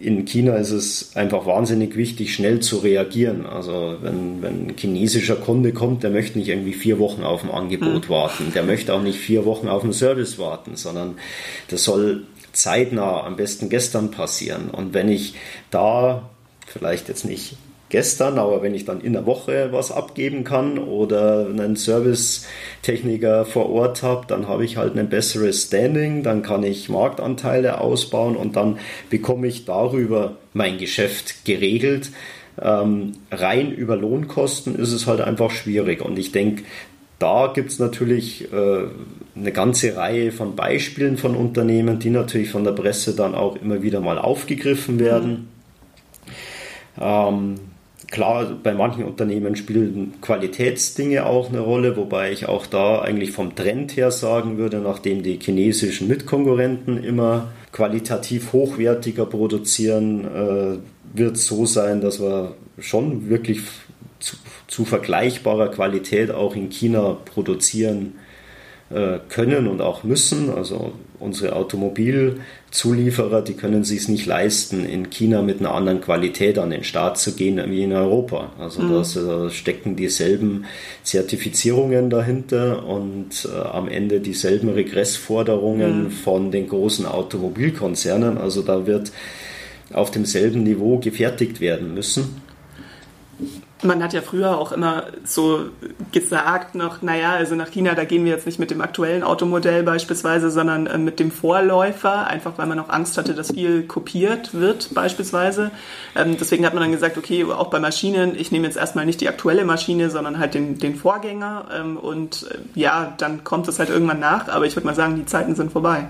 in 0.01 0.25
China 0.25 0.57
ist 0.57 0.71
es 0.71 1.15
einfach 1.15 1.47
wahnsinnig 1.47 1.97
wichtig, 1.97 2.35
schnell 2.35 2.61
zu 2.61 2.79
reagieren. 2.79 3.47
Also 3.47 3.97
wenn, 4.01 4.43
wenn 4.43 4.69
ein 4.69 4.75
chinesischer 4.77 5.37
Kunde 5.37 5.73
kommt, 5.73 6.03
der 6.03 6.11
möchte 6.11 6.39
nicht 6.39 6.49
irgendwie 6.49 6.73
vier 6.73 6.99
Wochen 6.99 7.23
auf 7.23 7.45
ein 7.45 7.51
Angebot 7.51 8.09
mhm. 8.09 8.13
warten. 8.13 8.53
Der 8.55 8.63
möchte 8.63 8.95
auch 8.95 9.03
nicht 9.03 9.19
vier 9.19 9.45
Wochen 9.45 9.69
auf 9.69 9.85
einen 9.85 9.93
Service 9.93 10.39
warten, 10.39 10.77
sondern 10.77 11.17
das 11.69 11.85
soll 11.85 12.25
zeitnah, 12.53 13.25
am 13.25 13.37
besten 13.37 13.69
gestern 13.69 14.11
passieren. 14.11 14.71
Und 14.71 14.95
wenn 14.95 15.09
ich 15.09 15.35
da 15.71 16.31
vielleicht 16.67 17.09
jetzt 17.09 17.25
nicht 17.25 17.57
gestern, 17.91 18.39
aber 18.39 18.63
wenn 18.63 18.75
ich 18.75 18.85
dann 18.85 19.01
in 19.01 19.13
der 19.13 19.27
Woche 19.27 19.69
was 19.73 19.93
abgeben 19.93 20.45
kann 20.45 20.79
oder 20.79 21.47
einen 21.47 21.77
Servicetechniker 21.77 23.45
vor 23.45 23.69
Ort 23.71 24.03
habe, 24.03 24.27
dann 24.27 24.49
habe 24.49 24.65
ich 24.65 24.77
halt 24.77 24.97
ein 24.97 25.09
besseres 25.09 25.65
Standing, 25.65 26.23
dann 26.23 26.43
kann 26.43 26.63
ich 26.63 26.89
Marktanteile 26.89 27.81
ausbauen 27.81 28.37
und 28.37 28.57
dann 28.57 28.79
bekomme 29.11 29.47
ich 29.49 29.67
darüber 29.67 30.37
mein 30.55 30.79
Geschäft 30.79 31.45
geregelt. 31.45 32.11
Ähm, 32.61 33.13
rein 33.31 33.73
über 33.73 33.97
Lohnkosten 33.97 34.77
ist 34.77 34.93
es 34.93 35.07
halt 35.07 35.21
einfach 35.21 35.51
schwierig 35.51 36.03
und 36.03 36.19
ich 36.19 36.33
denke, 36.33 36.63
da 37.19 37.53
gibt 37.55 37.71
es 37.71 37.79
natürlich 37.79 38.51
äh, 38.51 38.85
eine 39.37 39.53
ganze 39.53 39.97
Reihe 39.97 40.33
von 40.33 40.57
Beispielen 40.57 41.19
von 41.19 41.37
Unternehmen, 41.37 41.99
die 41.99 42.11
natürlich 42.11 42.51
von 42.51 42.65
der 42.65 42.73
Presse 42.73 43.15
dann 43.15 43.35
auch 43.35 43.57
immer 43.57 43.83
wieder 43.83 44.01
mal 44.01 44.19
aufgegriffen 44.19 44.99
werden. 44.99 45.49
Mhm. 46.97 47.03
Ähm, 47.03 47.55
Klar, 48.11 48.59
bei 48.61 48.75
manchen 48.75 49.05
Unternehmen 49.05 49.55
spielen 49.55 50.15
Qualitätsdinge 50.21 51.27
auch 51.27 51.49
eine 51.49 51.61
Rolle, 51.61 51.97
wobei 51.97 52.33
ich 52.33 52.47
auch 52.47 52.67
da 52.67 53.01
eigentlich 53.01 53.31
vom 53.31 53.55
Trend 53.55 53.97
her 53.97 54.11
sagen 54.11 54.59
würde, 54.59 54.79
nachdem 54.79 55.23
die 55.23 55.39
chinesischen 55.41 56.09
Mitkonkurrenten 56.09 57.05
immer 57.05 57.53
qualitativ 57.71 58.53
hochwertiger 58.53 59.27
produzieren, 59.27 60.25
äh, 60.25 60.79
wird 61.17 61.37
es 61.37 61.47
so 61.47 61.67
sein, 61.67 62.01
dass 62.01 62.21
wir 62.21 62.57
schon 62.81 63.29
wirklich 63.29 63.61
zu, 64.19 64.37
zu, 64.67 64.85
vergleichbarer 64.85 65.69
Qualität 65.69 66.33
auch 66.33 66.57
in 66.57 66.69
China 66.69 67.17
produzieren 67.33 68.15
können 69.29 69.69
und 69.69 69.81
auch 69.81 70.03
müssen. 70.03 70.51
Also 70.51 70.93
unsere 71.21 71.55
Automobilzulieferer, 71.55 73.43
die 73.43 73.53
können 73.53 73.85
sich 73.85 74.09
nicht 74.09 74.27
leisten, 74.27 74.85
in 74.85 75.11
China 75.11 75.43
mit 75.43 75.61
einer 75.61 75.75
anderen 75.75 76.01
Qualität 76.01 76.59
an 76.59 76.71
den 76.71 76.83
Start 76.83 77.19
zu 77.19 77.35
gehen 77.35 77.63
wie 77.71 77.85
in 77.85 77.93
Europa. 77.93 78.53
Also 78.59 78.83
mhm. 78.83 78.91
da 78.91 79.51
stecken 79.51 79.97
dieselben 79.97 80.65
Zertifizierungen 81.05 82.11
dahinter 82.11 82.85
und 82.87 83.49
äh, 83.53 83.59
am 83.59 83.87
Ende 83.89 84.21
dieselben 84.21 84.71
Regressforderungen 84.71 86.05
mhm. 86.05 86.11
von 86.11 86.51
den 86.51 86.67
großen 86.69 87.07
Automobilkonzernen. 87.07 88.39
Also 88.39 88.63
da 88.63 88.87
wird 88.87 89.13
auf 89.93 90.11
demselben 90.11 90.63
Niveau 90.63 90.99
gefertigt 90.99 91.61
werden 91.61 91.95
müssen 91.95 92.50
man 93.83 94.03
hat 94.03 94.13
ja 94.13 94.21
früher 94.21 94.59
auch 94.59 94.73
immer 94.73 95.05
so 95.25 95.67
gesagt 96.13 96.75
noch, 96.75 97.03
naja, 97.03 97.33
also 97.33 97.55
nach 97.55 97.71
China, 97.71 97.95
da 97.95 98.05
gehen 98.05 98.25
wir 98.25 98.33
jetzt 98.33 98.47
nicht 98.47 98.59
mit 98.59 98.71
dem 98.71 98.81
aktuellen 98.81 99.23
Automodell 99.23 99.83
beispielsweise, 99.83 100.51
sondern 100.51 100.87
äh, 100.87 100.99
mit 100.99 101.21
dem 101.21 101.31
Vorläufer, 101.31 102.27
einfach 102.27 102.59
weil 102.59 102.67
man 102.67 102.79
auch 102.79 102.89
Angst 102.89 103.17
hatte, 103.19 103.35
dass 103.35 103.53
viel 103.53 103.85
kopiert 103.85 104.55
wird 104.55 104.95
beispielsweise. 104.95 105.71
Ähm, 106.17 106.37
deswegen 106.39 106.67
hat 106.67 106.75
man 106.75 106.83
dann 106.83 106.93
gesagt, 106.93 107.17
okay, 107.17 107.45
auch 107.45 107.69
bei 107.69 107.81
Maschinen, 107.81 108.35
ich 108.37 108.53
nehme 108.53 108.67
jetzt 108.67 108.77
erstmal 108.77 109.07
nicht 109.07 109.21
die 109.21 109.29
aktuelle 109.29 109.65
Maschine, 109.65 110.11
sondern 110.11 110.39
halt 110.39 110.55
den, 110.55 110.79
den 110.79 110.95
Vorgänger 110.95 111.67
ähm, 111.75 111.97
und 111.97 112.47
äh, 112.51 112.79
ja, 112.79 113.15
dann 113.19 113.45
kommt 113.45 113.69
es 113.69 113.79
halt 113.79 113.91
irgendwann 113.91 114.21
nach, 114.21 114.49
aber 114.49 114.67
ich 114.67 114.77
würde 114.77 114.87
mal 114.87 114.95
sagen, 114.95 115.17
die 115.17 115.27
Zeiten 115.27 115.55
sind 115.55 115.73
vorbei. 115.73 116.09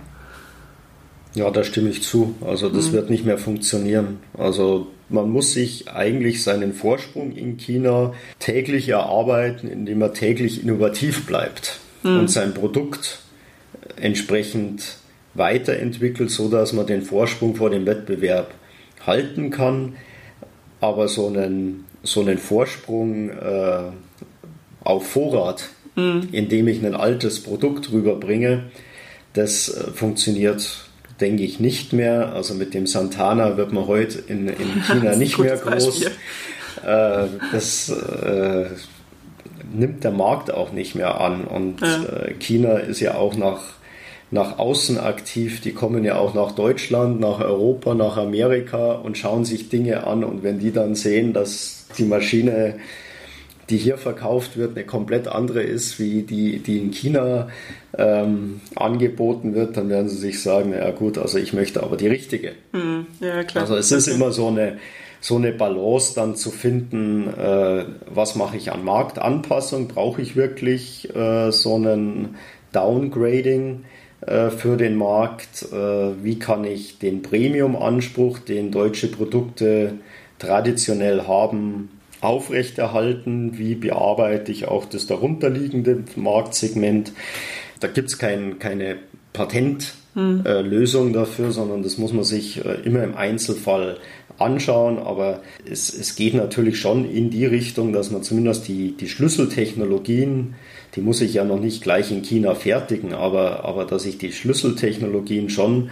Ja, 1.34 1.50
da 1.50 1.62
stimme 1.62 1.90
ich 1.90 2.02
zu. 2.02 2.34
Also 2.44 2.68
das 2.68 2.88
mhm. 2.88 2.92
wird 2.92 3.10
nicht 3.10 3.24
mehr 3.24 3.38
funktionieren. 3.38 4.18
Also 4.36 4.88
man 5.10 5.30
muss 5.30 5.52
sich 5.52 5.90
eigentlich 5.90 6.42
seinen 6.42 6.72
Vorsprung 6.72 7.32
in 7.32 7.56
China 7.56 8.14
täglich 8.38 8.88
erarbeiten, 8.88 9.68
indem 9.68 10.02
er 10.02 10.12
täglich 10.12 10.62
innovativ 10.62 11.26
bleibt 11.26 11.80
mhm. 12.02 12.20
und 12.20 12.30
sein 12.30 12.54
Produkt 12.54 13.20
entsprechend 13.96 14.96
weiterentwickelt, 15.34 16.30
so 16.30 16.48
dass 16.48 16.72
man 16.72 16.86
den 16.86 17.02
Vorsprung 17.02 17.56
vor 17.56 17.70
dem 17.70 17.86
Wettbewerb 17.86 18.54
halten 19.06 19.50
kann. 19.50 19.96
Aber 20.80 21.08
so 21.08 21.26
einen, 21.26 21.84
so 22.02 22.20
einen 22.20 22.38
Vorsprung 22.38 23.30
äh, 23.30 23.90
auf 24.82 25.06
Vorrat, 25.06 25.68
mhm. 25.96 26.28
indem 26.32 26.68
ich 26.68 26.84
ein 26.84 26.94
altes 26.94 27.42
Produkt 27.42 27.92
rüberbringe, 27.92 28.70
das 29.34 29.68
äh, 29.68 29.90
funktioniert 29.92 30.89
denke 31.20 31.42
ich 31.42 31.60
nicht 31.60 31.92
mehr. 31.92 32.32
Also 32.32 32.54
mit 32.54 32.74
dem 32.74 32.86
Santana 32.86 33.56
wird 33.56 33.72
man 33.72 33.86
heute 33.86 34.18
in, 34.18 34.48
in 34.48 34.82
China 34.82 35.16
nicht 35.16 35.38
mehr 35.38 35.56
groß. 35.56 36.06
Äh, 36.06 37.26
das 37.52 37.88
äh, 37.88 38.66
nimmt 39.72 40.04
der 40.04 40.10
Markt 40.10 40.52
auch 40.52 40.72
nicht 40.72 40.94
mehr 40.94 41.20
an. 41.20 41.44
Und 41.44 41.80
ja. 41.80 42.04
äh, 42.04 42.34
China 42.34 42.74
ist 42.78 43.00
ja 43.00 43.14
auch 43.14 43.36
nach, 43.36 43.60
nach 44.30 44.58
außen 44.58 44.98
aktiv. 44.98 45.60
Die 45.60 45.72
kommen 45.72 46.04
ja 46.04 46.16
auch 46.16 46.34
nach 46.34 46.52
Deutschland, 46.52 47.20
nach 47.20 47.40
Europa, 47.40 47.94
nach 47.94 48.16
Amerika 48.16 48.92
und 48.92 49.18
schauen 49.18 49.44
sich 49.44 49.68
Dinge 49.68 50.06
an. 50.06 50.24
Und 50.24 50.42
wenn 50.42 50.58
die 50.58 50.72
dann 50.72 50.94
sehen, 50.94 51.32
dass 51.32 51.86
die 51.98 52.04
Maschine 52.04 52.76
die 53.70 53.76
hier 53.76 53.96
verkauft 53.96 54.56
wird, 54.56 54.76
eine 54.76 54.84
komplett 54.84 55.28
andere 55.28 55.62
ist, 55.62 55.98
wie 55.98 56.22
die, 56.22 56.58
die 56.58 56.78
in 56.78 56.90
China 56.90 57.48
ähm, 57.96 58.60
angeboten 58.74 59.54
wird, 59.54 59.76
dann 59.76 59.88
werden 59.88 60.08
sie 60.08 60.16
sich 60.16 60.42
sagen, 60.42 60.72
ja 60.72 60.90
gut, 60.90 61.18
also 61.18 61.38
ich 61.38 61.52
möchte 61.52 61.82
aber 61.82 61.96
die 61.96 62.08
richtige. 62.08 62.52
Mhm. 62.72 63.06
Ja, 63.20 63.44
klar. 63.44 63.62
Also 63.62 63.76
es 63.76 63.92
ist 63.92 64.08
immer 64.08 64.32
so 64.32 64.48
eine, 64.48 64.78
so 65.20 65.36
eine 65.36 65.52
Balance 65.52 66.14
dann 66.14 66.34
zu 66.34 66.50
finden, 66.50 67.28
äh, 67.28 67.84
was 68.12 68.34
mache 68.34 68.56
ich 68.56 68.72
an 68.72 68.84
Marktanpassung, 68.84 69.88
brauche 69.88 70.20
ich 70.20 70.34
wirklich 70.34 71.14
äh, 71.14 71.52
so 71.52 71.76
einen 71.76 72.36
Downgrading 72.72 73.84
äh, 74.26 74.50
für 74.50 74.76
den 74.76 74.96
Markt, 74.96 75.66
äh, 75.72 76.24
wie 76.24 76.38
kann 76.38 76.64
ich 76.64 76.98
den 76.98 77.22
Premium-Anspruch, 77.22 78.40
den 78.40 78.72
deutsche 78.72 79.08
Produkte 79.08 79.94
traditionell 80.38 81.22
haben, 81.26 81.90
aufrechterhalten, 82.20 83.58
wie 83.58 83.74
bearbeite 83.74 84.52
ich 84.52 84.68
auch 84.68 84.84
das 84.84 85.06
darunterliegende 85.06 86.04
Marktsegment. 86.16 87.12
Da 87.80 87.88
gibt 87.88 88.08
es 88.08 88.18
kein, 88.18 88.58
keine 88.58 88.96
Patentlösung 89.32 91.06
hm. 91.06 91.10
äh, 91.10 91.14
dafür, 91.14 91.50
sondern 91.52 91.82
das 91.82 91.98
muss 91.98 92.12
man 92.12 92.24
sich 92.24 92.64
äh, 92.64 92.74
immer 92.84 93.02
im 93.02 93.16
Einzelfall 93.16 93.98
anschauen. 94.38 94.98
Aber 94.98 95.40
es, 95.70 95.92
es 95.92 96.16
geht 96.16 96.34
natürlich 96.34 96.78
schon 96.78 97.10
in 97.10 97.30
die 97.30 97.46
Richtung, 97.46 97.92
dass 97.92 98.10
man 98.10 98.22
zumindest 98.22 98.68
die, 98.68 98.96
die 98.96 99.08
Schlüsseltechnologien, 99.08 100.54
die 100.96 101.00
muss 101.00 101.20
ich 101.20 101.34
ja 101.34 101.44
noch 101.44 101.60
nicht 101.60 101.82
gleich 101.82 102.10
in 102.10 102.22
China 102.22 102.54
fertigen, 102.54 103.14
aber, 103.14 103.64
aber 103.64 103.84
dass 103.84 104.06
ich 104.06 104.18
die 104.18 104.32
Schlüsseltechnologien 104.32 105.48
schon 105.48 105.90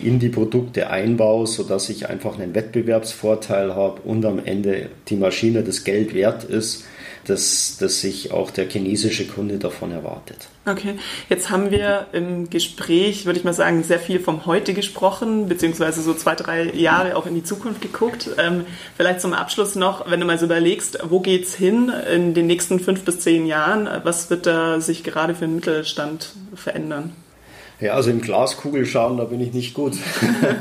in 0.00 0.18
die 0.18 0.30
Produkte 0.30 0.88
einbaue, 0.88 1.46
sodass 1.46 1.90
ich 1.90 2.08
einfach 2.08 2.38
einen 2.38 2.54
Wettbewerbsvorteil 2.54 3.74
habe 3.74 4.00
und 4.02 4.24
am 4.24 4.38
Ende 4.44 4.88
die 5.08 5.16
Maschine 5.16 5.62
das 5.62 5.84
Geld 5.84 6.14
wert 6.14 6.44
ist, 6.44 6.84
dass, 7.26 7.76
dass 7.78 8.00
sich 8.00 8.32
auch 8.32 8.50
der 8.50 8.68
chinesische 8.68 9.26
Kunde 9.26 9.58
davon 9.58 9.92
erwartet. 9.92 10.48
Okay, 10.64 10.94
jetzt 11.28 11.50
haben 11.50 11.70
wir 11.70 12.06
im 12.12 12.50
Gespräch, 12.50 13.26
würde 13.26 13.38
ich 13.38 13.44
mal 13.44 13.52
sagen, 13.52 13.82
sehr 13.82 13.98
viel 13.98 14.20
vom 14.20 14.46
Heute 14.46 14.74
gesprochen, 14.74 15.48
beziehungsweise 15.48 16.02
so 16.02 16.14
zwei, 16.14 16.34
drei 16.34 16.64
Jahre 16.72 17.16
auch 17.16 17.26
in 17.26 17.34
die 17.34 17.44
Zukunft 17.44 17.82
geguckt. 17.82 18.30
Ähm, 18.38 18.64
vielleicht 18.96 19.20
zum 19.20 19.32
Abschluss 19.32 19.74
noch, 19.74 20.10
wenn 20.10 20.20
du 20.20 20.26
mal 20.26 20.38
so 20.38 20.46
überlegst, 20.46 20.98
wo 21.08 21.20
geht's 21.20 21.54
hin 21.54 21.92
in 22.12 22.34
den 22.34 22.46
nächsten 22.46 22.80
fünf 22.80 23.04
bis 23.04 23.20
zehn 23.20 23.46
Jahren? 23.46 23.88
Was 24.04 24.30
wird 24.30 24.46
da 24.46 24.80
sich 24.80 25.04
gerade 25.04 25.34
für 25.34 25.46
den 25.46 25.56
Mittelstand 25.56 26.32
verändern? 26.54 27.12
Ja, 27.80 27.92
also 27.92 28.10
im 28.10 28.20
Glaskugel 28.20 28.86
schauen, 28.86 29.18
da 29.18 29.24
bin 29.24 29.40
ich 29.40 29.52
nicht 29.52 29.74
gut. 29.74 29.94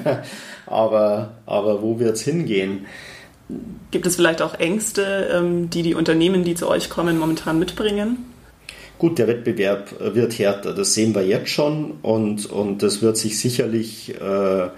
aber, 0.66 1.34
aber 1.46 1.82
wo 1.82 2.00
wird 2.00 2.16
es 2.16 2.22
hingehen? 2.24 2.86
Gibt 3.92 4.06
es 4.06 4.16
vielleicht 4.16 4.42
auch 4.42 4.56
Ängste, 4.56 5.30
ähm, 5.34 5.70
die 5.70 5.84
die 5.84 5.96
Unternehmen, 5.96 6.44
die 6.44 6.56
zu 6.56 6.68
euch 6.68 6.90
kommen, 6.90 7.18
momentan 7.18 7.60
mitbringen? 7.60 8.18
Gut, 8.98 9.20
der 9.20 9.28
Wettbewerb 9.28 9.94
wird 10.00 10.40
härter, 10.40 10.74
das 10.74 10.94
sehen 10.94 11.14
wir 11.14 11.26
jetzt 11.26 11.50
schon 11.50 11.96
und, 12.02 12.46
und 12.46 12.82
das 12.82 13.02
wird 13.02 13.18
sich 13.18 13.38
sicherlich 13.40 14.16
äh, 14.16 14.70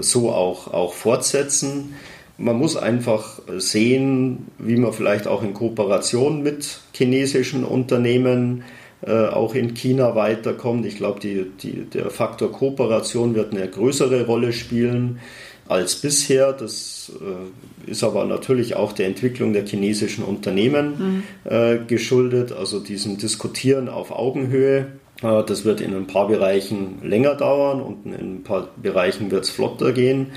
so 0.00 0.30
auch, 0.30 0.72
auch 0.72 0.94
fortsetzen. 0.94 1.94
Man 2.38 2.56
muss 2.56 2.76
einfach 2.76 3.40
sehen, 3.58 4.46
wie 4.58 4.76
man 4.76 4.92
vielleicht 4.92 5.26
auch 5.26 5.42
in 5.42 5.52
Kooperation 5.52 6.42
mit 6.42 6.80
chinesischen 6.94 7.64
Unternehmen 7.64 8.62
äh, 9.06 9.26
auch 9.26 9.54
in 9.54 9.74
China 9.74 10.14
weiterkommt. 10.14 10.84
Ich 10.84 10.96
glaube, 10.96 11.20
die, 11.20 11.46
die, 11.62 11.84
der 11.84 12.10
Faktor 12.10 12.52
Kooperation 12.52 13.34
wird 13.34 13.52
eine 13.52 13.68
größere 13.68 14.26
Rolle 14.26 14.52
spielen 14.52 15.20
als 15.68 15.96
bisher. 15.96 16.52
Das 16.52 17.12
äh, 17.20 17.90
ist 17.90 18.04
aber 18.04 18.24
natürlich 18.26 18.76
auch 18.76 18.92
der 18.92 19.06
Entwicklung 19.06 19.52
der 19.52 19.64
chinesischen 19.64 20.24
Unternehmen 20.24 21.22
mhm. 21.44 21.50
äh, 21.50 21.78
geschuldet, 21.86 22.52
also 22.52 22.80
diesem 22.80 23.16
Diskutieren 23.16 23.88
auf 23.88 24.10
Augenhöhe. 24.10 24.88
Äh, 25.22 25.44
das 25.44 25.64
wird 25.64 25.80
in 25.80 25.94
ein 25.94 26.06
paar 26.06 26.28
Bereichen 26.28 26.98
länger 27.02 27.36
dauern 27.36 27.80
und 27.80 28.04
in 28.06 28.38
ein 28.38 28.42
paar 28.42 28.68
Bereichen 28.82 29.30
wird 29.30 29.44
es 29.44 29.50
flotter 29.50 29.92
gehen. 29.92 30.32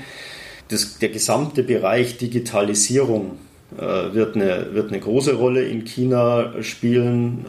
Das, 0.68 0.98
der 0.98 1.10
gesamte 1.10 1.62
Bereich 1.62 2.16
Digitalisierung 2.16 3.32
wird, 3.70 4.36
eine, 4.36 4.68
wird 4.72 4.90
eine 4.90 5.00
große 5.00 5.34
Rolle 5.34 5.64
in 5.64 5.84
China 5.84 6.62
spielen 6.62 7.46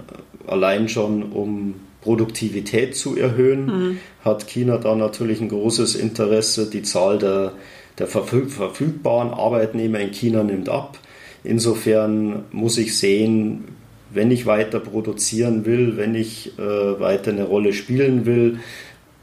allein 0.47 0.89
schon 0.89 1.23
um 1.23 1.75
Produktivität 2.01 2.95
zu 2.95 3.17
erhöhen, 3.17 3.65
mhm. 3.65 3.97
hat 4.23 4.47
China 4.47 4.77
da 4.77 4.95
natürlich 4.95 5.41
ein 5.41 5.49
großes 5.49 5.95
Interesse. 5.95 6.69
Die 6.69 6.83
Zahl 6.83 7.17
der, 7.17 7.53
der 7.97 8.07
verfügbaren 8.07 9.33
Arbeitnehmer 9.33 9.99
in 9.99 10.11
China 10.11 10.43
nimmt 10.43 10.69
ab. 10.69 10.99
Insofern 11.43 12.43
muss 12.51 12.77
ich 12.77 12.97
sehen, 12.97 13.65
wenn 14.13 14.31
ich 14.31 14.45
weiter 14.45 14.79
produzieren 14.79 15.65
will, 15.65 15.97
wenn 15.97 16.15
ich 16.15 16.57
äh, 16.59 16.99
weiter 16.99 17.31
eine 17.31 17.45
Rolle 17.45 17.73
spielen 17.73 18.25
will, 18.25 18.59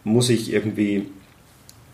muss 0.05 0.29
ich 0.29 0.53
irgendwie 0.53 1.07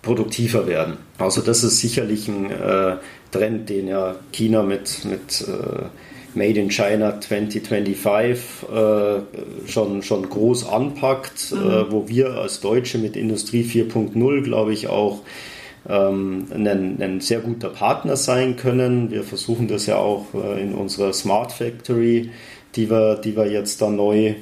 produktiver 0.02 0.66
werden. 0.66 0.98
Also 1.18 1.40
das 1.40 1.64
ist 1.64 1.78
sicherlich 1.78 2.28
ein 2.28 2.50
äh, 2.50 2.96
Trend, 3.30 3.68
den 3.68 3.88
ja 3.88 4.16
China 4.32 4.62
mit, 4.62 5.04
mit 5.04 5.44
äh, 5.46 5.86
Made 6.34 6.60
in 6.60 6.70
China 6.70 7.20
2025 7.20 8.68
äh, 8.72 9.68
schon, 9.68 10.02
schon 10.02 10.28
groß 10.28 10.68
anpackt, 10.68 11.52
mhm. 11.52 11.70
äh, 11.70 11.92
wo 11.92 12.08
wir 12.08 12.34
als 12.34 12.60
Deutsche 12.60 12.98
mit 12.98 13.16
Industrie 13.16 13.64
4.0, 13.64 14.42
glaube 14.42 14.72
ich, 14.72 14.88
auch 14.88 15.22
ähm, 15.88 16.46
ein, 16.52 17.00
ein, 17.00 17.20
sehr 17.20 17.40
guter 17.40 17.70
Partner 17.70 18.16
sein 18.16 18.56
können. 18.56 19.10
Wir 19.10 19.24
versuchen 19.24 19.68
das 19.68 19.86
ja 19.86 19.96
auch 19.96 20.26
äh, 20.34 20.62
in 20.62 20.74
unserer 20.74 21.12
Smart 21.12 21.52
Factory, 21.52 22.30
die 22.76 22.90
wir, 22.90 23.16
die 23.16 23.36
wir 23.36 23.50
jetzt 23.50 23.80
da 23.80 23.90
neu 23.90 24.34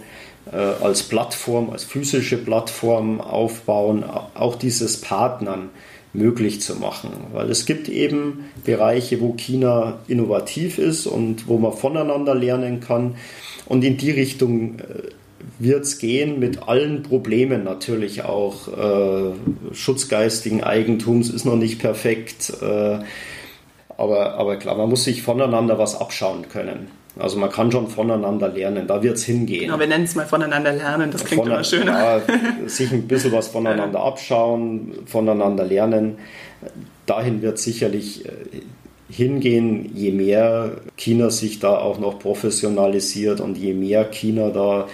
als 0.52 1.02
Plattform, 1.02 1.70
als 1.70 1.84
physische 1.84 2.38
Plattform 2.38 3.20
aufbauen, 3.20 4.04
auch 4.34 4.54
dieses 4.54 5.00
Partnern 5.00 5.70
möglich 6.16 6.60
zu 6.60 6.76
machen. 6.76 7.10
Weil 7.32 7.50
es 7.50 7.66
gibt 7.66 7.88
eben 7.88 8.46
Bereiche, 8.64 9.20
wo 9.20 9.34
China 9.34 9.98
innovativ 10.08 10.78
ist 10.78 11.06
und 11.06 11.46
wo 11.48 11.58
man 11.58 11.72
voneinander 11.72 12.34
lernen 12.34 12.80
kann. 12.80 13.16
Und 13.66 13.84
in 13.84 13.96
die 13.96 14.10
Richtung 14.10 14.78
äh, 14.78 15.10
wird 15.58 15.84
es 15.84 15.98
gehen 15.98 16.38
mit 16.38 16.68
allen 16.68 17.02
Problemen 17.02 17.64
natürlich 17.64 18.24
auch. 18.24 18.68
Äh, 18.68 19.32
schutzgeistigen 19.72 20.62
Eigentums 20.64 21.30
ist 21.30 21.44
noch 21.44 21.56
nicht 21.56 21.78
perfekt. 21.80 22.52
Äh, 22.60 22.98
aber, 23.98 24.34
aber 24.34 24.56
klar, 24.56 24.76
man 24.76 24.88
muss 24.88 25.04
sich 25.04 25.22
voneinander 25.22 25.78
was 25.78 25.98
abschauen 25.98 26.48
können. 26.48 26.88
Also 27.18 27.38
man 27.38 27.50
kann 27.50 27.72
schon 27.72 27.88
voneinander 27.88 28.48
lernen, 28.48 28.86
da 28.86 29.02
wird 29.02 29.16
es 29.16 29.24
hingehen. 29.24 29.70
Ja, 29.70 29.80
wir 29.80 29.86
nennen 29.86 30.04
es 30.04 30.14
mal 30.14 30.26
voneinander 30.26 30.72
lernen, 30.72 31.10
das 31.10 31.24
klingt 31.24 31.44
Von, 31.44 31.52
immer 31.52 31.64
schöner. 31.64 31.92
Ja, 31.92 32.22
sich 32.66 32.92
ein 32.92 33.08
bisschen 33.08 33.32
was 33.32 33.48
voneinander 33.48 34.00
abschauen, 34.00 34.92
voneinander 35.06 35.64
lernen. 35.64 36.18
Dahin 37.06 37.40
wird 37.40 37.58
sicherlich 37.58 38.26
äh, 38.26 38.30
hingehen, 39.08 39.90
je 39.94 40.10
mehr 40.10 40.72
China 40.96 41.30
sich 41.30 41.58
da 41.58 41.78
auch 41.78 41.98
noch 41.98 42.18
professionalisiert 42.18 43.40
und 43.40 43.56
je 43.56 43.72
mehr 43.72 44.04
China 44.10 44.50
da, 44.50 44.88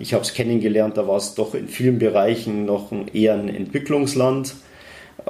ich 0.00 0.14
habe 0.14 0.24
es 0.24 0.34
kennengelernt, 0.34 0.96
da 0.96 1.06
war 1.06 1.18
es 1.18 1.34
doch 1.34 1.54
in 1.54 1.68
vielen 1.68 2.00
Bereichen 2.00 2.64
noch 2.64 2.90
eher 3.12 3.34
ein 3.34 3.48
Entwicklungsland 3.48 4.54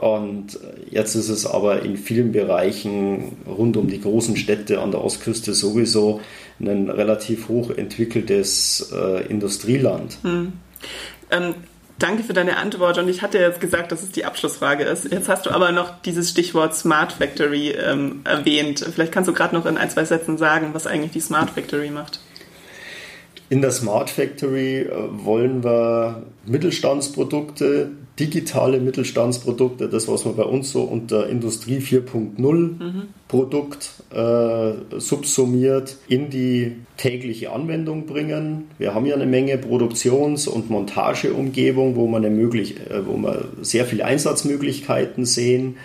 und 0.01 0.59
jetzt 0.90 1.14
ist 1.14 1.28
es 1.28 1.46
aber 1.46 1.82
in 1.82 1.96
vielen 1.96 2.32
Bereichen 2.32 3.36
rund 3.46 3.76
um 3.76 3.88
die 3.88 4.01
großen 4.01 4.36
Städte 4.36 4.80
an 4.80 4.90
der 4.90 5.03
Ostküste 5.03 5.55
sowieso 5.55 6.20
ein 6.61 6.90
relativ 6.90 7.49
hoch 7.49 7.70
entwickeltes 7.70 8.92
äh, 8.92 9.26
Industrieland. 9.26 10.18
Hm. 10.22 10.53
Ähm, 11.30 11.55
danke 11.99 12.22
für 12.22 12.32
deine 12.32 12.57
Antwort. 12.57 12.99
Und 12.99 13.09
ich 13.09 13.22
hatte 13.22 13.38
jetzt 13.38 13.61
gesagt, 13.61 13.92
dass 13.92 14.03
es 14.03 14.11
die 14.11 14.24
Abschlussfrage 14.24 14.84
ist. 14.84 15.11
Jetzt 15.11 15.28
hast 15.28 15.46
du 15.46 15.51
aber 15.51 15.72
noch 15.72 16.01
dieses 16.03 16.30
Stichwort 16.30 16.74
Smart 16.74 17.12
Factory 17.12 17.70
ähm, 17.70 18.20
erwähnt. 18.24 18.84
Vielleicht 18.92 19.12
kannst 19.12 19.28
du 19.28 19.34
gerade 19.34 19.55
noch 19.55 19.66
in 19.66 19.76
ein, 19.76 19.90
zwei 19.90 20.05
Sätzen 20.05 20.38
sagen, 20.38 20.70
was 20.72 20.86
eigentlich 20.86 21.12
die 21.12 21.20
Smart 21.20 21.51
Factory 21.51 21.90
macht. 21.90 22.20
In 23.51 23.62
der 23.62 23.70
Smart 23.70 24.11
Factory 24.11 24.80
äh, 24.80 24.92
wollen 25.11 25.64
wir 25.64 26.22
Mittelstandsprodukte 26.44 27.90
digitale 28.19 28.81
Mittelstandsprodukte, 28.81 29.89
das, 29.89 30.09
was 30.09 30.25
man 30.25 30.37
bei 30.37 30.43
uns 30.43 30.73
so 30.73 30.83
unter 30.83 31.29
Industrie 31.29 31.79
4.0 31.79 32.39
mhm. 32.41 33.03
Produkt 33.29 33.91
äh, 34.11 34.73
subsumiert, 34.99 35.97
in 36.09 36.31
die 36.31 36.77
tägliche 36.97 37.53
Anwendung 37.53 38.07
bringen. 38.07 38.71
Wir 38.79 38.95
haben 38.95 39.07
ja 39.07 39.14
eine 39.14 39.27
Menge 39.27 39.59
Produktions- 39.59 40.49
und 40.49 40.71
Montageumgebung, 40.71 41.97
wo 41.97 42.07
man, 42.07 42.23
möglich, 42.35 42.77
äh, 42.91 43.07
wo 43.07 43.16
man 43.16 43.45
sehr 43.62 43.85
viele 43.85 44.05
Einsatzmöglichkeiten 44.05 45.25
sehen, 45.25 45.77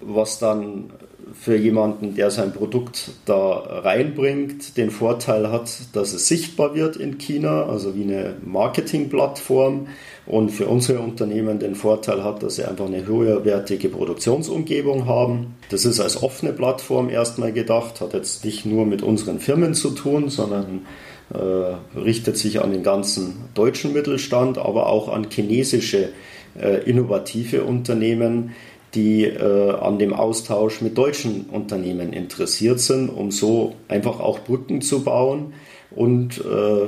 was 0.00 0.38
dann 0.38 0.90
für 1.32 1.56
jemanden, 1.56 2.14
der 2.14 2.30
sein 2.30 2.52
Produkt 2.52 3.10
da 3.24 3.56
reinbringt, 3.56 4.76
den 4.76 4.90
Vorteil 4.90 5.50
hat, 5.50 5.70
dass 5.92 6.12
es 6.12 6.28
sichtbar 6.28 6.74
wird 6.74 6.96
in 6.96 7.18
China, 7.18 7.64
also 7.64 7.94
wie 7.94 8.02
eine 8.02 8.36
Marketingplattform 8.44 9.88
und 10.26 10.50
für 10.50 10.66
unsere 10.66 11.00
Unternehmen 11.00 11.58
den 11.58 11.74
Vorteil 11.74 12.24
hat, 12.24 12.42
dass 12.42 12.56
sie 12.56 12.64
einfach 12.64 12.86
eine 12.86 13.06
höherwertige 13.06 13.90
Produktionsumgebung 13.90 15.06
haben. 15.06 15.56
Das 15.68 15.84
ist 15.84 16.00
als 16.00 16.22
offene 16.22 16.52
Plattform 16.52 17.10
erstmal 17.10 17.52
gedacht, 17.52 18.00
hat 18.00 18.14
jetzt 18.14 18.44
nicht 18.44 18.64
nur 18.64 18.86
mit 18.86 19.02
unseren 19.02 19.38
Firmen 19.38 19.74
zu 19.74 19.90
tun, 19.90 20.30
sondern 20.30 20.86
äh, 21.32 21.98
richtet 21.98 22.38
sich 22.38 22.62
an 22.62 22.72
den 22.72 22.82
ganzen 22.82 23.34
deutschen 23.54 23.92
Mittelstand, 23.92 24.56
aber 24.56 24.88
auch 24.88 25.08
an 25.08 25.26
chinesische 25.30 26.10
äh, 26.58 26.82
innovative 26.88 27.64
Unternehmen, 27.64 28.52
die 28.94 29.24
äh, 29.24 29.72
an 29.72 29.98
dem 29.98 30.14
Austausch 30.14 30.80
mit 30.80 30.96
deutschen 30.96 31.46
Unternehmen 31.50 32.12
interessiert 32.12 32.80
sind, 32.80 33.08
um 33.08 33.30
so 33.30 33.74
einfach 33.88 34.20
auch 34.20 34.38
Brücken 34.38 34.80
zu 34.80 35.02
bauen 35.02 35.52
und 35.90 36.38
äh, 36.38 36.86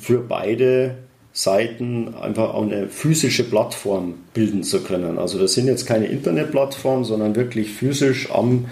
für 0.00 0.18
beide 0.20 0.96
Seiten 1.32 2.14
einfach 2.14 2.52
auch 2.52 2.62
eine 2.62 2.88
physische 2.88 3.44
Plattform 3.44 4.14
bilden 4.34 4.62
zu 4.62 4.82
können. 4.82 5.18
Also 5.18 5.38
das 5.38 5.54
sind 5.54 5.66
jetzt 5.66 5.86
keine 5.86 6.06
Internetplattformen, 6.06 7.04
sondern 7.04 7.34
wirklich 7.36 7.70
physisch 7.70 8.30
am, 8.30 8.66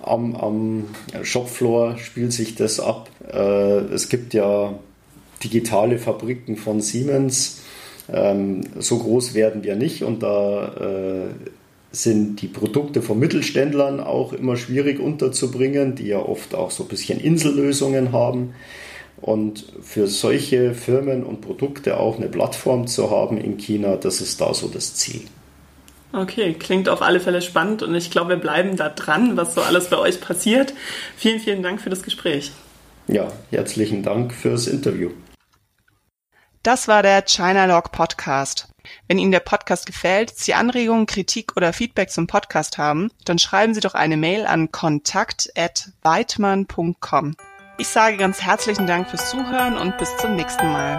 am, 0.00 0.34
am 0.34 0.84
Shopfloor 1.22 1.98
spielt 1.98 2.32
sich 2.32 2.54
das 2.54 2.80
ab. 2.80 3.10
Äh, 3.30 3.92
es 3.92 4.08
gibt 4.08 4.32
ja 4.32 4.78
digitale 5.44 5.98
Fabriken 5.98 6.56
von 6.56 6.80
Siemens. 6.80 7.60
Ähm, 8.10 8.62
so 8.78 8.98
groß 8.98 9.34
werden 9.34 9.62
wir 9.62 9.76
nicht 9.76 10.02
und 10.02 10.22
da 10.22 11.26
äh, 11.28 11.34
sind 11.92 12.40
die 12.40 12.48
Produkte 12.48 13.02
von 13.02 13.18
Mittelständlern 13.18 14.00
auch 14.00 14.32
immer 14.32 14.56
schwierig 14.56 14.98
unterzubringen, 14.98 15.94
die 15.94 16.06
ja 16.08 16.18
oft 16.18 16.54
auch 16.54 16.70
so 16.70 16.84
ein 16.84 16.88
bisschen 16.88 17.20
Insellösungen 17.20 18.12
haben. 18.12 18.54
Und 19.20 19.64
für 19.82 20.06
solche 20.06 20.74
Firmen 20.74 21.24
und 21.24 21.40
Produkte 21.40 21.98
auch 21.98 22.16
eine 22.16 22.28
Plattform 22.28 22.86
zu 22.86 23.10
haben 23.10 23.38
in 23.38 23.56
China, 23.56 23.96
das 23.96 24.20
ist 24.20 24.40
da 24.40 24.54
so 24.54 24.68
das 24.68 24.94
Ziel. 24.94 25.22
Okay, 26.12 26.54
klingt 26.54 26.88
auf 26.88 27.02
alle 27.02 27.20
Fälle 27.20 27.42
spannend 27.42 27.82
und 27.82 27.94
ich 27.94 28.10
glaube, 28.10 28.30
wir 28.30 28.38
bleiben 28.38 28.76
da 28.76 28.88
dran, 28.88 29.36
was 29.36 29.54
so 29.54 29.60
alles 29.60 29.90
bei 29.90 29.98
euch 29.98 30.20
passiert. 30.20 30.72
Vielen, 31.16 31.40
vielen 31.40 31.62
Dank 31.62 31.80
für 31.80 31.90
das 31.90 32.02
Gespräch. 32.02 32.52
Ja, 33.08 33.28
herzlichen 33.50 34.02
Dank 34.02 34.32
fürs 34.32 34.66
Interview. 34.66 35.10
Das 36.62 36.88
war 36.88 37.02
der 37.02 37.20
China 37.22 37.66
Log 37.66 37.92
Podcast. 37.92 38.68
Wenn 39.06 39.18
Ihnen 39.18 39.32
der 39.32 39.40
Podcast 39.40 39.84
gefällt, 39.86 40.36
Sie 40.36 40.54
Anregungen, 40.54 41.06
Kritik 41.06 41.56
oder 41.56 41.72
Feedback 41.72 42.10
zum 42.10 42.26
Podcast 42.26 42.78
haben, 42.78 43.10
dann 43.24 43.38
schreiben 43.38 43.74
Sie 43.74 43.80
doch 43.80 43.94
eine 43.94 44.16
Mail 44.16 44.44
an 44.46 44.72
kontakt@weidmann.com. 44.72 47.36
Ich 47.80 47.86
sage 47.86 48.16
ganz 48.16 48.42
herzlichen 48.42 48.88
Dank 48.88 49.08
fürs 49.08 49.30
Zuhören 49.30 49.76
und 49.76 49.96
bis 49.98 50.08
zum 50.16 50.34
nächsten 50.34 50.66
Mal. 50.72 50.96